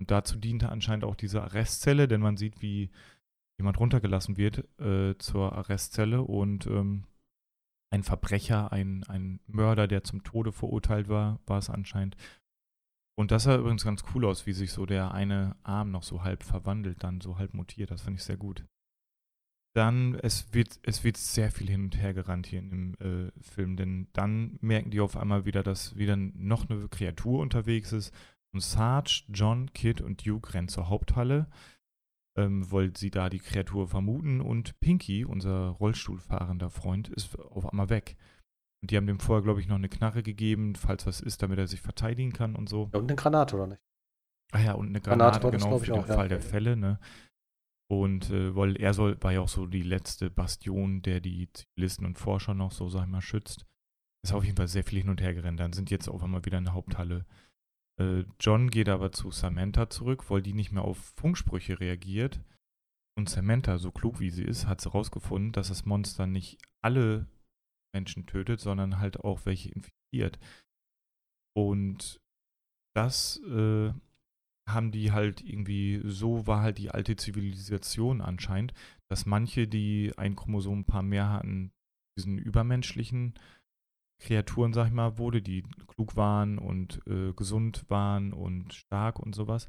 [0.00, 2.90] Und dazu diente anscheinend auch diese Arrestzelle, denn man sieht, wie
[3.58, 7.04] jemand runtergelassen wird äh, zur Arrestzelle und ähm,
[7.92, 12.16] ein Verbrecher, ein, ein Mörder, der zum Tode verurteilt war, war es anscheinend.
[13.18, 16.24] Und das sah übrigens ganz cool aus, wie sich so der eine Arm noch so
[16.24, 17.90] halb verwandelt, dann so halb mutiert.
[17.90, 18.64] Das fand ich sehr gut.
[19.74, 23.30] Dann, es wird, es wird sehr viel hin und her gerannt hier in dem äh,
[23.40, 28.14] Film, denn dann merken die auf einmal wieder, dass wieder noch eine Kreatur unterwegs ist.
[28.54, 31.46] Und Sarge, John, Kid und Duke rennen zur Haupthalle
[32.36, 37.90] ähm, weil sie da die Kreatur vermuten und Pinky, unser Rollstuhlfahrender Freund, ist auf einmal
[37.90, 38.16] weg.
[38.82, 41.58] Und die haben dem vorher, glaube ich, noch eine Knarre gegeben, falls was ist, damit
[41.58, 42.90] er sich verteidigen kann und so.
[42.92, 43.82] Ja, und eine Granate, oder nicht?
[44.52, 46.28] Ah ja, und eine Granate, Granate genau, für den auch, Fall ja.
[46.28, 46.98] der Fälle, ne?
[47.88, 52.06] Und äh, weil er soll, war ja auch so die letzte Bastion, der die Zivilisten
[52.06, 53.66] und Forscher noch so, sag ich mal, schützt.
[54.24, 55.60] Ist auf jeden Fall sehr viel hin und her gerannt.
[55.60, 57.26] Dann sind jetzt auf einmal wieder in der Haupthalle
[58.00, 62.40] äh, John geht aber zu Samantha zurück, weil die nicht mehr auf Funksprüche reagiert.
[63.18, 67.26] Und Samantha, so klug wie sie ist, hat sie herausgefunden, dass das Monster nicht alle
[67.94, 70.38] Menschen tötet, sondern halt auch welche infiziert.
[71.54, 72.20] Und
[72.94, 73.92] das äh,
[74.68, 78.72] haben die halt irgendwie, so war halt die alte Zivilisation anscheinend,
[79.10, 81.72] dass manche, die ein Chromosom ein paar mehr hatten,
[82.16, 83.34] diesen übermenschlichen
[84.22, 89.34] Kreaturen, sag ich mal, wurde, die klug waren und äh, gesund waren und stark und
[89.34, 89.66] sowas.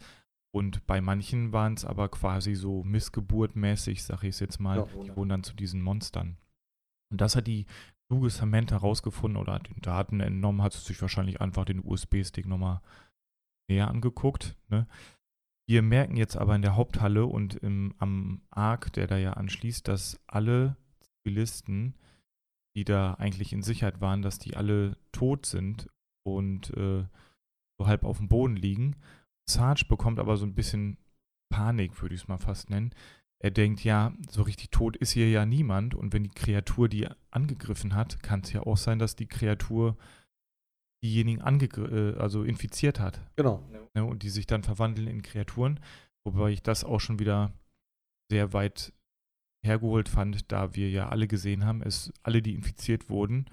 [0.55, 5.03] Und bei manchen waren es aber quasi so missgeburtmäßig, sag ich es jetzt mal, ja,
[5.03, 6.37] die wurden dann zu diesen Monstern.
[7.11, 7.65] Und das hat die
[8.07, 12.81] kluge Samantha herausgefunden oder hat den Daten entnommen, hat sich wahrscheinlich einfach den USB-Stick nochmal
[13.67, 14.55] näher angeguckt.
[14.69, 14.87] Ne?
[15.67, 19.87] Wir merken jetzt aber in der Haupthalle und im, am Arc, der da ja anschließt,
[19.87, 21.95] dass alle Zivilisten
[22.75, 25.89] die da eigentlich in Sicherheit waren, dass die alle tot sind
[26.25, 27.05] und äh,
[27.79, 28.95] so halb auf dem Boden liegen.
[29.49, 30.97] Sarge bekommt aber so ein bisschen
[31.51, 32.93] Panik, würde ich es mal fast nennen.
[33.43, 37.07] Er denkt, ja, so richtig tot ist hier ja niemand und wenn die Kreatur die
[37.29, 39.97] angegriffen hat, kann es ja auch sein, dass die Kreatur
[41.03, 43.21] diejenigen äh, also infiziert hat.
[43.35, 43.61] Genau.
[43.93, 45.79] Ne, und die sich dann verwandeln in Kreaturen,
[46.25, 47.53] wobei ich das auch schon wieder
[48.31, 48.93] sehr weit
[49.63, 53.49] hergeholt fand, da wir ja alle gesehen haben, es alle, die infiziert wurden,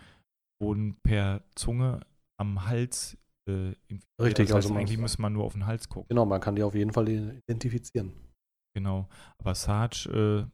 [0.60, 2.00] wurden per Zunge
[2.38, 3.16] am Hals
[3.48, 4.20] äh, infiziert.
[4.20, 6.08] Richtig, das heißt, also eigentlich muss man nur auf den Hals gucken.
[6.08, 8.12] Genau, man kann die auf jeden Fall identifizieren.
[8.74, 9.08] Genau,
[9.38, 10.50] aber Sarge, äh,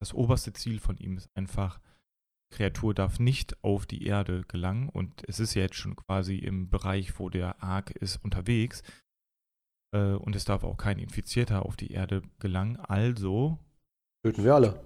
[0.00, 1.80] das oberste Ziel von ihm ist einfach,
[2.52, 6.68] Kreatur darf nicht auf die Erde gelangen und es ist ja jetzt schon quasi im
[6.68, 8.82] Bereich, wo der Ark ist, unterwegs
[9.92, 12.76] äh, und es darf auch kein Infizierter auf die Erde gelangen.
[12.76, 13.58] Also
[14.24, 14.82] Töten wir alle.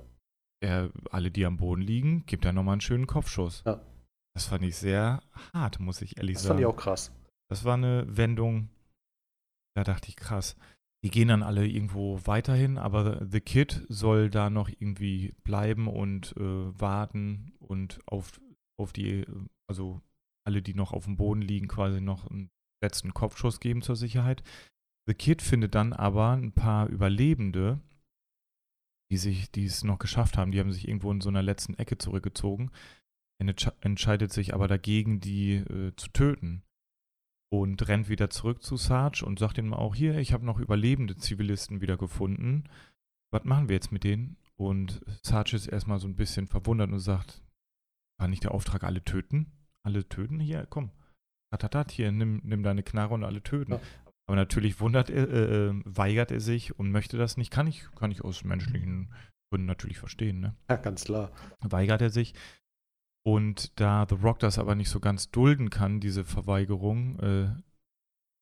[0.61, 3.62] Er, alle, die am Boden liegen, gibt er nochmal einen schönen Kopfschuss.
[3.64, 3.80] Ja.
[4.34, 5.22] Das fand ich sehr
[5.53, 6.57] hart, muss ich ehrlich das sagen.
[6.57, 7.12] Das fand ich auch krass.
[7.49, 8.68] Das war eine Wendung,
[9.76, 10.57] da dachte ich krass.
[11.05, 16.36] Die gehen dann alle irgendwo weiterhin, aber The Kid soll da noch irgendwie bleiben und
[16.36, 18.41] äh, warten und auf,
[18.76, 19.24] auf die,
[19.68, 20.01] also
[20.45, 22.51] alle, die noch auf dem Boden liegen, quasi noch einen
[22.82, 24.43] letzten Kopfschuss geben zur Sicherheit.
[25.06, 27.81] The Kid findet dann aber ein paar Überlebende,
[29.10, 31.74] die sich, die es noch geschafft haben, die haben sich irgendwo in so einer letzten
[31.74, 32.70] Ecke zurückgezogen,
[33.39, 36.62] entscheidet sich aber dagegen, die äh, zu töten.
[37.51, 41.16] Und rennt wieder zurück zu Sarge und sagt ihm auch, hier, ich habe noch überlebende
[41.16, 42.64] Zivilisten wieder gefunden.
[43.32, 44.36] Was machen wir jetzt mit denen?
[44.56, 47.43] Und Sarge ist erstmal so ein bisschen verwundert und sagt,
[48.20, 49.51] war nicht der Auftrag, alle töten?
[49.82, 50.40] Alle töten?
[50.40, 50.90] Hier, komm.
[51.51, 53.72] Tatatat, hier, nimm, nimm deine Knarre und alle töten.
[53.72, 53.80] Ja.
[54.28, 57.50] Aber natürlich wundert er, äh, äh, weigert er sich und möchte das nicht.
[57.50, 59.10] Kann ich, kann ich aus menschlichen
[59.50, 60.40] Gründen natürlich verstehen.
[60.40, 60.55] Ne?
[60.68, 61.32] Ja, ganz klar.
[61.60, 62.34] Weigert er sich.
[63.26, 67.48] Und da The Rock das aber nicht so ganz dulden kann, diese Verweigerung, äh,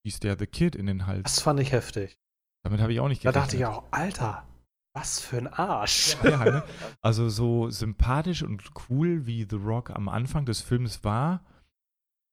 [0.04, 1.22] schießt der The Kid in den Hals.
[1.22, 2.18] Das fand ich heftig.
[2.64, 3.36] Damit habe ich auch nicht gerechnet.
[3.36, 4.44] Da dachte ich auch, Alter,
[4.92, 6.16] was für ein Arsch.
[6.24, 6.64] Ja, ne?
[7.00, 11.44] Also so sympathisch und cool wie The Rock am Anfang des Films war,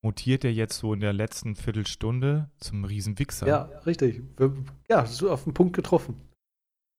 [0.04, 3.48] mutiert er jetzt so in der letzten Viertelstunde zum Riesenwichser.
[3.48, 4.22] Ja, richtig.
[4.90, 6.22] Ja, so auf den Punkt getroffen.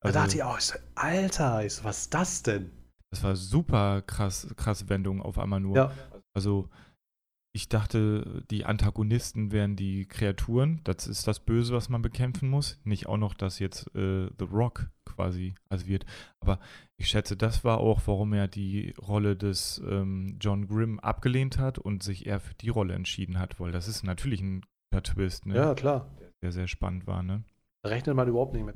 [0.00, 0.58] Also, da dachte ich auch,
[0.96, 2.70] Alter, was ist das denn?
[3.10, 5.76] Das war super krass, krasse Wendung auf einmal nur.
[5.76, 5.92] Ja.
[6.34, 6.68] Also
[7.56, 10.80] ich dachte, die Antagonisten wären die Kreaturen.
[10.82, 12.80] Das ist das Böse, was man bekämpfen muss.
[12.82, 16.04] Nicht auch noch, dass jetzt äh, The Rock quasi als wird.
[16.40, 16.58] Aber
[16.96, 21.78] ich schätze, das war auch, warum er die Rolle des ähm, John Grimm abgelehnt hat
[21.78, 25.46] und sich eher für die Rolle entschieden hat, weil das ist natürlich ein guter Twist,
[25.46, 25.54] ne?
[25.54, 26.10] Ja, klar.
[26.42, 27.44] Der sehr spannend war, ne?
[27.84, 28.74] Da rechnet man überhaupt nicht mit.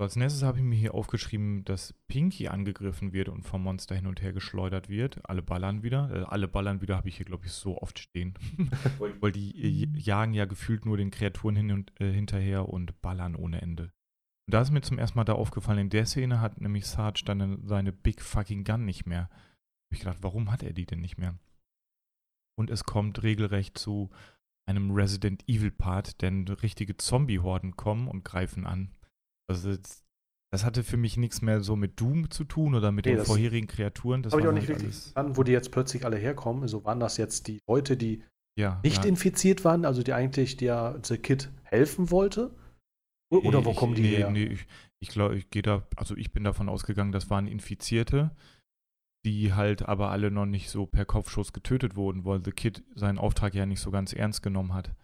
[0.00, 4.06] Als nächstes habe ich mir hier aufgeschrieben, dass Pinky angegriffen wird und vom Monster hin
[4.06, 5.28] und her geschleudert wird.
[5.28, 6.10] Alle ballern wieder.
[6.12, 8.34] Äh, alle ballern wieder habe ich hier, glaube ich, so oft stehen.
[9.20, 13.34] Weil die äh, jagen ja gefühlt nur den Kreaturen hin und äh, hinterher und ballern
[13.34, 13.92] ohne Ende.
[14.46, 17.22] Und da ist mir zum ersten Mal da aufgefallen, in der Szene hat nämlich Sarge
[17.24, 19.22] dann seine Big Fucking Gun nicht mehr.
[19.22, 21.36] Hab ich gedacht, warum hat er die denn nicht mehr?
[22.56, 24.10] Und es kommt regelrecht zu
[24.64, 28.94] einem Resident Evil Part, denn richtige Zombie-Horden kommen und greifen an.
[29.48, 30.04] Also das,
[30.52, 33.24] das hatte für mich nichts mehr so mit Doom zu tun oder mit Nee, den
[33.24, 34.22] vorherigen Kreaturen.
[34.22, 36.62] Das Habe ich auch nicht halt richtig alles- verstanden, wo die jetzt plötzlich alle herkommen.
[36.62, 38.22] Also waren das jetzt die Leute, die
[38.58, 39.08] ja, nicht ja.
[39.08, 42.54] infiziert waren, also die eigentlich der The Kid helfen wollte?
[43.30, 44.30] Oder wo ich, kommen die nee, her?
[44.30, 44.66] Nee, ich,
[45.00, 48.34] ich glaube, ich gehe da, also ich bin davon ausgegangen, das waren Infizierte,
[49.26, 53.18] die halt aber alle noch nicht so per Kopfschuss getötet wurden, weil The Kid seinen
[53.18, 54.94] Auftrag ja nicht so ganz ernst genommen hat.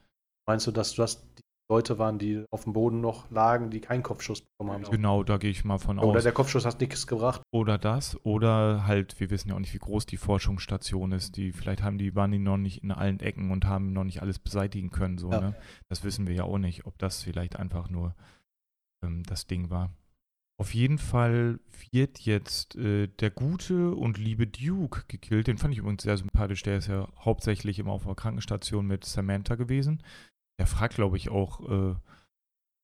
[0.49, 4.03] Meinst du, dass das die Leute waren, die auf dem Boden noch lagen, die keinen
[4.03, 4.91] Kopfschuss bekommen haben?
[4.91, 6.23] Genau, da gehe ich mal von Oder aus.
[6.23, 7.41] der Kopfschuss hat nichts gebracht.
[7.53, 11.37] Oder das, oder halt, wir wissen ja auch nicht, wie groß die Forschungsstation ist.
[11.37, 14.21] Die, vielleicht haben die, waren die noch nicht in allen Ecken und haben noch nicht
[14.21, 15.17] alles beseitigen können.
[15.17, 15.41] So, Ja.
[15.41, 15.55] ne?
[15.89, 18.15] Das wissen wir ja auch nicht, ob das vielleicht einfach nur
[19.03, 19.91] ähm, das Ding war.
[20.61, 21.59] Auf jeden Fall
[21.91, 25.49] wird jetzt äh, der gute und liebe Duke gekillt.
[25.49, 26.63] Den fand ich übrigens sehr sympathisch.
[26.63, 30.01] Der ist ja hauptsächlich immer auf der Krankenstation mit Samantha gewesen.
[30.59, 31.97] Der fragt, glaube ich, auch äh,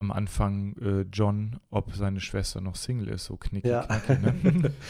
[0.03, 3.27] am Anfang äh, John, ob seine Schwester noch Single ist.
[3.27, 3.83] So knicki, Ja.
[3.85, 4.19] knacki,
[4.53, 4.75] ne?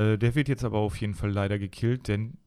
[0.00, 2.38] Äh, der wird jetzt aber auf jeden Fall leider gekillt, denn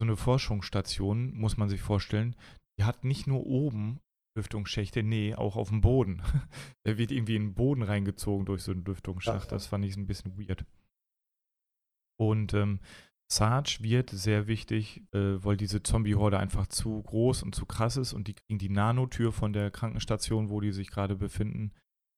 [0.00, 2.34] so eine Forschungsstation, muss man sich vorstellen,
[2.78, 4.00] die hat nicht nur oben
[4.36, 6.20] Lüftungsschächte, nee, auch auf dem Boden.
[6.84, 9.44] der wird irgendwie in den Boden reingezogen durch so einen Lüftungsschacht.
[9.44, 9.50] Ja.
[9.50, 10.66] Das fand ich ein bisschen weird.
[12.18, 12.80] Und ähm,
[13.28, 18.12] Sarge wird sehr wichtig, äh, weil diese Zombie-Horde einfach zu groß und zu krass ist
[18.12, 21.72] und die kriegen die Nanotür von der Krankenstation, wo die sich gerade befinden,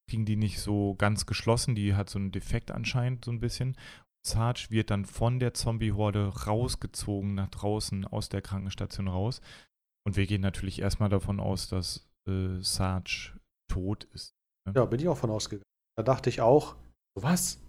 [0.09, 1.75] kriegen die nicht so ganz geschlossen.
[1.75, 3.77] Die hat so einen Defekt anscheinend so ein bisschen.
[4.27, 9.41] Sarge wird dann von der Zombie-Horde rausgezogen nach draußen aus der Krankenstation raus.
[10.07, 14.35] Und wir gehen natürlich erstmal davon aus, dass äh, Sarge tot ist.
[14.75, 15.65] Ja, bin ich auch von ausgegangen.
[15.97, 16.77] Da dachte ich auch,
[17.15, 17.61] was?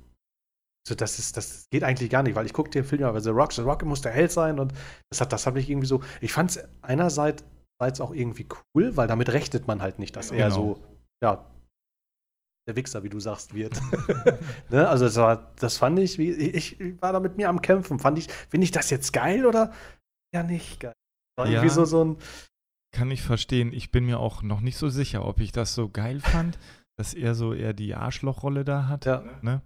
[0.90, 3.22] So, das, ist, das geht eigentlich gar nicht, weil ich gucke den Film ja, weil
[3.22, 4.74] The Rock, The Rock muss der Held sein und
[5.11, 6.02] das hat, das habe ich irgendwie so.
[6.20, 7.44] Ich fand es einerseits
[7.99, 10.56] auch irgendwie cool, weil damit rechnet man halt nicht, dass er Genau.
[10.76, 10.84] so,
[11.24, 11.45] ja,
[12.68, 13.80] der Wichser, wie du sagst, wird.
[14.70, 14.88] ne?
[14.90, 17.98] Also das, war, das fand ich, wie, ich, ich war da mit mir am Kämpfen.
[17.99, 19.72] Fand ich, finde ich das jetzt geil oder
[20.34, 20.94] ja nicht geil?
[21.38, 21.53] War Ja.
[21.53, 22.18] irgendwie so, so ein,
[22.95, 23.74] Kann ich verstehen.
[23.74, 26.60] Ich bin mir auch noch nicht so sicher, ob ich das so geil fand,
[26.98, 29.06] dass er so eher die Arschlochrolle da hat.
[29.06, 29.61] ja, Ne?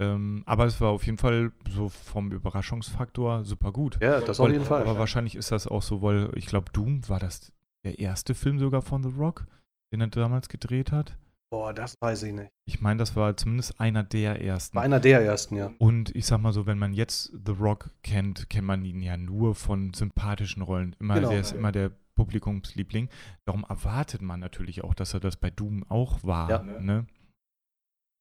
[0.00, 3.98] Ähm, aber es war auf jeden Fall so vom Überraschungsfaktor super gut.
[4.00, 4.82] ja, das auf Weil- jeden Fall.
[4.82, 7.52] Aber wahrscheinlich ist das auch so, weil ich glaube, Doom war das
[7.84, 9.46] der erste Film sogar von The Rock,
[9.92, 11.16] den er damals gedreht hat.
[11.52, 12.50] Boah, das weiß ich nicht.
[12.64, 14.76] Ich meine, das war zumindest einer der ersten.
[14.76, 15.72] War einer der ersten, ja.
[15.78, 19.16] Und ich sag mal so, wenn man jetzt The Rock kennt, kennt man ihn ja
[19.16, 20.94] nur von sympathischen Rollen.
[21.00, 21.30] Immer, Genau.
[21.30, 23.08] Der ist immer der Publikumsliebling.
[23.46, 26.48] Darum erwartet man natürlich auch, dass er das bei Doom auch war.
[26.50, 26.62] Ja.
[26.62, 27.06] Ne?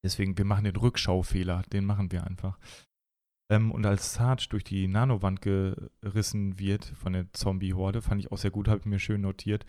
[0.03, 2.57] Deswegen, wir machen den Rückschaufehler, den machen wir einfach.
[3.51, 8.37] Ähm, und als Sarge durch die Nanowand gerissen wird von der Zombie-Horde, fand ich auch
[8.37, 9.65] sehr gut, habe ich mir schön notiert,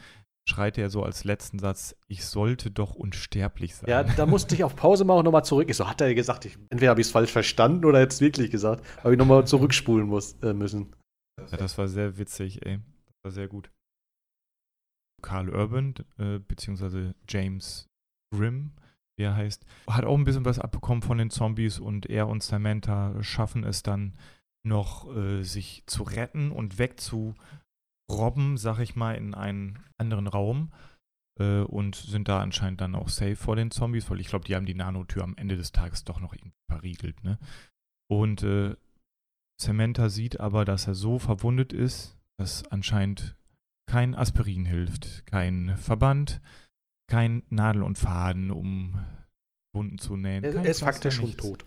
[0.48, 3.88] schreit er so als letzten Satz, ich sollte doch unsterblich sein.
[3.88, 5.68] Ja, da musste ich auf Pause machen und nochmal zurück.
[5.70, 8.50] Ich so, hat er gesagt, ich, entweder habe ich es falsch verstanden oder jetzt wirklich
[8.50, 10.94] gesagt, habe ich nochmal zurückspulen muss, äh, müssen.
[11.50, 12.80] Ja, das war sehr witzig, ey.
[13.06, 13.70] Das war sehr gut.
[15.22, 17.86] Carl Urban, äh, beziehungsweise James
[18.34, 18.72] Grimm,
[19.20, 22.42] wie er heißt, hat auch ein bisschen was abbekommen von den Zombies und er und
[22.42, 24.14] Samantha schaffen es dann
[24.66, 30.72] noch, äh, sich zu retten und wegzurobben, sag ich mal, in einen anderen Raum.
[31.38, 34.56] Äh, und sind da anscheinend dann auch safe vor den Zombies, weil ich glaube, die
[34.56, 37.38] haben die Nanotür am Ende des Tages doch noch irgendwie verriegelt, ne?
[38.10, 38.74] Und äh,
[39.60, 43.36] Samantha sieht aber, dass er so verwundet ist, dass anscheinend
[43.86, 46.40] kein Aspirin hilft, kein Verband,
[47.10, 48.98] kein Nadel und Faden, um
[49.74, 50.44] Wunden zu nähen.
[50.44, 51.66] Er, er ist faktisch schon tot.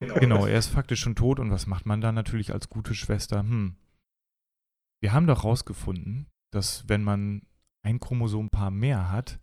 [0.00, 1.40] Genau, er ist faktisch schon tot.
[1.40, 3.40] Und was macht man da natürlich als gute Schwester?
[3.40, 3.76] Hm.
[5.02, 7.42] Wir haben doch rausgefunden, dass wenn man
[7.82, 9.40] ein Chromosompaar mehr hat,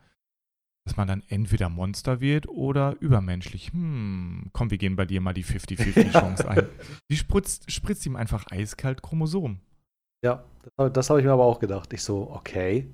[0.85, 3.71] dass man dann entweder Monster wird oder übermenschlich.
[3.71, 6.67] Hm, komm, wir gehen bei dir mal die 50-50-Chance ein.
[7.09, 9.61] Die spritzt, spritzt ihm einfach eiskalt Chromosom.
[10.23, 10.43] Ja,
[10.77, 11.93] das, das habe ich mir aber auch gedacht.
[11.93, 12.91] Ich so, okay.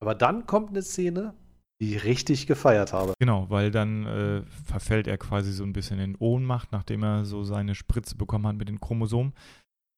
[0.00, 1.34] Aber dann kommt eine Szene,
[1.80, 3.14] die ich richtig gefeiert habe.
[3.18, 7.42] Genau, weil dann äh, verfällt er quasi so ein bisschen in Ohnmacht, nachdem er so
[7.42, 9.32] seine Spritze bekommen hat mit den Chromosomen.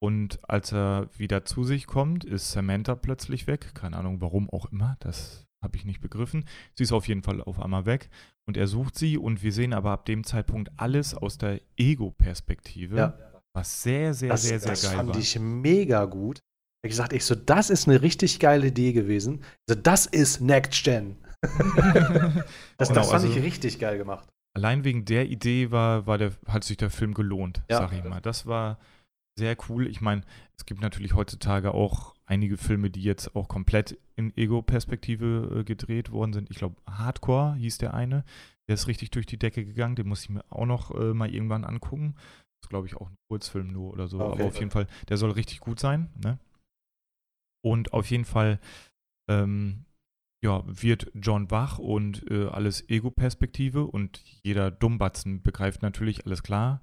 [0.00, 3.74] Und als er wieder zu sich kommt, ist Samantha plötzlich weg.
[3.74, 4.96] Keine Ahnung, warum auch immer.
[5.00, 6.44] Das habe ich nicht begriffen.
[6.74, 8.10] Sie ist auf jeden Fall auf einmal weg.
[8.48, 9.16] Und er sucht sie.
[9.16, 12.96] Und wir sehen aber ab dem Zeitpunkt alles aus der Ego-Perspektive.
[12.96, 13.18] Ja.
[13.54, 15.18] Was sehr, sehr, Das, sehr, sehr das geil fand war.
[15.18, 16.40] ich mega gut.
[16.84, 19.44] Ich gesagt, ich so, das ist eine richtig geile Idee gewesen.
[19.68, 21.16] Also das ist Next Gen.
[22.78, 24.28] Das, Genau, das fand also- ich richtig geil gemacht.
[24.54, 27.78] Allein wegen der Idee war, war der, hat sich der Film gelohnt, Ja.
[27.78, 28.20] sag ich mal.
[28.20, 28.78] Das war
[29.38, 29.86] sehr cool.
[29.86, 30.22] Ich meine,
[30.58, 36.10] es gibt natürlich heutzutage auch einige Filme, die jetzt auch komplett in Ego-Perspektive äh, gedreht
[36.12, 36.50] worden sind.
[36.50, 38.24] Ich glaube, Hardcore hieß der eine.
[38.68, 39.96] Der ist richtig durch die Decke gegangen.
[39.96, 42.14] Den muss ich mir auch noch äh, mal irgendwann angucken.
[42.14, 44.20] Das ist, glaube ich, auch ein Kurzfilm nur oder so.
[44.20, 44.32] Okay.
[44.34, 46.10] Aber auf jeden Fall, der soll richtig gut sein.
[46.22, 46.38] Ne?
[47.64, 48.60] Und auf jeden Fall
[49.30, 49.86] ähm,
[50.42, 56.82] ja, wird John wach und äh, alles Ego-Perspektive und jeder Dummbatzen begreift natürlich alles klar,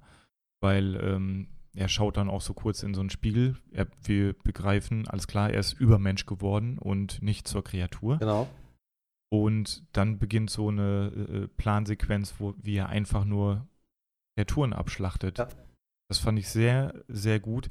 [0.62, 3.56] weil ähm, er schaut dann auch so kurz in so einen Spiegel.
[3.70, 8.18] Er, wir begreifen, alles klar, er ist Übermensch geworden und nicht zur Kreatur.
[8.18, 8.48] Genau.
[9.32, 13.68] Und dann beginnt so eine äh, Plansequenz, wo wie er einfach nur
[14.36, 15.38] Kreaturen abschlachtet.
[15.38, 15.48] Ja.
[16.08, 17.70] Das fand ich sehr, sehr gut.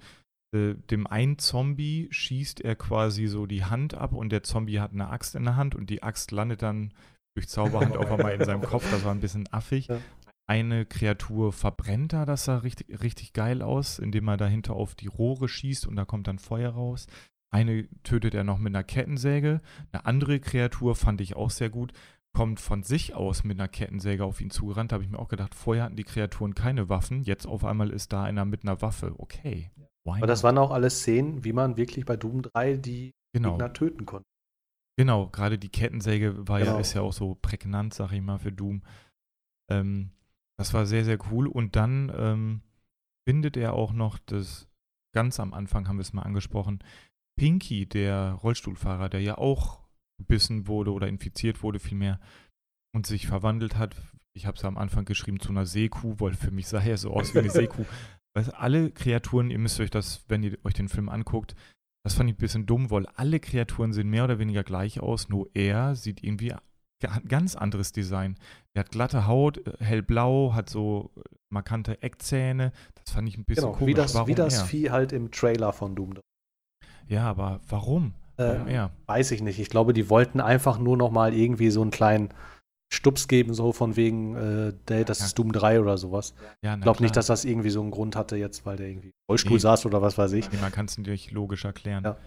[0.52, 4.94] Äh, dem einen Zombie schießt er quasi so die Hand ab und der Zombie hat
[4.94, 6.94] eine Axt in der Hand und die Axt landet dann
[7.36, 8.90] durch Zauberhand auf einmal in seinem Kopf.
[8.92, 9.88] Das war ein bisschen affig.
[9.88, 10.00] Ja.
[10.48, 15.06] Eine Kreatur verbrennt da, das sah richtig, richtig geil aus, indem er dahinter auf die
[15.06, 17.06] Rohre schießt und da kommt dann Feuer raus.
[17.52, 19.62] Eine tötet er noch mit einer Kettensäge.
[19.92, 21.94] Eine andere Kreatur fand ich auch sehr gut.
[22.34, 24.92] Kommt von sich aus mit einer Kettensäge auf ihn zugerannt.
[24.92, 27.24] Da habe ich mir auch gedacht, vorher hatten die Kreaturen keine Waffen.
[27.24, 29.16] Jetzt auf einmal ist da einer mit einer Waffe.
[29.18, 29.72] Okay.
[30.06, 30.44] Why Aber das not?
[30.46, 33.52] waren auch alles Szenen, wie man wirklich bei Doom 3 die genau.
[33.52, 34.26] Gegner töten konnte.
[34.98, 36.80] Genau, gerade die Kettensäge war ja, Genau.
[36.80, 38.84] ist ja auch so prägnant, sag ich mal, für Doom.
[39.72, 40.12] Ähm,
[40.58, 41.48] das war sehr, sehr cool.
[41.48, 42.62] Und dann ähm,
[43.28, 44.68] findet er auch noch das,
[45.16, 46.84] ganz am Anfang haben wir es mal angesprochen,
[47.38, 52.20] Pinky, der Rollstuhlfahrer, der ja auch gebissen wurde oder infiziert wurde vielmehr
[52.94, 53.96] und sich verwandelt hat.
[54.36, 57.12] Ich habe es am Anfang geschrieben zu einer Seekuh, weil für mich sah er so
[57.14, 57.86] aus wie eine Seekuh.
[58.36, 61.56] Weißt, du, alle Kreaturen, ihr müsst euch das, wenn ihr euch den Film anguckt,
[62.06, 65.30] das fand ich ein bisschen dumm, weil alle Kreaturen sehen mehr oder weniger gleich aus,
[65.30, 66.60] nur er sieht irgendwie ein
[67.28, 68.36] ganz anderes Design.
[68.74, 72.72] Er hat glatte Haut, äh, hellblau, hat so äh, markante Eckzähne.
[72.96, 73.88] Das fand ich ein bisschen Genau, komisch.
[73.92, 74.66] wie das, warum wie das er?
[74.66, 76.22] Vieh halt im Trailer von Doom 3.
[77.08, 78.14] Ja, aber warum?
[78.38, 78.92] Warum Äh, er?
[79.08, 79.60] weiß ich nicht.
[79.60, 82.30] Ich glaube, die wollten einfach nur noch mal irgendwie so einen kleinen
[82.92, 85.26] Stups geben, so von wegen, äh, der, das Ja.
[85.28, 86.34] ist Doom 3 oder sowas.
[86.64, 89.10] Ja, Ich glaube nicht, dass das irgendwie so einen Grund hatte jetzt, weil der irgendwie
[89.10, 89.60] im Rollstuhl Nee.
[89.60, 90.52] saß oder was weiß ich.
[90.52, 92.04] Nee, man kann es nicht logisch erklären.
[92.04, 92.18] Ja.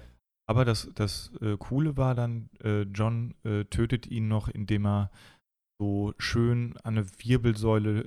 [0.49, 5.11] Aber das, das äh, Coole war dann, äh, John äh, tötet ihn noch, indem er
[5.81, 8.01] so schön an eine Wirbelsäule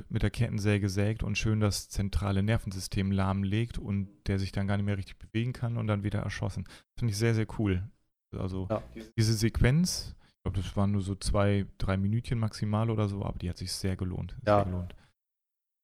[0.00, 4.66] äh, mit der Kettensäge sägt und schön das zentrale Nervensystem lahmlegt und der sich dann
[4.66, 6.64] gar nicht mehr richtig bewegen kann und dann wieder erschossen.
[6.98, 7.84] Finde ich sehr, sehr cool.
[8.36, 8.68] Also
[9.16, 13.38] diese Sequenz, ich glaube, das waren nur so zwei, drei Minütchen maximal oder so, aber
[13.38, 14.34] die hat sich sehr gelohnt.
[14.46, 14.56] Ja.
[14.56, 14.94] Sehr gelohnt.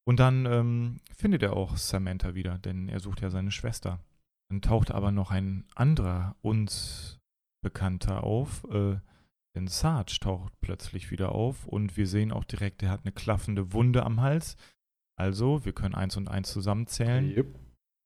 [0.08, 4.00] Und dann ähm, findet er auch Samantha wieder, denn er sucht ja seine Schwester.
[4.48, 7.18] Dann taucht aber noch ein anderer, uns
[7.62, 8.96] Bekannter auf, äh,
[9.56, 13.74] denn Sarge taucht plötzlich wieder auf und wir sehen auch direkt, er hat eine klaffende
[13.74, 14.56] Wunde am Hals.
[15.18, 17.30] Also, wir können eins und eins zusammenzählen.
[17.30, 17.58] Jupp.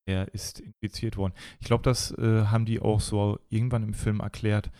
[0.08, 1.34] Er ist infiziert worden.
[1.60, 4.72] Ich glaube, das äh, haben die auch so irgendwann im Film erklärt,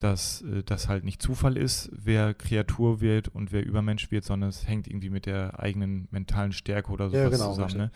[0.00, 4.48] dass äh, das halt nicht Zufall ist, wer Kreatur wird und wer Übermensch wird, sondern
[4.48, 7.76] es hängt irgendwie mit der eigenen mentalen Stärke oder sowas Ja, genau, zusammen.
[7.76, 7.90] Ne?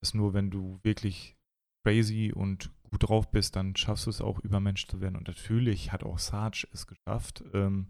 [0.00, 1.36] Dass nur wenn du wirklich
[1.84, 5.16] crazy und gut drauf bist, dann schaffst du es auch, Übermensch zu werden.
[5.16, 7.42] Und natürlich hat auch Sarge es geschafft.
[7.54, 7.88] Ähm,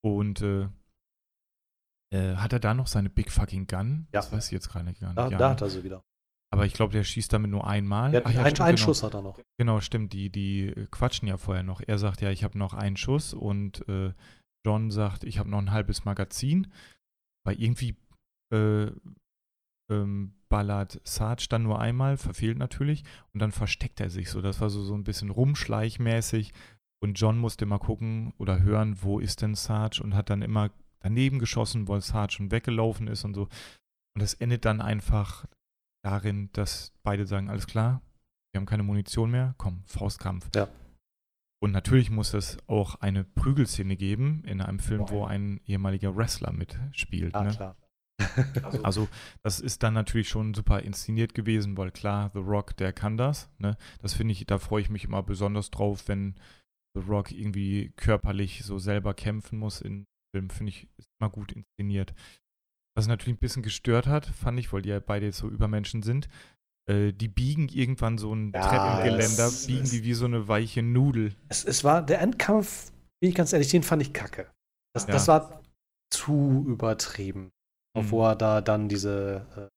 [0.00, 0.68] und äh,
[2.10, 4.06] äh, hat er da noch seine Big Fucking Gun?
[4.12, 4.20] Ja.
[4.20, 5.18] Das weiß ich jetzt gerade gar nicht.
[5.18, 6.04] Da, ja, da hat er sie wieder.
[6.50, 8.08] Aber ich glaube, der schießt damit nur einmal.
[8.24, 8.86] Ach ja, einen, stimmt, einen genau.
[8.86, 9.38] Schuss hat er noch.
[9.58, 10.12] Genau, stimmt.
[10.12, 11.82] Die, die äh, quatschen ja vorher noch.
[11.86, 14.12] Er sagt ja, ich habe noch einen Schuss und äh,
[14.64, 16.72] John sagt, ich habe noch ein halbes Magazin.
[17.44, 17.96] Weil irgendwie
[18.52, 18.90] äh,
[19.90, 24.40] ähm, ballert Sarge dann nur einmal, verfehlt natürlich und dann versteckt er sich so.
[24.40, 26.52] Das war so, so ein bisschen rumschleichmäßig
[27.02, 30.70] und John musste immer gucken oder hören, wo ist denn Sarge und hat dann immer
[31.00, 33.42] daneben geschossen, weil Sarge schon weggelaufen ist und so.
[33.42, 35.46] Und das endet dann einfach
[36.04, 38.02] darin, dass beide sagen, alles klar,
[38.52, 40.48] wir haben keine Munition mehr, komm, Faustkampf.
[40.54, 40.68] Ja.
[41.60, 46.52] Und natürlich muss es auch eine Prügelszene geben in einem Film, wo ein ehemaliger Wrestler
[46.52, 47.34] mitspielt.
[47.34, 47.50] Ja, ne?
[47.50, 47.76] klar.
[48.82, 49.08] Also
[49.42, 53.50] das ist dann natürlich schon super inszeniert gewesen, weil klar, The Rock, der kann das.
[53.58, 53.76] Ne?
[54.00, 56.34] Das finde ich, da freue ich mich immer besonders drauf, wenn
[56.94, 61.52] The Rock irgendwie körperlich so selber kämpfen muss in Filmen, finde ich, ist immer gut
[61.52, 62.14] inszeniert.
[62.98, 66.02] Was natürlich ein bisschen gestört hat, fand ich, weil die ja beide jetzt so Übermenschen
[66.02, 66.28] sind.
[66.90, 71.36] äh, die biegen irgendwann so ein ja, Treppengeländer, biegen die wie so eine weiche Nudel.
[71.48, 74.50] Es, es war der Endkampf, bin ich ganz ehrlich, den fand ich kacke.
[74.94, 75.12] Das, ja.
[75.12, 75.62] das war
[76.10, 77.52] zu übertrieben.
[77.96, 78.10] Mhm.
[78.10, 79.68] Wo er da dann diese äh,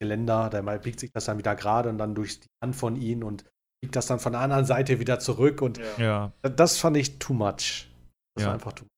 [0.00, 2.94] Geländer, da mal biegt sich das dann wieder gerade und dann durch die Hand von
[2.94, 3.44] ihm und
[3.82, 6.32] biegt das dann von der anderen Seite wieder zurück und ja.
[6.42, 7.90] das fand ich too much.
[8.36, 8.46] Das ja.
[8.46, 8.90] war einfach too much.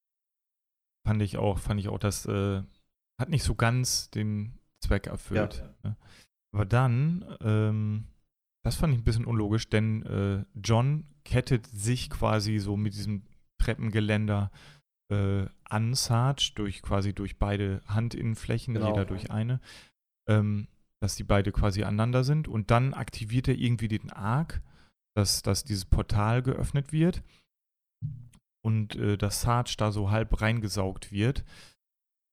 [1.07, 2.63] Fand ich auch, fand ich auch, das äh,
[3.21, 5.65] hat nicht so ganz den Zweck erfüllt.
[5.83, 5.91] Ja.
[5.91, 5.97] Ne?
[6.55, 8.05] Aber dann, ähm,
[8.65, 13.25] das fand ich ein bisschen unlogisch, denn äh, John kettet sich quasi so mit diesem
[13.61, 14.51] Treppengeländer
[15.11, 18.89] äh, an Sarge, durch quasi durch beide Handinnenflächen, genau.
[18.89, 19.61] jeder durch eine,
[20.29, 20.69] ähm,
[21.03, 22.49] dass die beide quasi aneinander sind.
[22.49, 24.63] Und dann aktiviert er irgendwie den Arc,
[25.17, 27.23] dass, dass dieses Portal geöffnet wird
[28.65, 31.45] und äh, dass Sarge da so halb reingesaugt wird.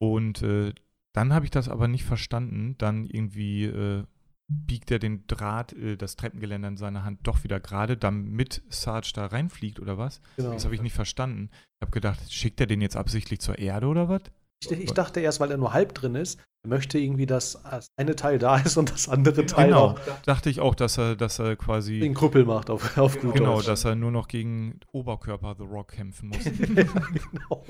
[0.01, 0.73] Und äh,
[1.13, 2.75] dann habe ich das aber nicht verstanden.
[2.79, 4.03] Dann irgendwie äh,
[4.47, 9.11] biegt er den Draht, äh, das Treppengeländer in seiner Hand doch wieder gerade, damit Sarge
[9.13, 10.19] da reinfliegt oder was?
[10.37, 10.53] Genau.
[10.53, 11.51] Das habe ich nicht verstanden.
[11.53, 14.21] Ich habe gedacht, schickt er den jetzt absichtlich zur Erde oder was?
[14.63, 17.87] Ich, ich, dachte erst, weil er nur halb drin ist, er möchte irgendwie, dass das
[17.95, 19.89] eine Teil da ist und das andere Teil genau.
[19.89, 19.99] auch.
[20.25, 21.99] Dachte ich auch, dass er, dass er quasi.
[21.99, 25.89] Den Krüppel macht auf, auf gut Genau, dass er nur noch gegen Oberkörper The Rock
[25.89, 26.43] kämpfen muss.
[26.43, 27.65] genau.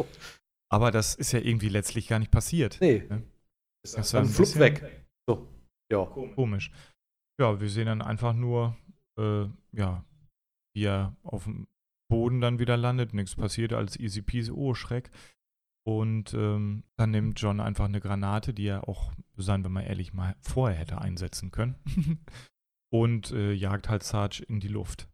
[0.71, 2.77] Aber das ist ja irgendwie letztlich gar nicht passiert.
[2.79, 3.05] Nee.
[3.09, 3.23] Ne?
[3.83, 5.05] Ist das dann flupp weg.
[5.27, 5.47] So.
[5.91, 6.05] Ja.
[6.05, 6.71] Komisch.
[7.39, 8.77] Ja, wir sehen dann einfach nur,
[9.19, 10.05] äh, ja,
[10.73, 11.67] wie er auf dem
[12.09, 15.11] Boden dann wieder landet, nichts passiert als easy peasy, oh Schreck.
[15.85, 20.13] Und ähm, dann nimmt John einfach eine Granate, die er auch, seien wir mal ehrlich,
[20.13, 21.75] mal vorher hätte einsetzen können.
[22.93, 25.09] und äh, jagt halt Sarge in die Luft.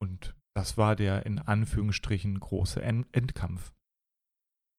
[0.00, 3.72] Und das war der in Anführungsstrichen große End Endkampf.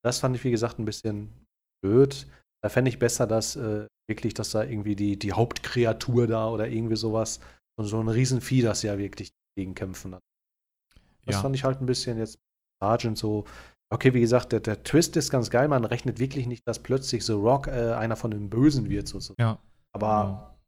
[0.03, 1.31] Das fand ich, wie gesagt, ein bisschen
[1.83, 2.27] blöd.
[2.63, 6.67] Da fände ich besser, dass äh, wirklich, dass da irgendwie die, die Hauptkreatur da oder
[6.67, 7.39] irgendwie sowas,
[7.81, 10.23] und so ein Riesenvieh, das ja wirklich gegen kämpfen hat.
[11.25, 11.41] Das ja.
[11.41, 12.39] fand ich halt ein bisschen jetzt
[12.81, 13.45] Sergeant so.
[13.93, 15.67] Okay, wie gesagt, der, der, Twist ist ganz geil.
[15.67, 19.07] Man rechnet wirklich nicht, dass plötzlich so Rock äh, einer von den Bösen wird.
[19.07, 19.41] Sozusagen.
[19.41, 19.59] Ja.
[19.93, 20.59] Aber ja.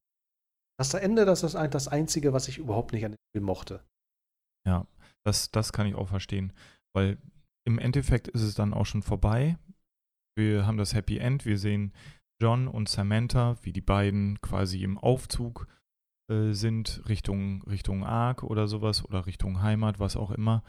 [0.78, 3.84] das Ende, das ist das Einzige, was ich überhaupt nicht an dem Film mochte.
[4.68, 4.86] Ja,
[5.26, 6.52] das, das kann ich auch verstehen.
[6.94, 7.18] Weil
[7.66, 9.58] im Endeffekt ist es dann auch schon vorbei.
[10.36, 11.46] Wir haben das Happy End.
[11.46, 11.94] Wir sehen
[12.42, 15.68] John und Samantha, wie die beiden quasi im Aufzug
[16.30, 20.64] äh, sind, Richtung, Richtung Ark oder sowas oder Richtung Heimat, was auch immer.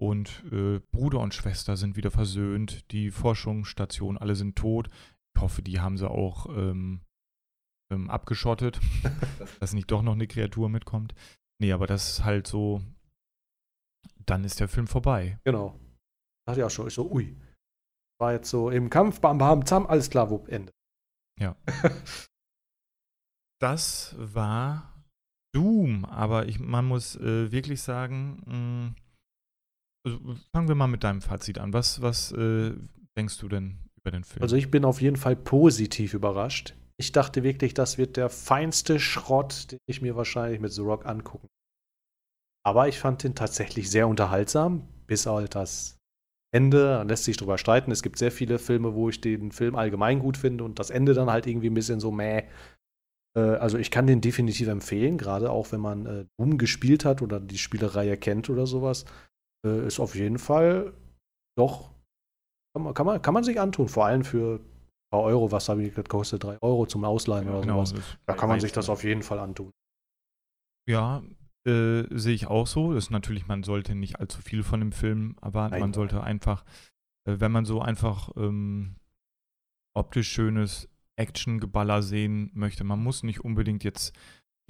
[0.00, 2.90] Und äh, Bruder und Schwester sind wieder versöhnt.
[2.90, 4.88] Die Forschungsstation, alle sind tot.
[5.36, 7.02] Ich hoffe, die haben sie auch ähm,
[7.92, 8.80] ähm, abgeschottet,
[9.60, 11.14] dass nicht doch noch eine Kreatur mitkommt.
[11.60, 12.80] Nee, aber das ist halt so.
[14.24, 15.38] Dann ist der Film vorbei.
[15.44, 15.78] Genau.
[16.50, 16.88] Dachte ich auch schon.
[16.88, 17.36] Ich so, ui.
[18.20, 20.72] War jetzt so im Kampf, bam, bam, zam, alles klar, wo Ende.
[21.38, 21.56] Ja.
[23.60, 25.00] das war
[25.54, 28.96] Doom, aber ich, man muss äh, wirklich sagen, mh, mm,
[30.04, 31.72] also fangen wir mal mit deinem Fazit an.
[31.72, 32.72] Was, was äh,
[33.16, 34.42] denkst du denn über den Film?
[34.42, 36.74] Also ich bin auf jeden Fall positiv überrascht.
[36.98, 41.06] Ich dachte wirklich, das wird der feinste Schrott, den ich mir wahrscheinlich mit The Rock
[41.06, 41.46] angucken.
[42.66, 45.99] Aber ich fand den tatsächlich sehr unterhaltsam, bis halt das
[46.52, 47.90] Ende, dann lässt sich drüber streiten.
[47.90, 51.14] Es gibt sehr viele Filme, wo ich den Film allgemein gut finde und das Ende
[51.14, 52.44] dann halt irgendwie ein bisschen so mäh.
[53.36, 57.22] Äh, also ich kann den definitiv empfehlen, gerade auch wenn man äh, Doom gespielt hat
[57.22, 59.04] oder die Spielereihe kennt oder sowas.
[59.64, 60.92] Äh, ist auf jeden Fall
[61.56, 61.90] doch,
[62.74, 65.68] kann man, kann man, kann man sich antun, vor allem für ein paar Euro, was
[65.68, 68.18] habe ich das kostet, drei Euro zum Ausleihen ja, oder genau, sowas.
[68.26, 69.70] Da kann man sich das auf jeden Fall antun.
[70.88, 71.22] Ja,
[71.66, 72.94] äh, sehe ich auch so.
[72.94, 75.72] Das ist natürlich, man sollte nicht allzu viel von dem Film erwarten.
[75.72, 75.80] Nein.
[75.80, 76.64] Man sollte einfach,
[77.26, 78.96] äh, wenn man so einfach ähm,
[79.94, 84.12] optisch schönes Action-Geballer sehen möchte, man muss nicht unbedingt jetzt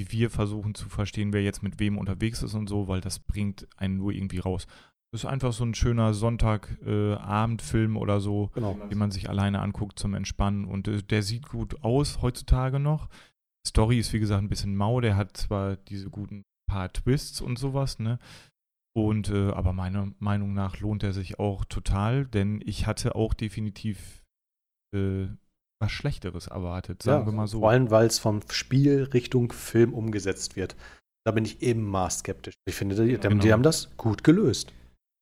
[0.01, 3.19] wie wir versuchen zu verstehen, wer jetzt mit wem unterwegs ist und so, weil das
[3.19, 4.67] bringt einen nur irgendwie raus.
[5.13, 8.79] Das ist einfach so ein schöner Sonntagabendfilm äh, oder so, genau.
[8.91, 10.65] den man sich alleine anguckt zum Entspannen.
[10.65, 13.09] Und äh, der sieht gut aus heutzutage noch.
[13.67, 15.01] Story ist wie gesagt ein bisschen mau.
[15.01, 18.19] Der hat zwar diese guten paar Twists und sowas, ne?
[18.97, 23.35] Und äh, aber meiner Meinung nach lohnt er sich auch total, denn ich hatte auch
[23.35, 24.25] definitiv
[24.95, 25.29] äh,
[25.81, 27.61] was Schlechteres erwartet, sagen ja, wir mal so.
[27.61, 30.77] Vor allem, weil es vom Spiel Richtung Film umgesetzt wird.
[31.25, 32.55] Da bin ich immer skeptisch.
[32.67, 33.43] Ich finde, die, genau.
[33.43, 34.73] die haben das gut gelöst.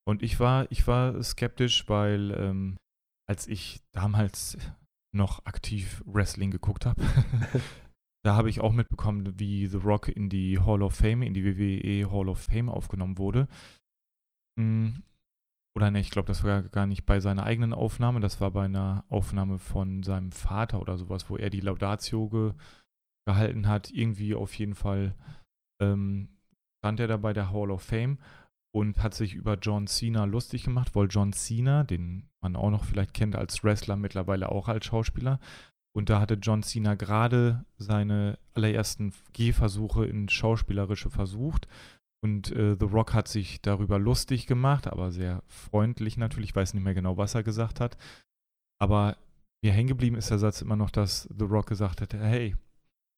[0.06, 2.76] Und ich war, ich war skeptisch, weil ähm,
[3.28, 4.56] als ich damals
[5.14, 7.02] noch aktiv Wrestling geguckt habe,
[8.24, 11.44] Da habe ich auch mitbekommen, wie The Rock in die Hall of Fame, in die
[11.44, 13.48] WWE Hall of Fame aufgenommen wurde.
[14.58, 15.02] Hm,
[15.76, 18.64] oder ne, ich glaube, das war gar nicht bei seiner eigenen Aufnahme, das war bei
[18.64, 22.52] einer Aufnahme von seinem Vater oder sowas, wo er die Laudatio ge
[23.28, 23.90] gehalten hat.
[23.90, 25.14] Irgendwie auf jeden Fall
[25.80, 26.28] ähm,
[26.80, 28.18] stand er da bei der Hall of Fame
[28.74, 32.84] und hat sich über John Cena lustig gemacht, weil John Cena, den man auch noch
[32.84, 35.38] vielleicht kennt als Wrestler, mittlerweile auch als Schauspieler.
[35.98, 41.66] Und da hatte John Cena gerade seine allerersten Gehversuche in Schauspielerische versucht.
[42.22, 46.50] Und äh, The Rock hat sich darüber lustig gemacht, aber sehr freundlich natürlich.
[46.50, 47.96] Ich weiß nicht mehr genau, was er gesagt hat.
[48.80, 49.16] Aber
[49.60, 52.54] mir hängen geblieben ist der Satz immer noch, dass The Rock gesagt hat: Hey,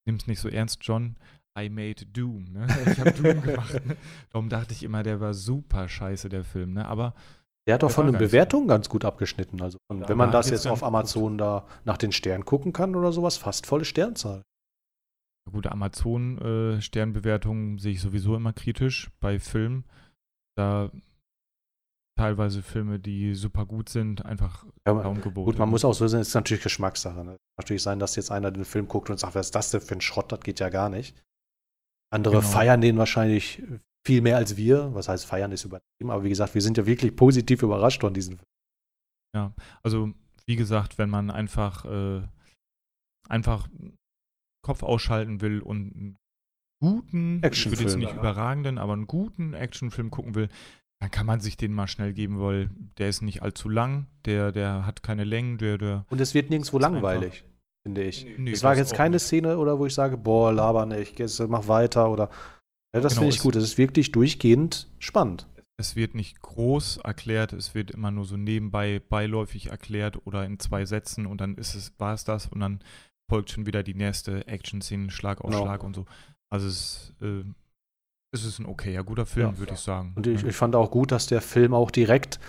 [0.06, 1.16] nimm's nicht so ernst, John.
[1.58, 2.50] I made Doom.
[2.50, 2.66] Ne?
[2.92, 3.82] Ich habe Doom gemacht.
[4.30, 6.72] Darum dachte ich immer, der war super scheiße, der Film.
[6.72, 6.88] Ne?
[6.88, 7.12] Aber
[7.70, 9.60] der hat doch Der von den ganz Bewertungen ganz gut abgeschnitten.
[9.62, 13.12] Also von, wenn man das jetzt auf Amazon da nach den Sternen gucken kann oder
[13.12, 14.42] sowas, fast volle Sternzahl.
[15.52, 19.84] gute Amazon-Sternbewertungen sehe ich sowieso immer kritisch bei Filmen.
[20.56, 20.90] Da
[22.18, 26.06] teilweise Filme, die super gut sind, einfach Ja, man- Daumen Gut, man muss auch so
[26.08, 27.24] sehen, es ist natürlich Geschmackssache.
[27.24, 27.36] Ne?
[27.58, 29.94] Natürlich sein, dass jetzt einer den Film guckt und sagt, was ist das denn für
[29.94, 31.16] ein Schrott, das geht ja gar nicht.
[32.12, 32.48] Andere Genau.
[32.48, 33.62] feiern den wahrscheinlich
[34.06, 34.94] viel mehr als wir.
[34.94, 38.14] Was heißt feiern ist übertrieben, aber wie gesagt, wir sind ja wirklich positiv überrascht von
[38.14, 39.52] diesem Film.
[39.82, 40.12] Also,
[40.46, 42.22] wie gesagt, wenn man einfach, äh,
[43.28, 43.68] einfach
[44.62, 46.18] Kopf ausschalten will und einen
[46.82, 47.98] guten, ich würde jetzt Actionfilm.
[48.00, 50.48] nicht überragenden, aber einen guten Actionfilm gucken will,
[51.00, 54.52] dann kann man sich den mal schnell geben, weil der ist nicht allzu lang, der,
[54.52, 56.04] der hat keine Längen, der, der.
[56.10, 57.44] Und es wird nirgendwo langweilig,
[57.86, 58.26] finde ich.
[58.36, 59.22] Nee, es war jetzt keine nicht.
[59.22, 61.18] Szene, oder wo ich sage, boah, laber nicht,
[61.48, 62.28] mach weiter oder.
[62.94, 63.56] Ja, das Genau, finde ich es- gut.
[63.56, 65.46] Es ist wirklich durchgehend spannend.
[65.78, 70.58] Es wird nicht groß erklärt, es wird immer nur so nebenbei beiläufig erklärt oder in
[70.58, 72.80] zwei Sätzen und dann ist es, war es das und dann
[73.30, 75.62] folgt schon wieder die nächste Action-Szene, Schlag auf Genau.
[75.62, 76.04] Schlag und so.
[76.52, 77.44] Also es, äh,
[78.34, 79.58] es ist ein okayer, guter Film, Ja.
[79.58, 80.12] würde ich sagen.
[80.16, 80.48] Und ich, Ja.
[80.48, 82.40] ich fand auch gut, dass der Film auch direkt,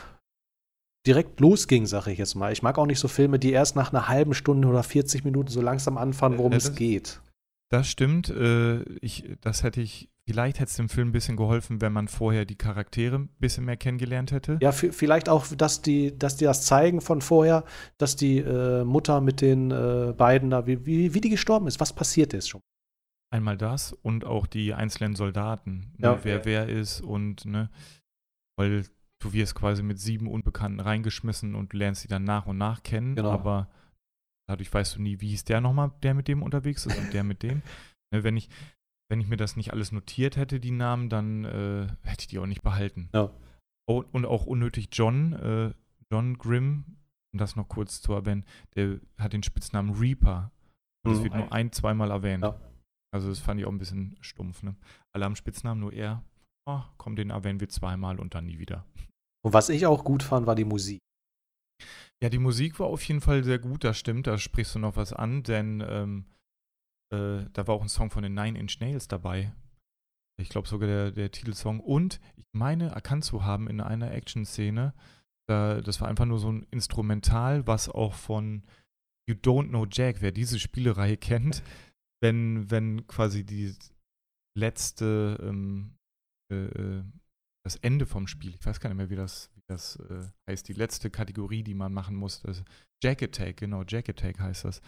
[1.08, 2.52] direkt losging, sag ich jetzt mal.
[2.52, 5.50] Ich mag auch nicht so Filme, die erst nach einer halben Stunde oder 40 Minuten
[5.50, 7.22] so langsam anfangen, worum Ja, es das- geht.
[7.70, 8.30] Das stimmt.
[8.30, 12.08] Äh, ich, das hätte ich, vielleicht hätte es dem Film ein bisschen geholfen, wenn man
[12.08, 14.58] vorher die Charaktere ein bisschen mehr kennengelernt hätte.
[14.62, 17.66] Ja, vielleicht auch, dass die, dass die das zeigen von vorher,
[17.98, 21.80] dass die äh, Mutter mit den äh, beiden da, wie, wie, wie die gestorben ist,
[21.80, 22.62] was passiert ist schon.
[23.34, 26.20] Einmal das und auch die einzelnen Soldaten, ne, Ja.
[26.24, 27.70] wer wer ist und ne,
[28.58, 28.84] weil
[29.22, 33.16] du wirst quasi mit sieben Unbekannten reingeschmissen und lernst sie dann nach und nach kennen,
[33.16, 33.32] Genau.
[33.32, 33.70] aber
[34.50, 37.24] dadurch weißt du nie, wie hieß der nochmal, der mit dem unterwegs ist und der
[37.24, 37.62] mit dem.
[38.14, 38.50] Ne, wenn ich
[39.12, 42.40] wenn ich mir das nicht alles notiert hätte, die Namen, dann äh, hätte ich die
[42.40, 43.10] auch nicht behalten.
[43.14, 43.30] Ja.
[43.86, 45.74] Oh, und auch unnötig John, äh,
[46.10, 46.86] John Grimm,
[47.34, 50.52] um das noch kurz zu erwähnen, der hat den Spitznamen Reaper.
[51.04, 51.24] Und das Mhm.
[51.26, 52.44] wird nur ein, zweimal erwähnt.
[52.46, 52.58] Ja.
[53.14, 54.64] Also das fand ich auch ein bisschen stumpf.
[54.64, 54.78] Ne?
[55.14, 56.24] Alle haben Spitznamen, nur er,
[56.66, 58.86] oh, komm, den erwähnen wir zweimal und dann nie wieder.
[59.44, 61.00] Und was ich auch gut fand, war die Musik.
[62.24, 64.96] Ja, die Musik war auf jeden Fall sehr gut, das stimmt, da sprichst du noch
[64.96, 66.26] was an, denn ähm,
[67.12, 69.54] äh, da war auch ein Song von den Nine Inch Nails dabei.
[70.42, 71.80] Ich glaube sogar der, der Titelsong.
[71.80, 74.94] Und ich meine, erkannt zu haben in einer Action-Szene,
[75.48, 78.64] da, das war einfach nur so ein Instrumental, was auch von
[79.30, 81.64] You Don't Know Jack, wer diese Spielereihe kennt,
[82.24, 83.76] wenn, wenn quasi die
[84.58, 85.98] letzte, ähm,
[86.52, 87.04] äh, äh,
[87.64, 90.68] das Ende vom Spiel, ich weiß gar nicht mehr, wie das, wie das äh, heißt,
[90.68, 92.64] die letzte Kategorie, die man machen muss, das
[93.04, 94.82] Jack Attack, genau, Jack Attack heißt das.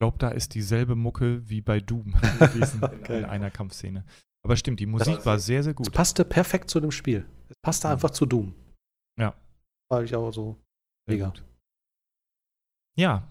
[0.00, 3.18] Ich glaube, da ist dieselbe Mucke wie bei Doom gewesen Okay.
[3.18, 4.02] in einer Kampfszene.
[4.42, 5.92] Aber stimmt, die Musik war sehr, sehr Es gut.
[5.92, 7.26] passte perfekt zu dem Spiel.
[7.50, 7.92] Es passte Ja.
[7.92, 8.54] einfach zu Doom.
[9.18, 9.34] Ja.
[9.90, 10.56] War ich auch so.
[11.06, 11.34] Mega.
[12.98, 13.30] Ja,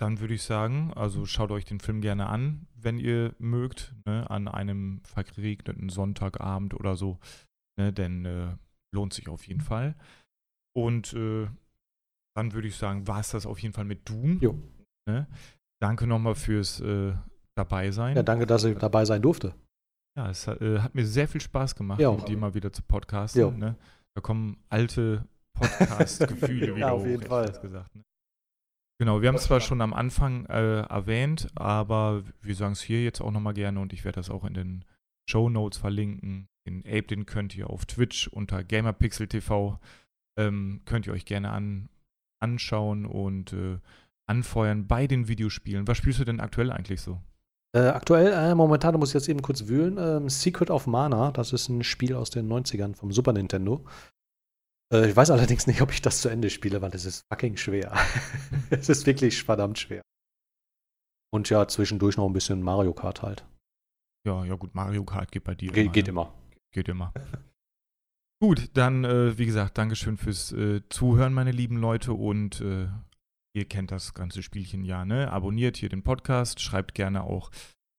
[0.00, 4.28] dann würde ich sagen, also schaut euch den Film gerne an, wenn ihr mögt, ne,
[4.28, 7.20] an einem verregneten Sonntagabend oder so,
[7.78, 8.56] ne, denn äh,
[8.92, 9.94] lohnt sich auf jeden Fall.
[10.76, 11.48] Und äh,
[12.36, 14.40] dann würde ich sagen, war es das auf jeden Fall mit Doom.
[14.40, 14.58] Jo.
[15.08, 15.28] Ne?
[15.80, 17.12] Danke nochmal fürs äh,
[17.56, 18.16] dabei sein.
[18.16, 19.54] Ja, danke, dass ich dabei sein durfte.
[20.16, 22.12] Ja, es hat, äh, hat mir sehr viel Spaß gemacht, Ja.
[22.12, 23.40] mit dir mal wieder zu podcasten.
[23.40, 23.50] Ja.
[23.50, 23.76] Ne?
[24.14, 25.24] Da kommen alte
[25.54, 27.46] Podcast-Gefühle wieder Ja, auf hoch, jeden Fall.
[27.62, 28.02] Gesagt, ne?
[29.00, 33.04] Genau, wir haben es zwar schon am Anfang äh, erwähnt, aber wir sagen es hier
[33.04, 34.84] jetzt auch nochmal gerne und ich werde das auch in den
[35.30, 36.48] Show Notes verlinken.
[36.66, 39.78] Den Ape, den könnt ihr auf Twitch unter GamerPixel TV,
[40.36, 41.88] ähm, könnt ihr euch gerne an,
[42.42, 43.78] anschauen und äh,
[44.28, 45.86] anfeuern bei den Videospielen.
[45.88, 47.20] Was spielst du denn aktuell eigentlich so?
[47.74, 49.98] Äh, aktuell, äh, momentan muss ich jetzt eben kurz wühlen.
[49.98, 53.84] Ähm, Secret of Mana, das ist ein Spiel aus den 90ern vom Super Nintendo.
[54.92, 57.56] Äh, ich weiß allerdings nicht, ob ich das zu Ende spiele, weil es ist fucking
[57.56, 57.92] schwer.
[58.70, 60.02] es ist wirklich verdammt schwer.
[61.30, 63.44] Und ja, zwischendurch noch ein bisschen Mario Kart halt.
[64.26, 65.70] Ja, ja gut, Mario Kart geht bei dir.
[65.70, 66.10] Ge immer, geht ne?
[66.10, 66.34] immer.
[66.72, 67.12] Geht immer.
[68.40, 72.12] Gut, dann, äh, wie gesagt, Dankeschön fürs äh, Zuhören, meine lieben Leute.
[72.12, 72.86] Und äh,
[73.54, 75.30] ihr kennt das ganze Spielchen ja, ne?
[75.30, 77.50] Abonniert hier den Podcast, schreibt gerne auch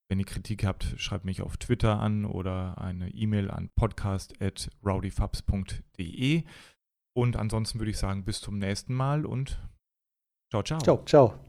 [0.10, 6.44] Wenn ihr Kritik habt, schreibt mich auf Twitter an oder eine E-Mail an podcast.rowdyfubs.de.
[7.16, 9.60] Und ansonsten würde ich sagen, bis zum nächsten Mal und
[10.52, 10.80] ciao, ciao.
[10.80, 11.49] Ciao, ciao.